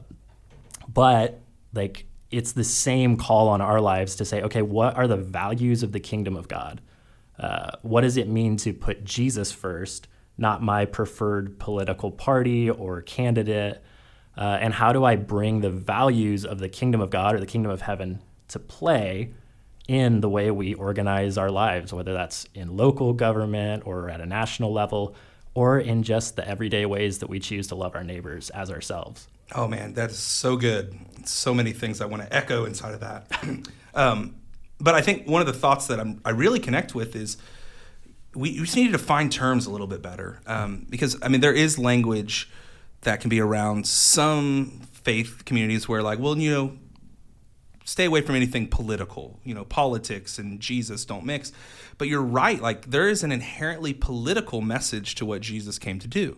but 0.87 1.41
like 1.73 2.05
it's 2.31 2.51
the 2.51 2.63
same 2.63 3.17
call 3.17 3.47
on 3.49 3.61
our 3.61 3.81
lives 3.81 4.15
to 4.17 4.25
say, 4.25 4.41
okay, 4.43 4.61
what 4.61 4.95
are 4.95 5.07
the 5.07 5.17
values 5.17 5.81
of 5.83 5.91
the 5.91 5.99
kingdom 5.99 6.35
of 6.35 6.47
God? 6.47 6.81
Uh, 7.39 7.71
what 7.81 8.01
does 8.01 8.17
it 8.17 8.27
mean 8.27 8.57
to 8.57 8.73
put 8.73 9.03
Jesus 9.03 9.51
first, 9.51 10.07
not 10.37 10.61
my 10.61 10.85
preferred 10.85 11.59
political 11.59 12.11
party 12.11 12.69
or 12.69 13.01
candidate? 13.01 13.83
Uh, 14.37 14.57
and 14.59 14.73
how 14.73 14.91
do 14.91 15.03
I 15.03 15.15
bring 15.15 15.61
the 15.61 15.69
values 15.69 16.45
of 16.45 16.59
the 16.59 16.69
kingdom 16.69 17.01
of 17.01 17.09
God 17.09 17.35
or 17.35 17.39
the 17.39 17.45
kingdom 17.45 17.71
of 17.71 17.81
heaven 17.81 18.21
to 18.49 18.59
play 18.59 19.33
in 19.87 20.21
the 20.21 20.29
way 20.29 20.51
we 20.51 20.73
organize 20.73 21.37
our 21.37 21.51
lives, 21.51 21.93
whether 21.93 22.13
that's 22.13 22.47
in 22.53 22.75
local 22.75 23.13
government 23.13 23.83
or 23.85 24.09
at 24.09 24.19
a 24.19 24.25
national 24.25 24.73
level, 24.73 25.15
or 25.53 25.79
in 25.79 26.03
just 26.03 26.35
the 26.35 26.47
everyday 26.47 26.85
ways 26.85 27.19
that 27.19 27.29
we 27.29 27.39
choose 27.39 27.67
to 27.67 27.75
love 27.75 27.95
our 27.95 28.03
neighbors 28.03 28.49
as 28.49 28.71
ourselves? 28.71 29.27
Oh 29.53 29.67
man, 29.67 29.93
that 29.93 30.09
is 30.09 30.17
so 30.17 30.57
good. 30.57 30.97
So 31.25 31.53
many 31.53 31.71
things 31.71 32.01
I 32.01 32.05
want 32.05 32.23
to 32.23 32.35
echo 32.35 32.65
inside 32.65 32.93
of 32.93 32.99
that. 33.01 33.67
um, 33.93 34.35
but 34.79 34.95
I 34.95 35.01
think 35.01 35.27
one 35.27 35.41
of 35.41 35.47
the 35.47 35.53
thoughts 35.53 35.87
that 35.87 35.99
I'm, 35.99 36.21
I 36.25 36.31
really 36.31 36.59
connect 36.59 36.95
with 36.95 37.15
is 37.15 37.37
we, 38.35 38.51
we 38.51 38.65
just 38.65 38.75
need 38.75 38.87
to 38.87 38.91
define 38.91 39.29
terms 39.29 39.65
a 39.65 39.71
little 39.71 39.87
bit 39.87 40.01
better 40.01 40.41
um, 40.45 40.85
because 40.89 41.17
I 41.21 41.29
mean 41.29 41.41
there 41.41 41.53
is 41.53 41.79
language 41.79 42.49
that 43.01 43.21
can 43.21 43.29
be 43.29 43.39
around 43.39 43.87
some 43.87 44.81
faith 44.91 45.43
communities 45.45 45.87
where 45.87 46.03
like 46.03 46.19
well 46.19 46.37
you 46.37 46.51
know 46.51 46.77
stay 47.85 48.05
away 48.05 48.19
from 48.19 48.35
anything 48.35 48.67
political 48.67 49.39
you 49.43 49.53
know 49.53 49.63
politics 49.63 50.37
and 50.37 50.59
jesus 50.59 51.05
don't 51.05 51.25
mix. 51.25 51.51
But 51.97 52.09
you're 52.09 52.21
right 52.21 52.61
like 52.61 52.89
there 52.89 53.07
is 53.07 53.23
an 53.23 53.31
inherently 53.31 53.93
political 53.93 54.61
message 54.61 55.15
to 55.15 55.25
what 55.25 55.41
jesus 55.41 55.79
came 55.79 55.99
to 55.99 56.07
do. 56.07 56.37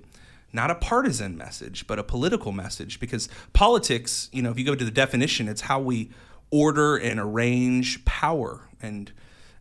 Not 0.54 0.70
a 0.70 0.76
partisan 0.76 1.36
message 1.36 1.88
but 1.88 1.98
a 1.98 2.04
political 2.04 2.52
message 2.52 3.00
because 3.00 3.28
politics 3.54 4.30
you 4.32 4.44
know 4.44 4.52
if 4.52 4.60
you 4.60 4.66
go 4.66 4.76
to 4.76 4.86
the 4.86 4.92
definition 4.92 5.48
it's 5.48 5.62
how 5.62 5.80
we 5.80 6.12
order 6.52 6.96
and 6.96 7.20
arrange 7.20 8.04
power 8.06 8.68
and 8.82 9.12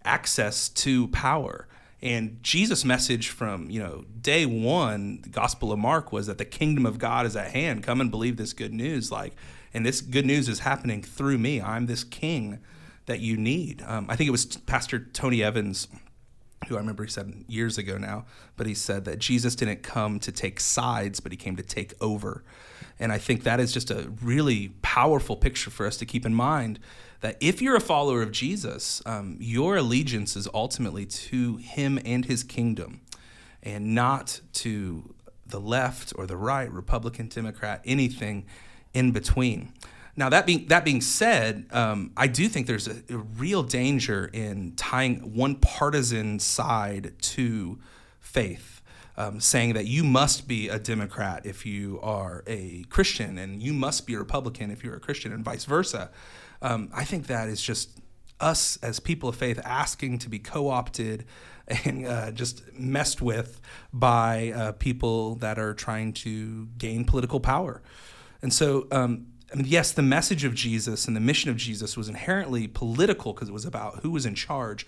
access 0.04 0.68
to 0.68 1.08
power 1.08 1.66
And 2.02 2.42
Jesus' 2.42 2.84
message 2.84 3.30
from 3.30 3.70
you 3.70 3.80
know 3.80 4.04
day 4.20 4.46
one, 4.46 5.20
the 5.22 5.28
Gospel 5.30 5.72
of 5.72 5.78
Mark, 5.78 6.12
was 6.12 6.26
that 6.26 6.38
the 6.38 6.44
kingdom 6.44 6.84
of 6.86 6.98
God 6.98 7.26
is 7.26 7.36
at 7.36 7.50
hand. 7.52 7.82
Come 7.82 8.00
and 8.00 8.10
believe 8.10 8.36
this 8.36 8.52
good 8.52 8.72
news. 8.72 9.10
Like, 9.10 9.34
and 9.72 9.84
this 9.84 10.00
good 10.00 10.26
news 10.26 10.48
is 10.48 10.60
happening 10.60 11.02
through 11.02 11.38
me. 11.38 11.60
I'm 11.60 11.86
this 11.86 12.04
King 12.04 12.60
that 13.06 13.20
you 13.20 13.36
need. 13.36 13.82
Um, 13.86 14.06
I 14.08 14.16
think 14.16 14.28
it 14.28 14.32
was 14.32 14.44
Pastor 14.44 14.98
Tony 14.98 15.42
Evans 15.42 15.88
who 16.68 16.76
I 16.76 16.78
remember 16.78 17.04
he 17.04 17.10
said 17.10 17.44
years 17.48 17.78
ago 17.78 17.98
now, 17.98 18.24
but 18.56 18.66
he 18.66 18.74
said 18.74 19.04
that 19.04 19.18
Jesus 19.18 19.54
didn't 19.54 19.82
come 19.82 20.18
to 20.20 20.32
take 20.32 20.58
sides, 20.58 21.20
but 21.20 21.32
he 21.32 21.36
came 21.36 21.56
to 21.56 21.62
take 21.62 21.94
over. 22.00 22.42
And 22.98 23.12
I 23.12 23.18
think 23.18 23.42
that 23.44 23.60
is 23.60 23.72
just 23.72 23.90
a 23.90 24.10
really 24.22 24.70
powerful 24.82 25.36
picture 25.36 25.70
for 25.70 25.86
us 25.86 25.96
to 25.98 26.06
keep 26.06 26.24
in 26.24 26.34
mind 26.34 26.78
that 27.20 27.36
if 27.40 27.62
you're 27.62 27.76
a 27.76 27.80
follower 27.80 28.22
of 28.22 28.32
Jesus, 28.32 29.02
um, 29.06 29.36
your 29.40 29.76
allegiance 29.76 30.36
is 30.36 30.48
ultimately 30.52 31.06
to 31.06 31.56
him 31.56 31.98
and 32.04 32.24
his 32.24 32.42
kingdom 32.42 33.00
and 33.62 33.94
not 33.94 34.40
to 34.54 35.14
the 35.46 35.60
left 35.60 36.12
or 36.16 36.26
the 36.26 36.36
right, 36.36 36.70
Republican, 36.70 37.28
Democrat, 37.28 37.80
anything 37.84 38.44
in 38.94 39.12
between. 39.12 39.72
Now 40.16 40.30
that 40.30 40.46
being 40.46 40.66
that 40.68 40.84
being 40.84 41.02
said, 41.02 41.66
um, 41.70 42.12
I 42.16 42.26
do 42.26 42.48
think 42.48 42.66
there's 42.66 42.88
a, 42.88 43.02
a, 43.10 43.18
real 43.18 43.62
danger 43.62 44.30
in 44.32 44.72
tying 44.74 45.34
one 45.34 45.56
partisan 45.56 46.38
side 46.38 47.12
to 47.20 47.78
faith, 48.18 48.80
um, 49.18 49.40
saying 49.40 49.74
that 49.74 49.86
you 49.86 50.04
must 50.04 50.48
be 50.48 50.68
a 50.70 50.78
Democrat 50.78 51.44
if 51.44 51.66
you 51.66 52.00
are 52.02 52.42
a 52.46 52.84
Christian, 52.88 53.36
and 53.36 53.62
you 53.62 53.74
must 53.74 54.06
be 54.06 54.14
a 54.14 54.18
Republican 54.18 54.70
if 54.70 54.82
you're 54.82 54.96
a 54.96 55.00
Christian, 55.00 55.32
and 55.32 55.44
vice 55.44 55.66
versa. 55.66 56.10
Um, 56.62 56.88
I 56.94 57.04
think 57.04 57.26
that 57.26 57.48
is 57.48 57.60
just 57.60 57.90
us 58.40 58.78
as 58.82 59.00
people 59.00 59.28
of 59.28 59.36
faith 59.36 59.60
asking 59.64 60.18
to 60.18 60.30
be 60.30 60.38
co-opted 60.38 61.24
and 61.84 62.06
uh, 62.06 62.30
just 62.30 62.62
messed 62.72 63.20
with 63.20 63.60
by 63.92 64.52
uh, 64.54 64.72
people 64.72 65.34
that 65.36 65.58
are 65.58 65.74
trying 65.74 66.12
to 66.12 66.66
gain 66.78 67.04
political 67.04 67.40
power. 67.40 67.82
And 68.42 68.52
so 68.52 68.86
um, 68.92 69.26
I 69.52 69.56
mean, 69.56 69.66
yes, 69.66 69.92
the 69.92 70.02
message 70.02 70.44
of 70.44 70.54
Jesus 70.54 71.06
and 71.06 71.16
the 71.16 71.20
mission 71.20 71.50
of 71.50 71.56
Jesus 71.56 71.96
was 71.96 72.08
inherently 72.08 72.66
political 72.66 73.32
because 73.32 73.48
it 73.48 73.52
was 73.52 73.64
about 73.64 74.00
who 74.00 74.10
was 74.10 74.26
in 74.26 74.34
charge. 74.34 74.86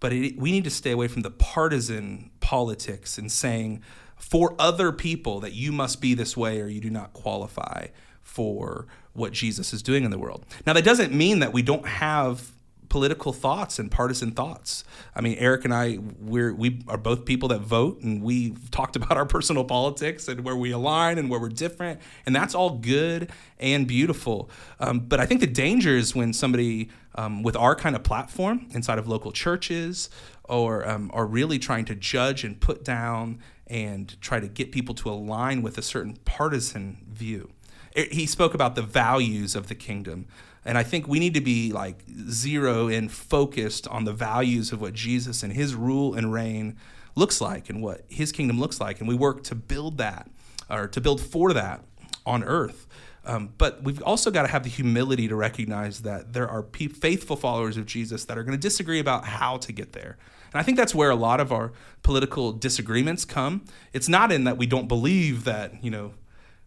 But 0.00 0.12
it, 0.12 0.38
we 0.38 0.52
need 0.52 0.64
to 0.64 0.70
stay 0.70 0.92
away 0.92 1.08
from 1.08 1.22
the 1.22 1.30
partisan 1.30 2.30
politics 2.40 3.18
and 3.18 3.30
saying 3.30 3.82
for 4.16 4.54
other 4.58 4.92
people 4.92 5.40
that 5.40 5.52
you 5.52 5.72
must 5.72 6.00
be 6.00 6.14
this 6.14 6.36
way 6.36 6.60
or 6.60 6.68
you 6.68 6.80
do 6.80 6.90
not 6.90 7.12
qualify 7.12 7.88
for 8.22 8.86
what 9.12 9.32
Jesus 9.32 9.72
is 9.72 9.82
doing 9.82 10.04
in 10.04 10.10
the 10.10 10.18
world. 10.18 10.44
Now, 10.66 10.72
that 10.72 10.84
doesn't 10.84 11.12
mean 11.12 11.40
that 11.40 11.52
we 11.52 11.62
don't 11.62 11.86
have 11.86 12.52
political 12.88 13.32
thoughts 13.32 13.78
and 13.78 13.90
partisan 13.90 14.32
thoughts. 14.32 14.84
I 15.14 15.20
mean, 15.20 15.36
Eric 15.38 15.64
and 15.64 15.74
I, 15.74 15.98
we're 16.20 16.54
we 16.54 16.82
are 16.88 16.96
both 16.96 17.24
people 17.24 17.48
that 17.50 17.60
vote, 17.60 18.00
and 18.02 18.22
we've 18.22 18.70
talked 18.70 18.96
about 19.00 19.16
our 19.16 19.26
personal 19.26 19.64
politics 19.64 20.28
and 20.28 20.44
where 20.44 20.56
we 20.56 20.70
align 20.70 21.18
and 21.18 21.30
where 21.30 21.40
we're 21.40 21.48
different, 21.48 22.00
and 22.26 22.34
that's 22.34 22.54
all 22.54 22.78
good 22.78 23.30
and 23.58 23.86
beautiful. 23.86 24.50
Um, 24.80 25.00
but 25.00 25.20
I 25.20 25.26
think 25.26 25.40
the 25.40 25.46
danger 25.46 25.96
is 25.96 26.14
when 26.14 26.32
somebody 26.32 26.90
um, 27.14 27.42
with 27.42 27.56
our 27.56 27.74
kind 27.74 27.96
of 27.96 28.02
platform 28.02 28.68
inside 28.70 28.98
of 28.98 29.08
local 29.08 29.32
churches 29.32 30.08
or 30.44 30.88
um, 30.88 31.10
are 31.12 31.26
really 31.26 31.58
trying 31.58 31.84
to 31.86 31.94
judge 31.94 32.44
and 32.44 32.60
put 32.60 32.84
down 32.84 33.40
and 33.66 34.18
try 34.20 34.40
to 34.40 34.48
get 34.48 34.72
people 34.72 34.94
to 34.94 35.10
align 35.10 35.60
with 35.62 35.76
a 35.76 35.82
certain 35.82 36.16
partisan 36.24 36.98
view. 37.10 37.50
He 37.94 38.26
spoke 38.26 38.54
about 38.54 38.74
the 38.74 38.82
values 38.82 39.54
of 39.54 39.68
the 39.68 39.74
kingdom. 39.74 40.26
And 40.68 40.76
I 40.76 40.82
think 40.82 41.08
we 41.08 41.18
need 41.18 41.32
to 41.32 41.40
be 41.40 41.72
like 41.72 42.04
zero 42.30 42.88
and 42.88 43.10
focused 43.10 43.88
on 43.88 44.04
the 44.04 44.12
values 44.12 44.70
of 44.70 44.82
what 44.82 44.92
Jesus 44.92 45.42
and 45.42 45.50
his 45.50 45.74
rule 45.74 46.12
and 46.12 46.30
reign 46.30 46.76
looks 47.14 47.40
like 47.40 47.70
and 47.70 47.82
what 47.82 48.04
his 48.06 48.32
kingdom 48.32 48.60
looks 48.60 48.78
like. 48.78 49.00
And 49.00 49.08
we 49.08 49.14
work 49.14 49.42
to 49.44 49.54
build 49.54 49.96
that 49.96 50.28
or 50.68 50.86
to 50.86 51.00
build 51.00 51.22
for 51.22 51.54
that 51.54 51.82
on 52.26 52.44
earth. 52.44 52.86
Um, 53.24 53.54
but 53.56 53.82
we've 53.82 54.02
also 54.02 54.30
got 54.30 54.42
to 54.42 54.48
have 54.48 54.62
the 54.62 54.68
humility 54.68 55.26
to 55.28 55.34
recognize 55.34 56.02
that 56.02 56.34
there 56.34 56.46
are 56.46 56.62
pe- 56.62 56.88
faithful 56.88 57.36
followers 57.36 57.78
of 57.78 57.86
Jesus 57.86 58.26
that 58.26 58.36
are 58.36 58.42
going 58.42 58.56
to 58.56 58.60
disagree 58.60 59.00
about 59.00 59.24
how 59.24 59.56
to 59.56 59.72
get 59.72 59.94
there. 59.94 60.18
And 60.52 60.60
I 60.60 60.62
think 60.62 60.76
that's 60.76 60.94
where 60.94 61.08
a 61.08 61.16
lot 61.16 61.40
of 61.40 61.50
our 61.50 61.72
political 62.02 62.52
disagreements 62.52 63.24
come. 63.24 63.64
It's 63.94 64.08
not 64.08 64.30
in 64.30 64.44
that 64.44 64.58
we 64.58 64.66
don't 64.66 64.86
believe 64.86 65.44
that, 65.44 65.82
you 65.82 65.90
know, 65.90 66.12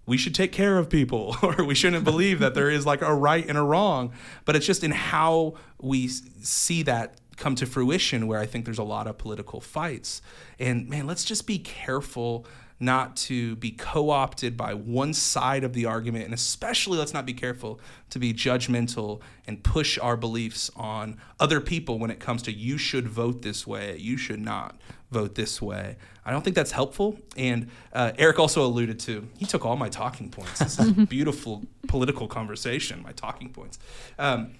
we 0.05 0.17
should 0.17 0.35
take 0.35 0.51
care 0.51 0.77
of 0.77 0.89
people 0.89 1.35
or 1.43 1.63
we 1.63 1.75
shouldn't 1.75 2.03
believe 2.03 2.39
that 2.39 2.53
there 2.53 2.69
is 2.69 2.85
like 2.85 3.01
a 3.01 3.13
right 3.13 3.47
and 3.47 3.57
a 3.57 3.61
wrong. 3.61 4.13
But 4.45 4.55
it's 4.55 4.65
just 4.65 4.83
in 4.83 4.91
how 4.91 5.55
we 5.79 6.07
see 6.07 6.83
that 6.83 7.19
come 7.37 7.55
to 7.55 7.65
fruition 7.65 8.27
where 8.27 8.39
i 8.39 8.45
think 8.45 8.65
there's 8.65 8.77
a 8.77 8.83
lot 8.83 9.07
of 9.07 9.17
political 9.17 9.59
fights. 9.59 10.21
And 10.59 10.87
man 10.89 11.07
let's 11.07 11.23
just 11.23 11.47
be 11.47 11.57
careful 11.57 12.45
not 12.81 13.15
to 13.15 13.55
be 13.57 13.71
co-opted 13.71 14.57
by 14.57 14.73
one 14.73 15.13
side 15.13 15.63
of 15.63 15.73
the 15.73 15.85
argument. 15.85 16.25
And 16.25 16.33
especially 16.33 16.97
let's 16.97 17.13
not 17.13 17.27
be 17.27 17.33
careful 17.33 17.79
to 18.09 18.17
be 18.17 18.33
judgmental 18.33 19.21
and 19.45 19.63
push 19.63 19.99
our 19.99 20.17
beliefs 20.17 20.71
on 20.75 21.17
other 21.39 21.61
people 21.61 21.99
when 21.99 22.09
it 22.09 22.19
comes 22.19 22.41
to 22.43 22.51
you 22.51 22.79
should 22.79 23.07
vote 23.07 23.43
this 23.43 23.67
way. 23.67 23.97
You 23.97 24.17
should 24.17 24.41
not 24.41 24.81
vote 25.11 25.35
this 25.35 25.61
way. 25.61 25.97
I 26.25 26.31
don't 26.31 26.43
think 26.43 26.55
that's 26.55 26.71
helpful. 26.71 27.17
And 27.35 27.69
uh, 27.93 28.11
Eric 28.17 28.37
also 28.37 28.63
alluded 28.63 28.99
to, 29.01 29.27
he 29.37 29.45
took 29.45 29.65
all 29.65 29.75
my 29.75 29.89
talking 29.89 30.29
points. 30.29 30.59
This 30.59 30.79
is 30.79 30.91
beautiful 31.09 31.63
political 31.87 32.27
conversation, 32.27 33.01
my 33.01 33.11
talking 33.11 33.49
points. 33.49 33.79
Um, 34.19 34.51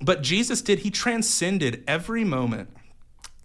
but 0.00 0.22
Jesus 0.22 0.60
did, 0.60 0.80
he 0.80 0.90
transcended 0.90 1.82
every 1.88 2.24
moment 2.24 2.68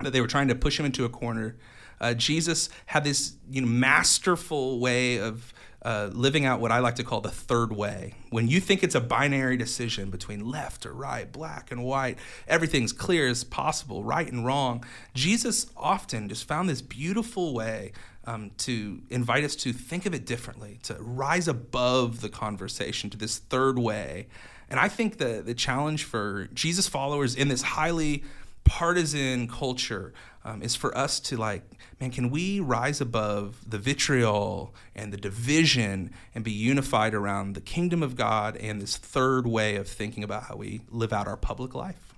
that 0.02 0.12
they 0.12 0.20
were 0.20 0.28
trying 0.28 0.50
to 0.50 0.56
push 0.56 0.80
him 0.80 0.86
into 0.86 1.06
a 1.06 1.10
corner. 1.10 1.56
Uh, 2.02 2.14
Jesus 2.14 2.70
had 2.88 3.04
this 3.04 3.36
you 3.50 3.62
know, 3.62 3.68
masterful 3.68 4.80
way 4.80 5.18
of 5.18 5.54
uh, 5.84 6.10
living 6.12 6.46
out 6.46 6.60
what 6.60 6.72
I 6.72 6.80
like 6.80 6.96
to 6.96 7.04
call 7.04 7.22
the 7.22 7.32
third 7.32 7.74
way. 7.74 8.14
When 8.30 8.48
you 8.48 8.60
think 8.60 8.84
it's 8.84 8.96
a 8.96 9.02
binary 9.02 9.58
decision 9.58 10.10
between 10.10 10.46
left 10.46 10.86
or 10.86 10.94
right, 10.94 11.32
black 11.32 11.72
and 11.72 11.84
white, 11.84 12.20
everything's 12.48 12.94
clear 12.94 13.28
as 13.28 13.44
possible, 13.44 14.04
right 14.04 14.32
and 14.32 14.46
wrong. 14.46 14.86
Jesus 15.14 15.68
often 15.76 16.30
just 16.30 16.48
found 16.48 16.70
this 16.70 16.82
beautiful 16.82 17.54
way 17.54 17.94
um, 18.26 18.52
to 18.60 19.02
invite 19.10 19.44
us 19.44 19.56
to 19.58 19.74
think 19.74 20.06
of 20.06 20.14
it 20.14 20.26
differently, 20.26 20.80
to 20.84 20.96
rise 21.00 21.48
above 21.48 22.22
the 22.22 22.30
conversation 22.30 23.10
to 23.10 23.18
this 23.18 23.40
third 23.40 23.80
way. 23.80 24.28
And 24.70 24.80
I 24.80 24.88
think 24.88 25.18
the, 25.18 25.42
the 25.44 25.56
challenge 25.56 26.04
for 26.04 26.48
Jesus 26.54 26.88
followers 26.88 27.36
in 27.36 27.48
this 27.48 27.62
highly 27.62 28.24
partisan 28.64 29.48
culture 29.48 30.14
um, 30.44 30.62
is 30.62 30.76
for 30.76 30.96
us 30.98 31.20
to 31.20 31.38
like 31.38 31.64
man 32.00 32.12
can 32.12 32.30
we 32.30 32.60
rise 32.60 33.02
above 33.02 33.58
the 33.70 33.78
vitriol 33.78 34.74
and 34.96 35.14
the 35.14 35.18
division 35.18 36.12
and 36.34 36.44
be 36.44 36.52
unified 36.52 37.14
around 37.14 37.54
the 37.54 37.62
kingdom 37.62 38.02
of 38.02 38.16
god 38.16 38.56
and 38.58 38.82
this 38.82 38.98
third 38.98 39.48
way 39.48 39.76
of 39.76 39.88
thinking 39.88 40.24
about 40.24 40.44
how 40.44 40.56
we 40.56 40.82
live 40.90 41.14
out 41.14 41.28
our 41.28 41.38
public 41.38 41.76
life 41.76 42.14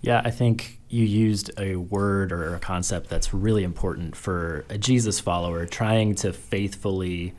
yeah 0.00 0.20
i 0.24 0.30
think 0.30 0.80
you 0.88 1.04
used 1.04 1.50
a 1.58 1.76
word 1.76 2.32
or 2.32 2.54
a 2.54 2.58
concept 2.58 3.08
that's 3.08 3.32
really 3.32 3.64
important 3.64 4.16
for 4.16 4.64
a 4.68 4.78
jesus 4.78 5.20
follower 5.20 5.66
trying 5.66 6.14
to 6.14 6.32
faithfully 6.32 7.32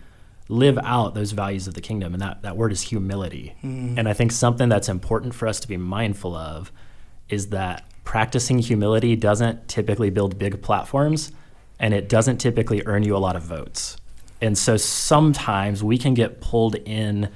live 0.49 0.77
out 0.83 1.15
those 1.15 1.31
values 1.31 1.67
of 1.67 1.73
the 1.73 1.81
kingdom 1.81 2.13
and 2.13 2.21
that, 2.21 2.41
that 2.41 2.57
word 2.57 2.71
is 2.71 2.81
humility 2.81 3.55
mm. 3.63 3.97
and 3.97 4.07
i 4.07 4.13
think 4.13 4.31
something 4.31 4.69
that's 4.69 4.89
important 4.89 5.33
for 5.33 5.47
us 5.47 5.59
to 5.59 5.67
be 5.67 5.77
mindful 5.77 6.35
of 6.35 6.71
is 7.29 7.47
that 7.47 7.85
practicing 8.03 8.59
humility 8.59 9.15
doesn't 9.15 9.67
typically 9.67 10.09
build 10.09 10.37
big 10.37 10.61
platforms 10.61 11.31
and 11.79 11.93
it 11.93 12.09
doesn't 12.09 12.37
typically 12.37 12.83
earn 12.85 13.03
you 13.03 13.15
a 13.15 13.19
lot 13.19 13.35
of 13.35 13.43
votes. 13.43 13.97
And 14.41 14.57
so 14.57 14.77
sometimes 14.77 15.83
we 15.83 15.97
can 15.97 16.13
get 16.13 16.41
pulled 16.41 16.75
in 16.75 17.29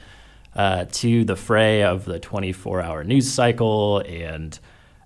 uh, 0.57 0.85
to 0.91 1.23
the 1.23 1.35
fray 1.35 1.83
of 1.83 2.05
the 2.05 2.19
24 2.19 2.81
hour 2.81 3.03
news 3.03 3.31
cycle 3.31 3.99
and 3.99 4.59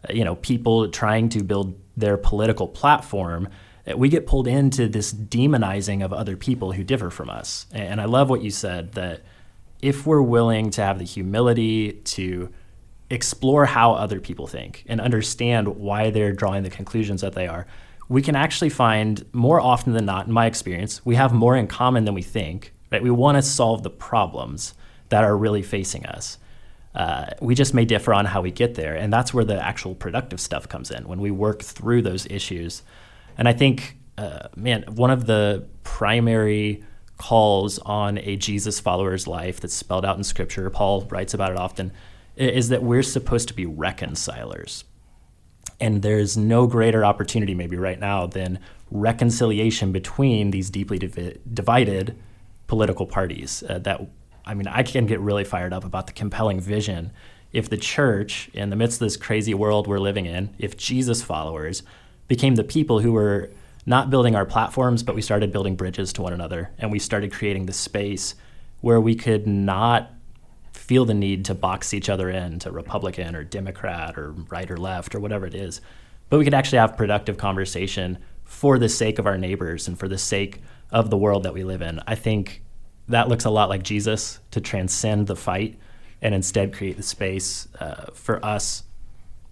uh, 0.10 0.14
you 0.14 0.24
know 0.24 0.36
people 0.36 0.88
trying 0.90 1.28
to 1.28 1.44
build 1.44 1.78
their 1.98 2.16
political 2.18 2.68
platform 2.68 3.50
we 3.98 4.08
get 4.08 4.26
pulled 4.26 4.48
into 4.48 4.88
this 4.88 5.12
demonizing 5.12 6.06
of 6.06 6.14
other 6.14 6.38
people 6.38 6.72
who 6.72 6.86
differ 6.86 7.10
from 7.10 7.30
us 7.30 7.66
and 7.74 8.00
i 8.00 8.06
love 8.06 8.30
what 8.30 8.42
you 8.42 8.50
said 8.50 8.94
that 8.94 9.22
if 9.82 10.06
we're 10.06 10.22
willing 10.22 10.70
to 10.70 10.82
have 10.82 11.00
the 11.00 11.04
humility 11.04 11.92
to 11.92 12.50
explore 13.12 13.66
how 13.66 13.94
other 13.94 14.20
people 14.20 14.48
think 14.48 14.84
and 14.88 15.02
understand 15.02 15.68
why 15.68 16.10
they're 16.10 16.34
drawing 16.34 16.64
the 16.64 16.70
conclusions 16.70 17.22
that 17.22 17.34
they 17.34 17.48
are, 17.48 17.68
we 18.10 18.22
can 18.22 18.36
actually 18.36 18.70
find 18.70 19.26
more 19.34 19.62
often 19.62 19.94
than 19.94 20.06
not, 20.06 20.28
in 20.28 20.34
my 20.34 20.46
experience, 20.46 21.06
we 21.06 21.16
have 21.16 21.34
more 21.34 21.56
in 21.56 21.68
common 21.68 22.06
than 22.06 22.14
we 22.14 22.22
think. 22.22 22.74
Right? 22.92 23.02
We 23.02 23.12
want 23.12 23.38
to 23.38 23.42
solve 23.42 23.84
the 23.84 23.90
problems 23.90 24.74
that 25.10 25.24
are 25.24 25.38
really 25.38 25.62
facing 25.62 26.06
us. 26.06 26.38
Uh, 26.94 27.28
we 27.40 27.56
just 27.56 27.74
may 27.74 27.86
differ 27.86 28.14
on 28.14 28.26
how 28.26 28.42
we 28.42 28.52
get 28.52 28.76
there, 28.76 28.96
and 28.96 29.14
that's 29.14 29.34
where 29.34 29.46
the 29.46 29.62
actual 29.64 29.96
productive 29.96 30.42
stuff 30.42 30.68
comes 30.68 30.92
in 30.92 31.08
when 31.08 31.22
we 31.22 31.32
work 31.32 31.62
through 31.64 32.02
those 32.02 32.26
issues. 32.26 32.84
And 33.38 33.48
I 33.48 33.54
think, 33.54 33.98
uh, 34.18 34.50
man, 34.58 34.84
one 34.90 35.10
of 35.10 35.26
the 35.26 35.66
primary 35.84 36.84
calls 37.18 37.80
on 37.80 38.18
a 38.18 38.36
Jesus 38.36 38.82
follower's 38.82 39.26
life 39.26 39.62
that's 39.62 39.74
spelled 39.74 40.04
out 40.04 40.18
in 40.18 40.24
Scripture, 40.26 40.70
Paul 40.70 41.08
writes 41.10 41.34
about 41.34 41.52
it 41.52 41.58
often, 41.58 41.94
is 42.36 42.70
that 42.70 42.84
we're 42.84 43.04
supposed 43.04 43.48
to 43.50 43.54
be 43.54 43.66
reconcilers. 43.66 44.84
And 45.80 46.02
there's 46.02 46.38
no 46.38 46.68
greater 46.68 47.04
opportunity, 47.04 47.56
maybe 47.56 47.76
right 47.76 48.00
now, 48.00 48.28
than 48.28 48.60
reconciliation 48.92 49.92
between 49.92 50.52
these 50.52 50.70
deeply 50.70 51.00
divi- 51.00 51.40
divided 51.52 52.18
political 52.68 53.06
parties. 53.06 53.64
Uh, 53.68 53.80
that 53.80 54.02
I 54.46 54.54
mean, 54.54 54.68
I 54.68 54.84
can 54.84 55.06
get 55.06 55.20
really 55.20 55.44
fired 55.44 55.74
up 55.74 55.84
about 55.84 56.08
the 56.08 56.14
compelling 56.14 56.60
vision. 56.60 57.12
If 57.52 57.70
the 57.70 57.78
church, 57.78 58.50
in 58.54 58.70
the 58.70 58.76
midst 58.76 59.02
of 59.02 59.06
this 59.06 59.18
crazy 59.18 59.54
world 59.54 59.88
we're 59.88 60.00
living 60.00 60.26
in, 60.26 60.56
if 60.58 60.78
Jesus 60.78 61.22
followers 61.22 61.84
became 62.28 62.56
the 62.56 62.64
people 62.64 63.00
who 63.00 63.12
were 63.12 63.52
not 63.86 64.10
building 64.10 64.36
our 64.36 64.46
platforms, 64.46 65.04
but 65.04 65.16
we 65.16 65.22
started 65.22 65.52
building 65.52 65.76
bridges 65.76 66.14
to 66.14 66.22
one 66.22 66.34
another, 66.34 66.72
and 66.78 66.92
we 66.92 67.00
started 67.00 67.32
creating 67.32 67.66
the 67.66 67.74
space 67.74 68.36
where 68.80 69.02
we 69.02 69.16
could 69.16 69.48
not 69.48 70.12
feel 70.92 71.06
the 71.06 71.14
need 71.14 71.46
to 71.46 71.56
box 71.56 71.94
each 71.94 72.10
other 72.10 72.30
in 72.30 72.60
to 72.60 72.70
Republican 72.70 73.34
or 73.34 73.46
Democrat 73.46 74.18
or 74.18 74.34
right 74.50 74.70
or 74.70 74.76
left 74.76 75.16
or 75.16 75.22
whatever 75.22 75.46
it 75.46 75.56
is, 75.56 75.80
but 76.28 76.38
we 76.38 76.44
could 76.44 76.54
actually 76.54 76.80
have 76.80 76.98
productive 76.98 77.38
conversation 77.38 78.18
for 78.44 78.78
the 78.78 78.90
sake 78.90 79.18
of 79.18 79.26
our 79.26 79.38
neighbors 79.38 79.88
and 79.88 79.98
for 79.98 80.10
the 80.10 80.18
sake 80.18 80.60
of 80.92 81.10
the 81.10 81.16
world 81.16 81.44
that 81.44 81.54
we 81.54 81.64
live 81.64 81.82
in. 81.82 82.02
I 82.08 82.16
think 82.16 82.62
that 83.08 83.30
looks 83.30 83.46
a 83.46 83.50
lot 83.50 83.70
like 83.70 83.84
Jesus 83.84 84.42
to 84.52 84.60
transcend 84.60 85.28
the 85.28 85.36
fight 85.38 85.80
and 86.22 86.36
instead 86.36 86.74
create 86.74 86.98
the 86.98 87.04
space 87.04 87.70
uh, 87.80 88.08
for 88.14 88.46
us 88.46 88.84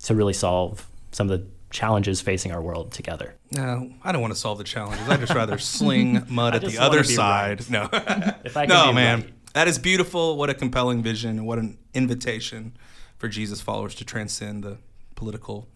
to 0.03 0.15
really 0.15 0.33
solve 0.33 0.89
some 1.13 1.31
of 1.31 1.39
the 1.39 1.47
challenges 1.69 2.19
facing 2.21 2.51
our 2.51 2.61
world 2.61 2.91
together. 2.91 3.35
No, 3.51 3.91
I 4.03 4.11
don't 4.11 4.21
want 4.21 4.33
to 4.33 4.39
solve 4.39 4.57
the 4.57 4.63
challenges. 4.63 5.07
I'd 5.07 5.19
just 5.19 5.33
rather 5.33 5.57
sling 5.57 6.23
mud 6.29 6.55
at 6.55 6.61
the 6.63 6.77
other 6.77 7.03
side. 7.03 7.61
Right. 7.61 7.69
No, 7.69 7.89
if 8.43 8.57
I 8.57 8.65
no, 8.67 8.91
man, 8.91 9.21
right. 9.21 9.38
That 9.53 9.67
is 9.67 9.79
beautiful. 9.79 10.37
What 10.37 10.49
a 10.49 10.53
compelling 10.53 11.01
vision, 11.01 11.31
and 11.31 11.47
what 11.47 11.59
an 11.59 11.77
invitation 11.93 12.77
for 13.17 13.27
Jesus 13.27 13.61
followers 13.61 13.95
to 13.95 14.05
transcend 14.05 14.63
the 14.63 14.77
political 15.15 15.67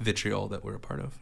vitriol 0.00 0.48
that 0.48 0.64
we're 0.64 0.74
a 0.74 0.80
part 0.80 1.00
of. 1.00 1.18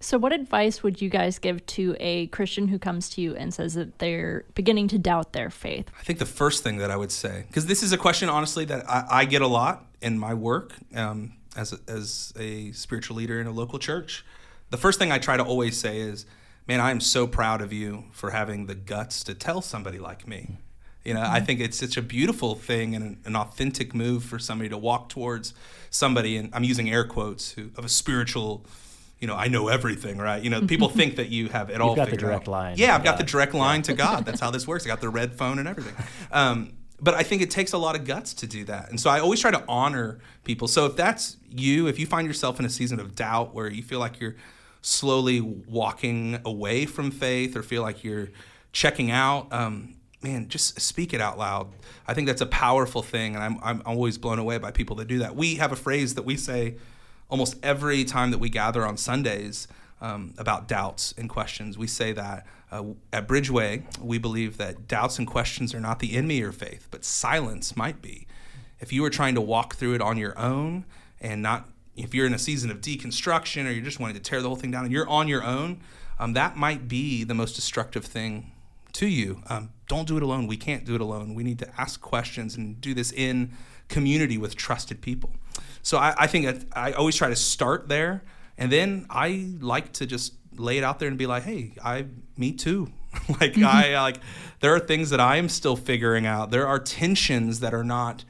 So, 0.00 0.16
what 0.16 0.32
advice 0.32 0.82
would 0.84 1.02
you 1.02 1.08
guys 1.08 1.40
give 1.40 1.64
to 1.66 1.96
a 1.98 2.28
Christian 2.28 2.68
who 2.68 2.78
comes 2.78 3.08
to 3.10 3.20
you 3.20 3.34
and 3.34 3.52
says 3.52 3.74
that 3.74 3.98
they're 3.98 4.44
beginning 4.54 4.86
to 4.88 4.98
doubt 4.98 5.32
their 5.32 5.50
faith? 5.50 5.90
I 5.98 6.04
think 6.04 6.20
the 6.20 6.26
first 6.26 6.62
thing 6.62 6.78
that 6.78 6.90
I 6.90 6.96
would 6.96 7.10
say, 7.10 7.44
because 7.48 7.66
this 7.66 7.82
is 7.82 7.92
a 7.92 7.98
question, 7.98 8.28
honestly, 8.28 8.64
that 8.66 8.88
I, 8.88 9.06
I, 9.10 9.24
get 9.24 9.42
a 9.42 9.48
lot 9.48 9.86
in 10.00 10.16
my 10.16 10.34
work 10.34 10.74
um, 10.94 11.32
as, 11.56 11.72
a, 11.72 11.78
as 11.88 12.32
a 12.38 12.70
spiritual 12.72 13.16
leader 13.16 13.40
in 13.40 13.48
a 13.48 13.50
local 13.50 13.80
church. 13.80 14.24
The 14.70 14.76
first 14.76 15.00
thing 15.00 15.10
I 15.10 15.18
try 15.18 15.36
to 15.36 15.42
always 15.42 15.76
say 15.76 15.98
is, 15.98 16.26
man, 16.68 16.80
I 16.80 16.90
am 16.90 17.00
so 17.00 17.26
proud 17.26 17.62
of 17.62 17.72
you 17.72 18.04
for 18.12 18.30
having 18.30 18.66
the 18.66 18.74
guts 18.74 19.24
to 19.24 19.34
tell 19.34 19.62
somebody 19.62 19.98
like 19.98 20.28
me. 20.28 20.58
You 21.04 21.14
know, 21.14 21.20
mm-hmm. 21.20 21.34
I 21.34 21.40
think 21.40 21.60
it's 21.60 21.78
such 21.78 21.96
a 21.96 22.02
beautiful 22.02 22.54
thing 22.54 22.94
and 22.94 23.04
an, 23.04 23.20
an, 23.24 23.36
authentic 23.36 23.94
move 23.94 24.22
for 24.22 24.38
somebody 24.38 24.68
to 24.68 24.76
walk 24.76 25.08
towards 25.08 25.54
somebody, 25.88 26.36
and 26.36 26.50
I'm 26.52 26.64
using 26.64 26.90
air 26.90 27.04
quotes, 27.04 27.52
who, 27.52 27.70
of 27.76 27.84
a 27.84 27.88
spiritual 27.88 28.66
you 29.20 29.26
know, 29.26 29.34
I 29.34 29.48
know 29.48 29.66
everything, 29.66 30.18
right? 30.18 30.40
You 30.40 30.48
know, 30.48 30.62
people 30.62 30.88
think 30.88 31.16
that 31.16 31.28
you 31.28 31.48
have 31.48 31.70
it 31.70 31.72
You've 31.78 31.82
all. 31.82 31.96
Got 31.96 32.10
the 32.10 32.16
direct 32.16 32.42
out. 32.42 32.52
line. 32.52 32.74
Yeah, 32.76 32.94
I've 32.94 33.02
got 33.02 33.18
the 33.18 33.24
direct 33.24 33.52
line 33.52 33.82
to 33.82 33.94
God. 33.94 34.24
That's 34.24 34.38
how 34.38 34.52
this 34.52 34.66
works. 34.66 34.84
I 34.84 34.88
got 34.88 35.00
the 35.00 35.08
red 35.08 35.34
phone 35.34 35.58
and 35.58 35.66
everything. 35.66 35.94
Um, 36.30 36.74
but 37.00 37.14
I 37.14 37.24
think 37.24 37.42
it 37.42 37.50
takes 37.50 37.72
a 37.72 37.78
lot 37.78 37.96
of 37.96 38.04
guts 38.04 38.34
to 38.34 38.46
do 38.46 38.64
that, 38.66 38.90
and 38.90 39.00
so 39.00 39.10
I 39.10 39.20
always 39.20 39.40
try 39.40 39.50
to 39.50 39.64
honor 39.68 40.18
people. 40.44 40.68
So 40.68 40.86
if 40.86 40.96
that's 40.96 41.36
you, 41.48 41.86
if 41.88 41.98
you 41.98 42.06
find 42.06 42.26
yourself 42.26 42.60
in 42.60 42.66
a 42.66 42.70
season 42.70 43.00
of 43.00 43.14
doubt 43.14 43.54
where 43.54 43.68
you 43.68 43.82
feel 43.82 43.98
like 43.98 44.20
you're 44.20 44.36
slowly 44.88 45.40
walking 45.40 46.40
away 46.44 46.86
from 46.86 47.10
faith 47.10 47.56
or 47.56 47.62
feel 47.62 47.82
like 47.82 48.02
you're 48.02 48.28
checking 48.72 49.10
out, 49.10 49.52
um, 49.52 49.94
man, 50.22 50.48
just 50.48 50.80
speak 50.80 51.12
it 51.12 51.20
out 51.20 51.38
loud. 51.38 51.72
I 52.06 52.14
think 52.14 52.26
that's 52.26 52.40
a 52.40 52.46
powerful 52.46 53.02
thing, 53.02 53.34
and 53.34 53.44
I'm 53.44 53.58
I'm 53.62 53.82
always 53.84 54.18
blown 54.18 54.38
away 54.38 54.58
by 54.58 54.70
people 54.70 54.96
that 54.96 55.08
do 55.08 55.18
that. 55.18 55.36
We 55.36 55.56
have 55.56 55.72
a 55.72 55.76
phrase 55.76 56.14
that 56.14 56.24
we 56.24 56.36
say 56.36 56.76
almost 57.30 57.56
every 57.62 58.04
time 58.04 58.30
that 58.30 58.38
we 58.38 58.48
gather 58.48 58.86
on 58.86 58.96
Sundays 58.96 59.68
um, 60.00 60.34
about 60.38 60.66
doubts 60.66 61.12
and 61.18 61.28
questions, 61.28 61.76
we 61.76 61.86
say 61.86 62.12
that 62.12 62.46
uh, 62.70 62.84
at 63.12 63.28
Bridgeway, 63.28 63.82
we 64.00 64.18
believe 64.18 64.56
that 64.58 64.88
doubts 64.88 65.18
and 65.18 65.26
questions 65.26 65.74
are 65.74 65.80
not 65.80 65.98
the 65.98 66.16
enemy 66.16 66.40
of 66.42 66.54
faith, 66.54 66.88
but 66.90 67.04
silence 67.04 67.76
might 67.76 68.00
be. 68.00 68.26
If 68.80 68.92
you 68.92 69.04
are 69.04 69.10
trying 69.10 69.34
to 69.34 69.40
walk 69.40 69.74
through 69.74 69.94
it 69.94 70.00
on 70.00 70.16
your 70.16 70.38
own 70.38 70.84
and 71.20 71.42
not, 71.42 71.68
if 71.98 72.14
you're 72.14 72.26
in 72.26 72.34
a 72.34 72.38
season 72.38 72.70
of 72.70 72.80
deconstruction 72.80 73.66
or 73.66 73.70
you're 73.70 73.84
just 73.84 74.00
wanting 74.00 74.16
to 74.16 74.22
tear 74.22 74.40
the 74.40 74.48
whole 74.48 74.56
thing 74.56 74.70
down 74.70 74.84
and 74.84 74.92
you're 74.92 75.08
on 75.08 75.28
your 75.28 75.42
own, 75.42 75.80
um, 76.18 76.32
that 76.32 76.56
might 76.56 76.88
be 76.88 77.24
the 77.24 77.34
most 77.34 77.54
destructive 77.54 78.04
thing 78.04 78.52
to 78.94 79.06
you. 79.06 79.42
Um, 79.48 79.70
don't 79.88 80.06
do 80.06 80.16
it 80.16 80.22
alone. 80.22 80.46
We 80.46 80.56
can't 80.56 80.84
do 80.84 80.94
it 80.94 81.00
alone. 81.00 81.34
We 81.34 81.44
need 81.44 81.58
to 81.60 81.80
ask 81.80 82.00
questions 82.00 82.56
and 82.56 82.80
do 82.80 82.94
this 82.94 83.12
in 83.12 83.52
community 83.88 84.38
with 84.38 84.56
trusted 84.56 85.00
people. 85.00 85.32
So 85.82 85.98
I, 85.98 86.14
I 86.18 86.26
think 86.26 86.66
I 86.72 86.92
always 86.92 87.16
try 87.16 87.28
to 87.28 87.36
start 87.36 87.88
there, 87.88 88.22
and 88.56 88.70
then 88.70 89.06
I 89.08 89.50
like 89.60 89.92
to 89.94 90.06
just 90.06 90.34
lay 90.56 90.78
it 90.78 90.84
out 90.84 90.98
there 90.98 91.08
and 91.08 91.16
be 91.16 91.26
like, 91.26 91.44
hey, 91.44 91.74
I 91.82 92.06
me 92.36 92.52
too. 92.52 92.92
like 93.40 93.54
mm-hmm. 93.54 93.64
I 93.64 94.00
like 94.00 94.18
there 94.60 94.74
are 94.74 94.80
things 94.80 95.10
that 95.10 95.20
I 95.20 95.36
am 95.36 95.48
still 95.48 95.76
figuring 95.76 96.26
out. 96.26 96.50
There 96.50 96.66
are 96.66 96.78
tensions 96.78 97.60
that 97.60 97.72
are 97.72 97.84
not 97.84 98.24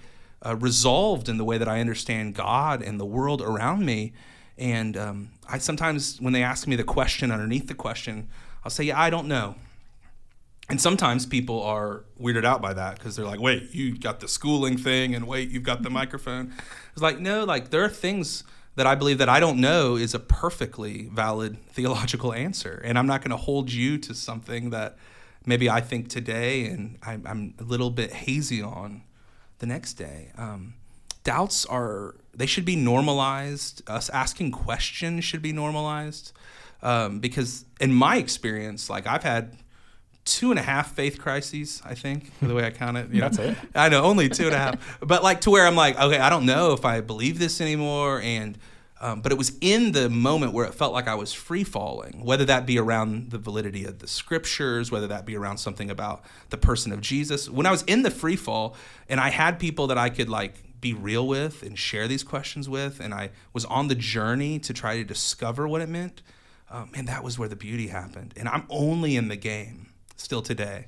uh, 0.44 0.56
resolved 0.56 1.28
in 1.28 1.36
the 1.36 1.44
way 1.44 1.58
that 1.58 1.68
I 1.68 1.80
understand 1.80 2.34
God 2.34 2.82
and 2.82 2.98
the 2.98 3.06
world 3.06 3.42
around 3.42 3.84
me. 3.84 4.12
And 4.56 4.96
um, 4.96 5.30
I 5.48 5.58
sometimes, 5.58 6.20
when 6.20 6.32
they 6.32 6.42
ask 6.42 6.66
me 6.66 6.76
the 6.76 6.84
question 6.84 7.30
underneath 7.30 7.68
the 7.68 7.74
question, 7.74 8.28
I'll 8.64 8.70
say, 8.70 8.84
yeah, 8.84 9.00
I 9.00 9.10
don't 9.10 9.28
know. 9.28 9.56
And 10.68 10.80
sometimes 10.80 11.24
people 11.24 11.62
are 11.62 12.04
weirded 12.20 12.44
out 12.44 12.60
by 12.60 12.74
that 12.74 12.98
because 12.98 13.16
they're 13.16 13.24
like, 13.24 13.40
wait, 13.40 13.74
you 13.74 13.96
got 13.96 14.20
the 14.20 14.28
schooling 14.28 14.76
thing, 14.76 15.14
and 15.14 15.26
wait, 15.26 15.48
you've 15.48 15.62
got 15.62 15.82
the 15.82 15.90
microphone. 15.90 16.52
It's 16.92 17.00
like, 17.00 17.18
no, 17.18 17.44
like 17.44 17.70
there 17.70 17.82
are 17.84 17.88
things 17.88 18.44
that 18.74 18.86
I 18.86 18.94
believe 18.94 19.18
that 19.18 19.28
I 19.28 19.40
don't 19.40 19.60
know 19.60 19.96
is 19.96 20.14
a 20.14 20.20
perfectly 20.20 21.08
valid 21.12 21.60
theological 21.72 22.32
answer. 22.32 22.80
And 22.84 22.98
I'm 22.98 23.06
not 23.06 23.22
going 23.22 23.30
to 23.30 23.36
hold 23.36 23.72
you 23.72 23.98
to 23.98 24.14
something 24.14 24.70
that 24.70 24.96
maybe 25.44 25.70
I 25.70 25.80
think 25.80 26.08
today 26.08 26.66
and 26.66 26.98
I'm, 27.02 27.26
I'm 27.26 27.54
a 27.58 27.64
little 27.64 27.90
bit 27.90 28.12
hazy 28.12 28.62
on 28.62 29.02
the 29.58 29.66
next 29.66 29.94
day. 29.94 30.32
Um, 30.36 30.74
doubts 31.24 31.66
are, 31.66 32.14
they 32.34 32.46
should 32.46 32.64
be 32.64 32.76
normalized. 32.76 33.82
Us 33.88 34.08
asking 34.10 34.52
questions 34.52 35.24
should 35.24 35.42
be 35.42 35.52
normalized. 35.52 36.32
Um, 36.82 37.18
because 37.18 37.64
in 37.80 37.92
my 37.92 38.16
experience, 38.16 38.88
like 38.88 39.06
I've 39.06 39.24
had 39.24 39.56
two 40.24 40.50
and 40.50 40.58
a 40.58 40.62
half 40.62 40.94
faith 40.94 41.18
crises, 41.18 41.82
I 41.84 41.94
think, 41.94 42.30
the 42.40 42.54
way 42.54 42.64
I 42.64 42.70
count 42.70 42.96
it. 42.96 43.08
You 43.12 43.20
know? 43.20 43.28
That's 43.28 43.38
it. 43.38 43.56
I 43.74 43.88
know, 43.88 44.02
only 44.02 44.28
two 44.28 44.46
and 44.46 44.54
a 44.54 44.58
half. 44.58 44.98
But 45.00 45.22
like 45.22 45.40
to 45.42 45.50
where 45.50 45.66
I'm 45.66 45.74
like, 45.74 45.98
okay, 45.98 46.18
I 46.18 46.28
don't 46.28 46.46
know 46.46 46.72
if 46.72 46.84
I 46.84 47.00
believe 47.00 47.38
this 47.38 47.60
anymore. 47.60 48.20
And 48.20 48.58
um, 49.00 49.20
but 49.20 49.30
it 49.30 49.38
was 49.38 49.52
in 49.60 49.92
the 49.92 50.10
moment 50.10 50.52
where 50.52 50.66
it 50.66 50.74
felt 50.74 50.92
like 50.92 51.06
I 51.06 51.14
was 51.14 51.32
free 51.32 51.64
falling, 51.64 52.24
whether 52.24 52.44
that 52.46 52.66
be 52.66 52.78
around 52.78 53.30
the 53.30 53.38
validity 53.38 53.84
of 53.84 54.00
the 54.00 54.08
scriptures, 54.08 54.90
whether 54.90 55.06
that 55.06 55.24
be 55.24 55.36
around 55.36 55.58
something 55.58 55.90
about 55.90 56.24
the 56.50 56.58
person 56.58 56.92
of 56.92 57.00
Jesus. 57.00 57.48
When 57.48 57.66
I 57.66 57.70
was 57.70 57.82
in 57.82 58.02
the 58.02 58.10
free 58.10 58.36
fall 58.36 58.74
and 59.08 59.20
I 59.20 59.30
had 59.30 59.58
people 59.60 59.86
that 59.88 59.98
I 59.98 60.10
could 60.10 60.28
like 60.28 60.80
be 60.80 60.94
real 60.94 61.26
with 61.26 61.62
and 61.62 61.78
share 61.78 62.08
these 62.08 62.24
questions 62.24 62.68
with, 62.68 62.98
and 63.00 63.14
I 63.14 63.30
was 63.52 63.64
on 63.64 63.88
the 63.88 63.94
journey 63.94 64.58
to 64.60 64.72
try 64.72 64.96
to 64.96 65.04
discover 65.04 65.68
what 65.68 65.80
it 65.80 65.88
meant, 65.88 66.22
um, 66.70 66.90
and 66.94 67.06
that 67.08 67.22
was 67.22 67.38
where 67.38 67.48
the 67.48 67.56
beauty 67.56 67.88
happened. 67.88 68.34
And 68.36 68.48
I'm 68.48 68.64
only 68.68 69.16
in 69.16 69.28
the 69.28 69.36
game 69.36 69.92
still 70.16 70.42
today 70.42 70.86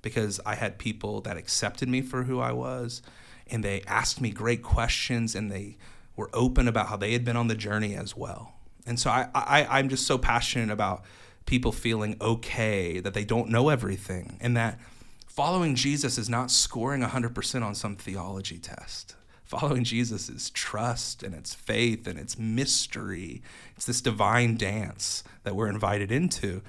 because 0.00 0.40
I 0.44 0.56
had 0.56 0.78
people 0.78 1.20
that 1.22 1.36
accepted 1.36 1.88
me 1.88 2.02
for 2.02 2.24
who 2.24 2.40
I 2.40 2.52
was 2.52 3.02
and 3.46 3.62
they 3.62 3.82
asked 3.82 4.20
me 4.20 4.30
great 4.30 4.62
questions 4.62 5.34
and 5.34 5.50
they 5.50 5.76
were 6.16 6.30
open 6.32 6.68
about 6.68 6.88
how 6.88 6.96
they 6.96 7.12
had 7.12 7.24
been 7.24 7.36
on 7.36 7.48
the 7.48 7.54
journey 7.54 7.94
as 7.94 8.16
well. 8.16 8.54
And 8.86 8.98
so 8.98 9.10
I, 9.10 9.28
I, 9.34 9.78
I'm 9.78 9.88
just 9.88 10.06
so 10.06 10.18
passionate 10.18 10.70
about 10.70 11.04
people 11.46 11.72
feeling 11.72 12.16
okay 12.20 13.00
that 13.00 13.14
they 13.14 13.24
don't 13.24 13.48
know 13.48 13.68
everything 13.68 14.38
and 14.40 14.56
that 14.56 14.78
following 15.26 15.74
Jesus 15.74 16.18
is 16.18 16.28
not 16.28 16.50
scoring 16.50 17.02
100% 17.02 17.62
on 17.62 17.74
some 17.74 17.96
theology 17.96 18.58
test. 18.58 19.16
Following 19.44 19.84
Jesus 19.84 20.28
is 20.28 20.50
trust 20.50 21.22
and 21.22 21.34
it's 21.34 21.52
faith 21.52 22.06
and 22.06 22.18
it's 22.18 22.38
mystery. 22.38 23.42
It's 23.76 23.86
this 23.86 24.00
divine 24.00 24.56
dance 24.56 25.24
that 25.42 25.54
we're 25.54 25.68
invited 25.68 26.10
into. 26.10 26.62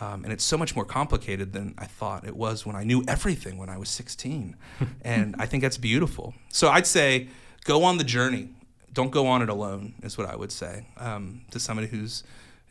Um, 0.00 0.24
and 0.24 0.32
it's 0.32 0.44
so 0.44 0.56
much 0.56 0.74
more 0.74 0.86
complicated 0.86 1.52
than 1.52 1.74
I 1.76 1.84
thought 1.84 2.26
it 2.26 2.34
was 2.34 2.64
when 2.64 2.74
I 2.74 2.84
knew 2.84 3.04
everything 3.06 3.58
when 3.58 3.68
I 3.68 3.76
was 3.76 3.90
16. 3.90 4.56
and 5.02 5.36
I 5.38 5.44
think 5.44 5.62
that's 5.62 5.76
beautiful. 5.76 6.32
So 6.48 6.70
I'd 6.70 6.86
say 6.86 7.28
go 7.64 7.84
on 7.84 7.98
the 7.98 8.04
journey. 8.04 8.48
Don't 8.92 9.10
go 9.10 9.26
on 9.26 9.42
it 9.42 9.48
alone, 9.48 9.94
is 10.02 10.18
what 10.18 10.28
I 10.28 10.36
would 10.36 10.52
say 10.52 10.86
um, 10.96 11.42
to 11.50 11.60
somebody 11.60 11.88
who's 11.88 12.24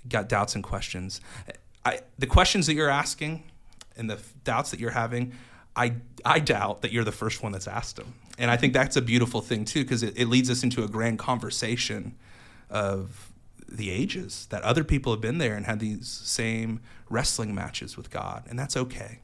got 0.07 0.29
doubts 0.29 0.55
and 0.55 0.63
questions. 0.63 1.21
I, 1.85 2.01
the 2.17 2.27
questions 2.27 2.67
that 2.67 2.73
you're 2.73 2.89
asking 2.89 3.43
and 3.95 4.09
the 4.09 4.19
doubts 4.43 4.71
that 4.71 4.79
you're 4.79 4.91
having, 4.91 5.33
I, 5.75 5.93
I 6.25 6.39
doubt 6.39 6.81
that 6.81 6.91
you're 6.91 7.03
the 7.03 7.11
first 7.11 7.41
one 7.41 7.51
that's 7.51 7.67
asked 7.67 7.95
them. 7.95 8.13
And 8.37 8.51
I 8.51 8.57
think 8.57 8.73
that's 8.73 8.95
a 8.95 9.01
beautiful 9.01 9.41
thing, 9.41 9.65
too, 9.65 9.83
because 9.83 10.03
it, 10.03 10.17
it 10.17 10.27
leads 10.27 10.49
us 10.49 10.63
into 10.63 10.83
a 10.83 10.87
grand 10.87 11.19
conversation 11.19 12.15
of 12.69 13.31
the 13.67 13.89
ages 13.91 14.47
that 14.49 14.61
other 14.63 14.83
people 14.83 15.11
have 15.13 15.21
been 15.21 15.37
there 15.37 15.55
and 15.55 15.65
had 15.65 15.79
these 15.79 16.07
same 16.07 16.81
wrestling 17.09 17.53
matches 17.53 17.97
with 17.97 18.09
God, 18.09 18.43
and 18.49 18.57
that's 18.57 18.75
okay. 18.75 19.19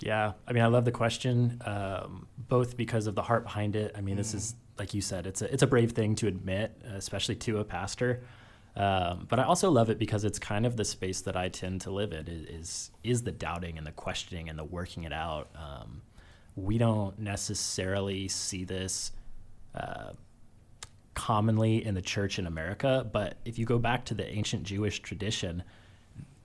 Yeah, 0.00 0.32
I 0.48 0.52
mean, 0.52 0.62
I 0.62 0.66
love 0.66 0.84
the 0.84 0.92
question, 0.92 1.60
um, 1.64 2.26
both 2.36 2.76
because 2.76 3.06
of 3.06 3.14
the 3.14 3.22
heart 3.22 3.44
behind 3.44 3.76
it. 3.76 3.92
I 3.96 4.00
mean, 4.00 4.14
mm. 4.14 4.18
this 4.18 4.34
is 4.34 4.54
like 4.78 4.94
you 4.94 5.00
said, 5.00 5.26
it's 5.26 5.42
a 5.42 5.52
it's 5.52 5.62
a 5.62 5.66
brave 5.66 5.92
thing 5.92 6.14
to 6.16 6.26
admit, 6.26 6.80
especially 6.94 7.36
to 7.36 7.58
a 7.58 7.64
pastor. 7.64 8.22
Um, 8.74 9.26
but 9.28 9.38
I 9.38 9.44
also 9.44 9.70
love 9.70 9.90
it 9.90 9.98
because 9.98 10.24
it's 10.24 10.38
kind 10.38 10.64
of 10.64 10.76
the 10.76 10.84
space 10.84 11.20
that 11.22 11.36
I 11.36 11.50
tend 11.50 11.82
to 11.82 11.90
live 11.90 12.12
in 12.12 12.26
is 12.26 12.90
is 13.04 13.22
the 13.22 13.32
doubting 13.32 13.76
and 13.78 13.86
the 13.86 13.92
questioning 13.92 14.48
and 14.48 14.58
the 14.58 14.64
working 14.64 15.04
it 15.04 15.12
out. 15.12 15.50
Um, 15.54 16.02
we 16.56 16.78
don't 16.78 17.18
necessarily 17.18 18.28
see 18.28 18.64
this 18.64 19.12
uh, 19.74 20.12
commonly 21.14 21.84
in 21.84 21.94
the 21.94 22.02
church 22.02 22.38
in 22.38 22.46
America, 22.46 23.08
but 23.10 23.36
if 23.44 23.58
you 23.58 23.66
go 23.66 23.78
back 23.78 24.04
to 24.06 24.14
the 24.14 24.28
ancient 24.30 24.64
Jewish 24.64 25.00
tradition, 25.00 25.62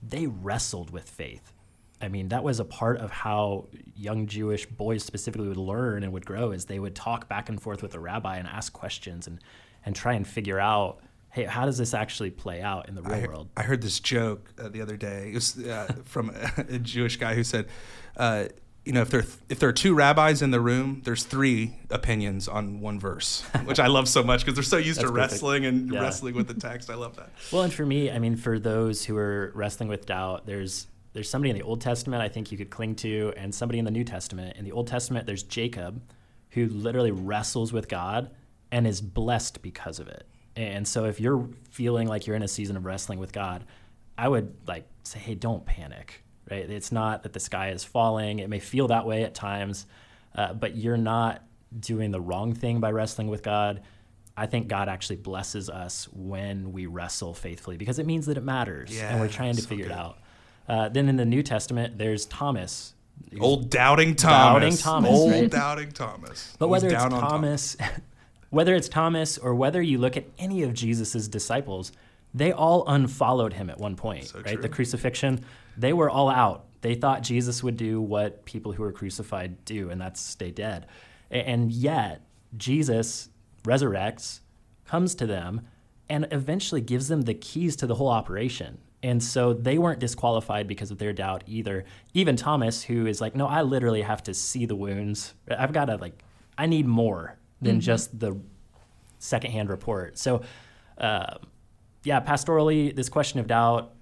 they 0.02 0.26
wrestled 0.26 0.90
with 0.90 1.08
faith. 1.08 1.52
I 2.00 2.08
mean, 2.08 2.28
that 2.28 2.44
was 2.44 2.60
a 2.60 2.64
part 2.64 2.98
of 2.98 3.10
how 3.10 3.68
young 3.96 4.26
Jewish 4.26 4.66
boys 4.66 5.04
specifically 5.04 5.48
would 5.48 5.56
learn 5.56 6.04
and 6.04 6.12
would 6.12 6.24
grow 6.24 6.52
is 6.52 6.66
they 6.66 6.78
would 6.78 6.94
talk 6.94 7.28
back 7.28 7.48
and 7.48 7.60
forth 7.60 7.82
with 7.82 7.92
the 7.92 8.00
rabbi 8.00 8.36
and 8.36 8.46
ask 8.46 8.72
questions 8.72 9.26
and, 9.26 9.40
and 9.84 9.96
try 9.96 10.12
and 10.12 10.26
figure 10.26 10.60
out, 10.60 11.00
hey, 11.30 11.44
how 11.44 11.66
does 11.66 11.78
this 11.78 11.94
actually 11.94 12.30
play 12.30 12.62
out 12.62 12.88
in 12.88 12.94
the 12.94 13.02
real 13.02 13.14
I, 13.14 13.26
world? 13.26 13.48
I 13.56 13.62
heard 13.62 13.82
this 13.82 13.98
joke 14.00 14.52
uh, 14.58 14.68
the 14.68 14.80
other 14.80 14.96
day. 14.96 15.30
It 15.30 15.34
was 15.34 15.58
uh, 15.58 15.92
from 16.04 16.30
a, 16.30 16.74
a, 16.74 16.78
Jewish 16.78 17.16
guy 17.16 17.34
who 17.34 17.42
said, 17.42 17.66
uh, 18.16 18.46
you 18.84 18.92
know, 18.92 19.02
if 19.02 19.10
there 19.10 19.24
if 19.50 19.58
there 19.58 19.68
are 19.68 19.74
two 19.74 19.94
rabbis 19.94 20.40
in 20.40 20.50
the 20.50 20.62
room, 20.62 21.02
there's 21.04 21.22
three 21.22 21.74
opinions 21.90 22.48
on 22.48 22.80
one 22.80 22.98
verse, 22.98 23.42
which 23.64 23.78
I 23.78 23.86
love 23.86 24.08
so 24.08 24.22
much 24.22 24.46
because 24.46 24.54
they're 24.54 24.62
so 24.62 24.78
used 24.78 25.00
to 25.00 25.08
perfect. 25.08 25.32
wrestling 25.32 25.66
and 25.66 25.92
Yeah. 25.92 26.00
wrestling 26.00 26.34
with 26.34 26.48
the 26.48 26.54
text. 26.54 26.88
I 26.88 26.94
love 26.94 27.16
that. 27.16 27.28
Well, 27.52 27.64
and 27.64 27.72
for 27.72 27.84
me, 27.84 28.10
I 28.10 28.18
mean, 28.18 28.36
for 28.36 28.58
those 28.58 29.04
who 29.04 29.14
are 29.18 29.52
wrestling 29.54 29.90
with 29.90 30.06
doubt, 30.06 30.46
there's 30.46 30.86
there's 31.18 31.28
somebody 31.28 31.50
in 31.50 31.56
the 31.56 31.64
Old 31.64 31.80
Testament 31.80 32.22
I 32.22 32.28
think 32.28 32.52
you 32.52 32.56
could 32.56 32.70
cling 32.70 32.94
to, 32.96 33.32
and 33.36 33.52
somebody 33.52 33.80
in 33.80 33.84
the 33.84 33.90
New 33.90 34.04
Testament. 34.04 34.56
In 34.56 34.64
the 34.64 34.70
Old 34.70 34.86
Testament, 34.86 35.26
there's 35.26 35.42
Jacob, 35.42 36.00
who 36.50 36.68
literally 36.68 37.10
wrestles 37.10 37.72
with 37.72 37.88
God 37.88 38.30
and 38.70 38.86
is 38.86 39.00
blessed 39.00 39.60
because 39.60 39.98
of 39.98 40.06
it. 40.06 40.28
And 40.54 40.86
so, 40.86 41.06
if 41.06 41.18
you're 41.18 41.48
feeling 41.70 42.06
like 42.06 42.28
you're 42.28 42.36
in 42.36 42.44
a 42.44 42.48
season 42.48 42.76
of 42.76 42.84
wrestling 42.84 43.18
with 43.18 43.32
God, 43.32 43.64
I 44.16 44.28
would 44.28 44.54
like 44.68 44.88
say, 45.02 45.18
hey, 45.18 45.34
don't 45.34 45.66
panic. 45.66 46.22
Right? 46.48 46.70
It's 46.70 46.92
not 46.92 47.24
that 47.24 47.32
the 47.32 47.40
sky 47.40 47.70
is 47.70 47.82
falling. 47.82 48.38
It 48.38 48.48
may 48.48 48.60
feel 48.60 48.86
that 48.86 49.04
way 49.04 49.24
at 49.24 49.34
times, 49.34 49.86
uh, 50.36 50.52
but 50.52 50.76
you're 50.76 50.96
not 50.96 51.42
doing 51.80 52.12
the 52.12 52.20
wrong 52.20 52.54
thing 52.54 52.78
by 52.78 52.92
wrestling 52.92 53.26
with 53.26 53.42
God. 53.42 53.82
I 54.36 54.46
think 54.46 54.68
God 54.68 54.88
actually 54.88 55.16
blesses 55.16 55.68
us 55.68 56.08
when 56.12 56.70
we 56.70 56.86
wrestle 56.86 57.34
faithfully 57.34 57.76
because 57.76 57.98
it 57.98 58.06
means 58.06 58.26
that 58.26 58.36
it 58.36 58.44
matters 58.44 58.96
and 59.10 59.18
we're 59.18 59.26
trying 59.26 59.56
to 59.56 59.62
so 59.62 59.68
figure 59.68 59.86
it 59.86 59.90
out. 59.90 60.18
Uh, 60.68 60.88
then 60.88 61.08
in 61.08 61.16
the 61.16 61.24
New 61.24 61.42
Testament, 61.42 61.96
there's 61.98 62.26
Thomas. 62.26 62.94
Old 63.40 63.70
doubting 63.70 64.14
Thomas. 64.14 64.52
Doubting 64.52 64.76
Thomas, 64.76 65.10
Old 65.12 65.30
right? 65.32 65.50
doubting 65.50 65.92
Thomas. 65.92 66.56
but 66.58 66.68
whether 66.68 66.88
it's 66.88 67.02
on 67.02 67.10
Thomas, 67.10 67.76
whether 68.50 68.74
it's 68.74 68.88
Thomas 68.88 69.38
or 69.38 69.54
whether 69.54 69.80
you 69.82 69.98
look 69.98 70.16
at 70.16 70.24
any 70.38 70.62
of 70.62 70.72
Jesus's 70.74 71.28
disciples, 71.28 71.92
they 72.34 72.52
all 72.52 72.86
unfollowed 72.86 73.54
him 73.54 73.70
at 73.70 73.78
one 73.78 73.96
point, 73.96 74.26
So 74.26 74.38
right? 74.40 74.52
true. 74.54 74.62
The 74.62 74.68
crucifixion, 74.68 75.44
they 75.76 75.92
were 75.92 76.10
all 76.10 76.28
out. 76.28 76.66
They 76.80 76.94
thought 76.94 77.22
Jesus 77.22 77.62
would 77.62 77.76
do 77.76 78.00
what 78.00 78.44
people 78.44 78.72
who 78.72 78.82
were 78.82 78.92
crucified 78.92 79.64
do, 79.64 79.90
and 79.90 80.00
that's 80.00 80.20
stay 80.20 80.50
dead. 80.50 80.86
And 81.30 81.72
yet, 81.72 82.20
Jesus 82.56 83.28
resurrects, 83.64 84.40
comes 84.86 85.14
to 85.16 85.26
them, 85.26 85.62
and 86.08 86.26
eventually 86.30 86.80
gives 86.80 87.08
them 87.08 87.22
the 87.22 87.34
keys 87.34 87.74
to 87.76 87.86
the 87.86 87.96
whole 87.96 88.08
operation. 88.08 88.78
And 89.02 89.22
so 89.22 89.52
they 89.52 89.78
weren't 89.78 90.00
disqualified 90.00 90.66
because 90.66 90.90
of 90.90 90.98
their 90.98 91.12
doubt 91.12 91.44
either. 91.46 91.84
Even 92.14 92.34
Thomas, 92.36 92.82
who 92.82 93.06
is 93.06 93.20
like, 93.20 93.36
no, 93.36 93.46
I 93.46 93.62
literally 93.62 94.02
have 94.02 94.22
to 94.24 94.34
see 94.34 94.66
the 94.66 94.74
wounds. 94.74 95.34
I've 95.48 95.72
got 95.72 95.84
to, 95.84 95.96
like, 95.96 96.22
I 96.56 96.66
need 96.66 96.86
more 96.86 97.38
than 97.60 97.80
just 97.80 98.18
the 98.18 98.40
secondhand 99.18 99.68
report. 99.70 100.18
So, 100.18 100.42
uh, 100.98 101.38
yeah, 102.02 102.20
pastorally, 102.20 102.94
this 102.94 103.08
question 103.08 103.40
of 103.40 103.46
doubt 103.46 103.94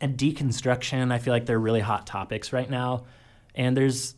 and 0.00 0.16
deconstruction, 0.16 1.12
I 1.12 1.18
feel 1.18 1.32
like 1.32 1.46
they're 1.46 1.58
really 1.58 1.80
hot 1.80 2.06
topics 2.06 2.52
right 2.52 2.68
now. 2.68 3.04
And 3.54 3.76
there's 3.76 4.14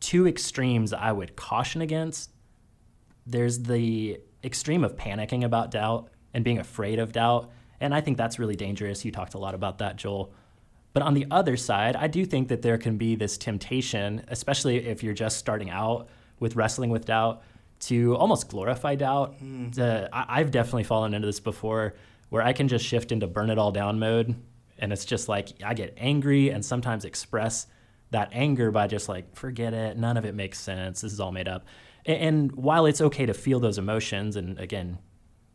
two 0.00 0.26
extremes 0.26 0.92
I 0.92 1.12
would 1.12 1.36
caution 1.36 1.80
against. 1.80 2.30
There's 3.26 3.60
the 3.60 4.20
extreme 4.42 4.82
of 4.82 4.96
panicking 4.96 5.44
about 5.44 5.70
doubt 5.70 6.08
and 6.34 6.44
being 6.44 6.58
afraid 6.58 6.98
of 6.98 7.12
doubt. 7.12 7.50
And 7.82 7.94
I 7.94 8.00
think 8.00 8.16
that's 8.16 8.38
really 8.38 8.56
dangerous. 8.56 9.04
You 9.04 9.10
talked 9.12 9.34
a 9.34 9.38
lot 9.38 9.54
about 9.54 9.78
that, 9.78 9.96
Joel. 9.96 10.32
But 10.94 11.02
on 11.02 11.14
the 11.14 11.26
other 11.30 11.56
side, 11.56 11.96
I 11.96 12.06
do 12.06 12.24
think 12.24 12.48
that 12.48 12.62
there 12.62 12.78
can 12.78 12.96
be 12.96 13.14
this 13.16 13.36
temptation, 13.36 14.24
especially 14.28 14.76
if 14.86 15.02
you're 15.02 15.14
just 15.14 15.38
starting 15.38 15.70
out 15.70 16.08
with 16.38 16.54
wrestling 16.56 16.90
with 16.90 17.06
doubt, 17.06 17.42
to 17.80 18.14
almost 18.16 18.48
glorify 18.48 18.94
doubt. 18.94 19.34
Hmm. 19.34 19.70
To- 19.70 20.08
I, 20.12 20.40
I've 20.40 20.50
definitely 20.50 20.84
fallen 20.84 21.14
into 21.14 21.26
this 21.26 21.40
before 21.40 21.94
where 22.28 22.42
I 22.42 22.52
can 22.52 22.68
just 22.68 22.84
shift 22.86 23.10
into 23.12 23.26
burn 23.26 23.50
it 23.50 23.58
all 23.58 23.72
down 23.72 23.98
mode. 23.98 24.34
And 24.78 24.92
it's 24.92 25.04
just 25.04 25.28
like 25.28 25.48
I 25.64 25.74
get 25.74 25.94
angry 25.96 26.50
and 26.50 26.64
sometimes 26.64 27.04
express 27.04 27.66
that 28.10 28.30
anger 28.32 28.70
by 28.70 28.86
just 28.86 29.08
like, 29.08 29.34
forget 29.36 29.72
it, 29.74 29.96
none 29.96 30.16
of 30.16 30.24
it 30.24 30.34
makes 30.34 30.58
sense, 30.60 31.00
this 31.00 31.12
is 31.12 31.20
all 31.20 31.32
made 31.32 31.48
up. 31.48 31.64
A- 32.06 32.10
And 32.10 32.52
while 32.52 32.86
it's 32.86 33.00
okay 33.00 33.26
to 33.26 33.34
feel 33.34 33.58
those 33.60 33.78
emotions, 33.78 34.36
and 34.36 34.58
again, 34.58 34.98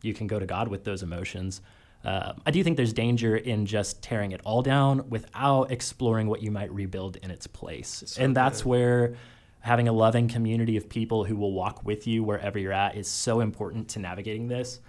you 0.02 0.12
can 0.14 0.26
go 0.26 0.38
to 0.38 0.46
God 0.46 0.68
with 0.68 0.84
those 0.84 1.02
emotions. 1.02 1.60
Uh, 2.08 2.32
I 2.46 2.50
do 2.52 2.64
think 2.64 2.78
there's 2.78 2.94
danger 2.94 3.36
in 3.36 3.66
just 3.66 4.02
tearing 4.02 4.32
it 4.32 4.40
all 4.42 4.62
down 4.62 5.10
without 5.10 5.70
exploring 5.70 6.26
what 6.26 6.42
you 6.42 6.50
might 6.50 6.72
rebuild 6.72 7.16
in 7.16 7.30
its 7.30 7.46
place. 7.46 8.16
and 8.18 8.34
that's 8.34 8.64
where 8.64 9.14
having 9.60 9.88
a 9.88 9.92
loving 9.92 10.26
community 10.26 10.78
of 10.78 10.88
people 10.88 11.24
who 11.24 11.36
will 11.36 11.52
walk 11.52 11.84
with 11.84 12.06
you 12.06 12.24
wherever 12.24 12.58
you're 12.58 12.72
at 12.72 12.96
is 12.96 13.08
so 13.08 13.40
important 13.40 13.88
to 13.88 13.98
navigating 13.98 14.48
this. 14.48 14.80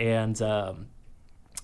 And 0.00 0.40
um, 0.42 0.88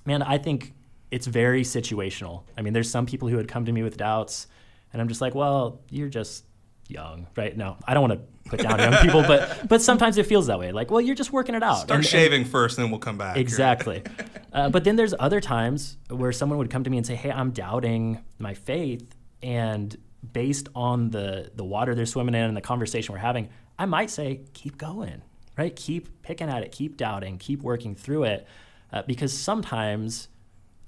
man, 0.06 0.22
I 0.22 0.38
think 0.38 0.74
it's 1.10 1.26
very 1.26 1.62
situational. 1.62 2.44
I 2.56 2.62
mean, 2.62 2.72
there's 2.72 2.88
some 2.88 3.04
people 3.04 3.26
who 3.26 3.36
would 3.36 3.48
come 3.48 3.64
to 3.64 3.72
me 3.72 3.82
with 3.82 3.96
doubts, 3.96 4.46
and 4.92 5.02
I'm 5.02 5.08
just 5.08 5.20
like, 5.20 5.34
well, 5.34 5.80
you're 5.90 6.08
just 6.08 6.44
young, 6.90 7.26
right? 7.36 7.56
No, 7.56 7.76
I 7.86 7.94
don't 7.94 8.08
want 8.08 8.20
to 8.20 8.50
put 8.50 8.60
down 8.60 8.78
young 8.78 8.94
people, 9.02 9.22
but 9.22 9.68
but 9.68 9.80
sometimes 9.82 10.18
it 10.18 10.26
feels 10.26 10.46
that 10.48 10.58
way. 10.58 10.72
Like, 10.72 10.90
well, 10.90 11.00
you're 11.00 11.14
just 11.14 11.32
working 11.32 11.54
it 11.54 11.62
out. 11.62 11.76
Start 11.76 11.90
And- 11.90 11.98
and- 11.98 12.06
shaving 12.06 12.44
first, 12.44 12.76
and 12.78 12.84
then 12.84 12.90
we'll 12.90 13.00
come 13.00 13.18
back. 13.18 13.36
Exactly. 13.36 14.02
uh, 14.52 14.68
but 14.70 14.84
then 14.84 14.96
there's 14.96 15.14
other 15.18 15.40
times 15.40 15.96
where 16.08 16.32
someone 16.32 16.58
would 16.58 16.70
come 16.70 16.84
to 16.84 16.90
me 16.90 16.96
and 16.96 17.06
say, 17.06 17.14
"Hey, 17.14 17.30
I'm 17.30 17.50
doubting 17.52 18.22
my 18.38 18.54
faith," 18.54 19.14
and 19.42 19.96
based 20.32 20.68
on 20.74 21.10
the 21.10 21.50
the 21.54 21.64
water 21.64 21.94
they're 21.94 22.06
swimming 22.06 22.34
in 22.34 22.42
and 22.42 22.56
the 22.56 22.60
conversation 22.60 23.12
we're 23.12 23.18
having, 23.20 23.48
I 23.78 23.86
might 23.86 24.10
say, 24.10 24.40
"Keep 24.54 24.78
going, 24.78 25.22
right? 25.56 25.74
Keep 25.74 26.22
picking 26.22 26.48
at 26.48 26.62
it, 26.62 26.72
keep 26.72 26.96
doubting, 26.96 27.38
keep 27.38 27.62
working 27.62 27.94
through 27.94 28.24
it," 28.24 28.46
uh, 28.92 29.02
because 29.06 29.32
sometimes. 29.36 30.28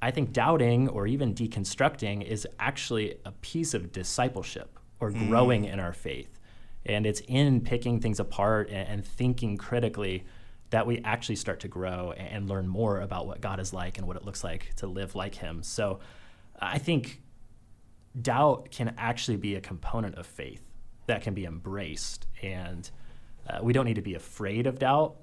I 0.04 0.10
think 0.10 0.32
doubting 0.32 0.88
or 0.88 1.06
even 1.06 1.32
deconstructing 1.32 2.24
is 2.24 2.44
actually 2.58 3.14
a 3.24 3.30
piece 3.30 3.72
of 3.72 3.92
discipleship 3.92 4.76
or 5.02 5.10
growing 5.10 5.64
in 5.64 5.80
our 5.80 5.92
faith. 5.92 6.38
And 6.86 7.04
it's 7.06 7.20
in 7.26 7.60
picking 7.60 8.00
things 8.00 8.20
apart 8.20 8.68
and, 8.70 8.88
and 8.88 9.04
thinking 9.04 9.56
critically 9.56 10.24
that 10.70 10.86
we 10.86 11.00
actually 11.04 11.36
start 11.36 11.60
to 11.60 11.68
grow 11.68 12.12
and, 12.16 12.28
and 12.28 12.48
learn 12.48 12.68
more 12.68 13.00
about 13.00 13.26
what 13.26 13.40
God 13.40 13.60
is 13.60 13.72
like 13.72 13.98
and 13.98 14.06
what 14.06 14.16
it 14.16 14.24
looks 14.24 14.44
like 14.44 14.74
to 14.76 14.86
live 14.86 15.14
like 15.14 15.34
Him. 15.34 15.62
So 15.62 16.00
I 16.58 16.78
think 16.78 17.20
doubt 18.20 18.70
can 18.70 18.94
actually 18.96 19.36
be 19.36 19.56
a 19.56 19.60
component 19.60 20.14
of 20.14 20.26
faith 20.26 20.62
that 21.06 21.22
can 21.22 21.34
be 21.34 21.44
embraced. 21.44 22.26
And 22.40 22.88
uh, 23.48 23.58
we 23.60 23.72
don't 23.72 23.84
need 23.84 23.96
to 23.96 24.02
be 24.02 24.14
afraid 24.14 24.66
of 24.66 24.78
doubt. 24.78 25.16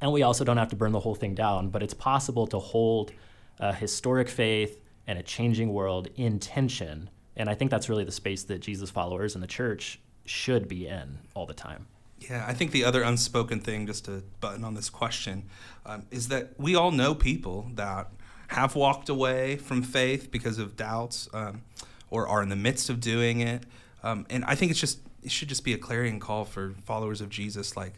And 0.00 0.12
we 0.12 0.22
also 0.22 0.44
don't 0.44 0.56
have 0.56 0.68
to 0.68 0.76
burn 0.76 0.92
the 0.92 1.00
whole 1.00 1.14
thing 1.14 1.34
down, 1.34 1.70
but 1.70 1.82
it's 1.82 1.94
possible 1.94 2.46
to 2.48 2.58
hold 2.58 3.12
a 3.58 3.72
historic 3.72 4.28
faith 4.28 4.80
and 5.06 5.18
a 5.18 5.22
changing 5.22 5.72
world 5.72 6.08
in 6.16 6.38
tension. 6.38 7.10
And 7.36 7.48
I 7.48 7.54
think 7.54 7.70
that's 7.70 7.88
really 7.88 8.04
the 8.04 8.12
space 8.12 8.44
that 8.44 8.60
Jesus 8.60 8.90
followers 8.90 9.34
and 9.34 9.42
the 9.42 9.48
church 9.48 10.00
should 10.24 10.68
be 10.68 10.86
in 10.86 11.18
all 11.34 11.46
the 11.46 11.54
time. 11.54 11.86
Yeah, 12.18 12.44
I 12.46 12.54
think 12.54 12.70
the 12.70 12.84
other 12.84 13.02
unspoken 13.02 13.60
thing, 13.60 13.86
just 13.86 14.04
to 14.04 14.22
button 14.40 14.64
on 14.64 14.74
this 14.74 14.90
question, 14.90 15.44
um, 15.84 16.06
is 16.10 16.28
that 16.28 16.58
we 16.58 16.76
all 16.76 16.92
know 16.92 17.14
people 17.14 17.70
that 17.74 18.08
have 18.48 18.76
walked 18.76 19.08
away 19.08 19.56
from 19.56 19.82
faith 19.82 20.30
because 20.30 20.58
of 20.58 20.76
doubts 20.76 21.28
um, 21.32 21.62
or 22.10 22.28
are 22.28 22.42
in 22.42 22.48
the 22.48 22.56
midst 22.56 22.90
of 22.90 23.00
doing 23.00 23.40
it. 23.40 23.64
Um, 24.02 24.26
and 24.30 24.44
I 24.44 24.54
think 24.54 24.70
it's 24.70 24.80
just, 24.80 25.00
it 25.22 25.30
should 25.30 25.48
just 25.48 25.64
be 25.64 25.72
a 25.72 25.78
clarion 25.78 26.20
call 26.20 26.44
for 26.44 26.74
followers 26.84 27.20
of 27.20 27.28
Jesus 27.30 27.76
like, 27.76 27.94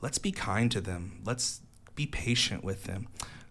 let's 0.00 0.18
be 0.18 0.32
kind 0.32 0.70
to 0.72 0.80
them, 0.80 1.20
let's 1.24 1.60
be 1.94 2.06
patient 2.06 2.64
with 2.64 2.84
them. 2.84 3.08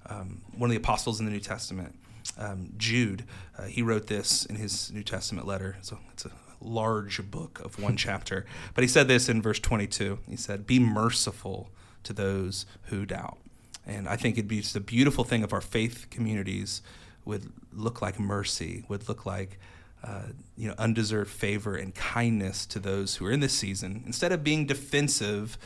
Um, 0.07 0.41
one 0.55 0.69
of 0.69 0.71
the 0.71 0.77
apostles 0.77 1.19
in 1.19 1.25
the 1.25 1.31
New 1.31 1.39
Testament, 1.39 1.95
um, 2.37 2.73
Jude, 2.77 3.25
uh, 3.57 3.63
he 3.63 3.81
wrote 3.81 4.07
this 4.07 4.45
in 4.45 4.55
his 4.55 4.91
New 4.91 5.03
Testament 5.03 5.47
letter. 5.47 5.77
So 5.81 5.99
it's 6.11 6.25
a 6.25 6.31
large 6.61 7.29
book 7.29 7.59
of 7.63 7.81
one 7.81 7.97
chapter. 7.97 8.45
But 8.73 8.83
he 8.83 8.87
said 8.87 9.07
this 9.07 9.29
in 9.29 9.41
verse 9.41 9.59
22. 9.59 10.19
He 10.29 10.35
said, 10.35 10.67
Be 10.67 10.79
merciful 10.79 11.69
to 12.03 12.13
those 12.13 12.65
who 12.83 13.05
doubt. 13.05 13.37
And 13.85 14.07
I 14.07 14.15
think 14.15 14.37
it'd 14.37 14.47
be 14.47 14.61
just 14.61 14.75
a 14.75 14.81
beautiful 14.81 15.23
thing 15.23 15.43
if 15.43 15.53
our 15.53 15.61
faith 15.61 16.07
communities 16.09 16.81
would 17.25 17.51
look 17.73 18.01
like 18.01 18.19
mercy, 18.19 18.83
would 18.87 19.07
look 19.07 19.25
like 19.25 19.59
uh, 20.03 20.23
you 20.57 20.67
know, 20.67 20.73
undeserved 20.77 21.29
favor 21.29 21.75
and 21.75 21.93
kindness 21.93 22.65
to 22.65 22.79
those 22.79 23.15
who 23.15 23.25
are 23.25 23.31
in 23.31 23.39
this 23.39 23.53
season 23.53 24.03
instead 24.05 24.31
of 24.31 24.43
being 24.43 24.65
defensive 24.65 25.57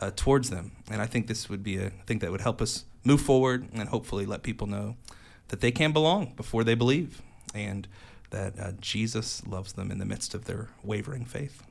uh, 0.00 0.10
towards 0.16 0.50
them. 0.50 0.72
And 0.90 1.00
I 1.00 1.06
think 1.06 1.28
this 1.28 1.48
would 1.48 1.62
be 1.62 1.78
a 1.78 1.90
thing 2.06 2.18
that 2.18 2.32
would 2.32 2.40
help 2.40 2.60
us 2.60 2.84
move 3.04 3.20
forward 3.20 3.68
and 3.72 3.88
hopefully 3.88 4.26
let 4.26 4.42
people 4.42 4.66
know 4.66 4.96
that 5.48 5.60
they 5.60 5.70
can 5.70 5.92
belong 5.92 6.34
before 6.36 6.64
they 6.64 6.74
believe 6.74 7.22
and 7.54 7.86
that 8.30 8.58
uh, 8.58 8.72
Jesus 8.80 9.46
loves 9.46 9.74
them 9.74 9.90
in 9.90 9.98
the 9.98 10.04
midst 10.04 10.34
of 10.34 10.46
their 10.46 10.68
wavering 10.82 11.24
faith. 11.24 11.62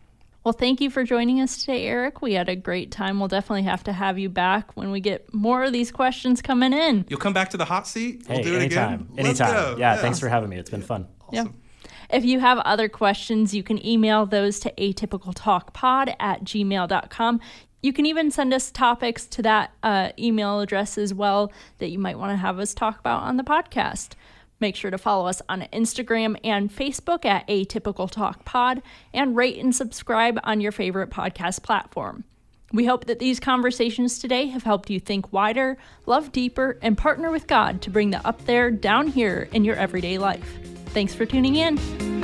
Well, 0.43 0.53
thank 0.53 0.81
you 0.81 0.89
for 0.89 1.05
joining 1.05 1.39
us 1.39 1.59
today, 1.59 1.85
Eric. 1.85 2.21
We 2.21 2.33
had 2.33 2.49
a 2.49 2.55
great 2.55 2.91
time. 2.91 3.19
We'll 3.19 3.29
definitely 3.29 3.63
have 3.63 3.83
to 3.85 3.93
have 3.93 4.19
you 4.19 4.27
back 4.27 4.75
when 4.75 4.91
we 4.91 4.99
get 4.99 5.33
more 5.33 5.63
of 5.63 5.71
these 5.71 5.89
questions 5.89 6.41
coming 6.41 6.73
in. 6.73 7.05
You'll 7.07 7.19
come 7.19 7.31
back 7.31 7.49
to 7.51 7.57
the 7.57 7.63
hot 7.63 7.87
seat? 7.87 8.25
We'll 8.27 8.39
hey, 8.39 8.43
do 8.43 8.55
it 8.55 8.61
anytime. 8.61 9.07
again? 9.13 9.25
Anytime. 9.25 9.79
Yeah, 9.79 9.95
yeah, 9.95 10.01
thanks 10.01 10.19
for 10.19 10.27
having 10.27 10.49
me. 10.49 10.57
It's 10.57 10.69
been 10.69 10.81
fun. 10.81 11.07
Awesome. 11.21 11.33
Yeah. 11.33 11.87
If 12.17 12.25
you 12.25 12.41
have 12.41 12.57
other 12.59 12.89
questions, 12.89 13.55
you 13.55 13.63
can 13.63 13.83
email 13.85 14.25
those 14.25 14.59
to 14.61 14.71
atypicaltalkpod 14.77 16.15
at 16.19 16.43
gmail.com. 16.43 17.39
You 17.83 17.91
can 17.91 18.05
even 18.05 18.31
send 18.31 18.53
us 18.53 18.71
topics 18.71 19.27
to 19.27 19.41
that 19.41 19.71
uh, 19.83 20.09
email 20.17 20.61
address 20.61 20.97
as 20.97 21.13
well 21.13 21.51
that 21.79 21.89
you 21.89 21.99
might 21.99 22.17
want 22.17 22.31
to 22.31 22.37
have 22.37 22.57
us 22.57 22.73
talk 22.73 22.97
about 22.97 23.23
on 23.23 23.35
the 23.35 23.43
podcast. 23.43 24.13
Make 24.61 24.77
sure 24.77 24.89
to 24.89 24.97
follow 24.97 25.27
us 25.27 25.41
on 25.49 25.67
Instagram 25.73 26.37
and 26.45 26.73
Facebook 26.73 27.25
at 27.25 27.45
Atypical 27.49 28.09
Talk 28.09 28.45
Pod 28.45 28.81
and 29.13 29.35
rate 29.35 29.57
and 29.57 29.75
subscribe 29.75 30.39
on 30.45 30.61
your 30.61 30.71
favorite 30.71 31.09
podcast 31.09 31.61
platform. 31.61 32.23
We 32.71 32.85
hope 32.85 33.05
that 33.05 33.19
these 33.19 33.41
conversations 33.41 34.17
today 34.17 34.47
have 34.47 34.63
helped 34.63 34.89
you 34.89 35.01
think 35.01 35.33
wider, 35.33 35.77
love 36.05 36.31
deeper, 36.31 36.79
and 36.81 36.97
partner 36.97 37.31
with 37.31 37.47
God 37.47 37.81
to 37.81 37.89
bring 37.89 38.11
the 38.11 38.25
up 38.25 38.45
there 38.45 38.71
down 38.71 39.07
here 39.07 39.49
in 39.51 39.65
your 39.65 39.75
everyday 39.75 40.17
life. 40.17 40.57
Thanks 40.87 41.13
for 41.13 41.25
tuning 41.25 41.57
in. 41.57 42.22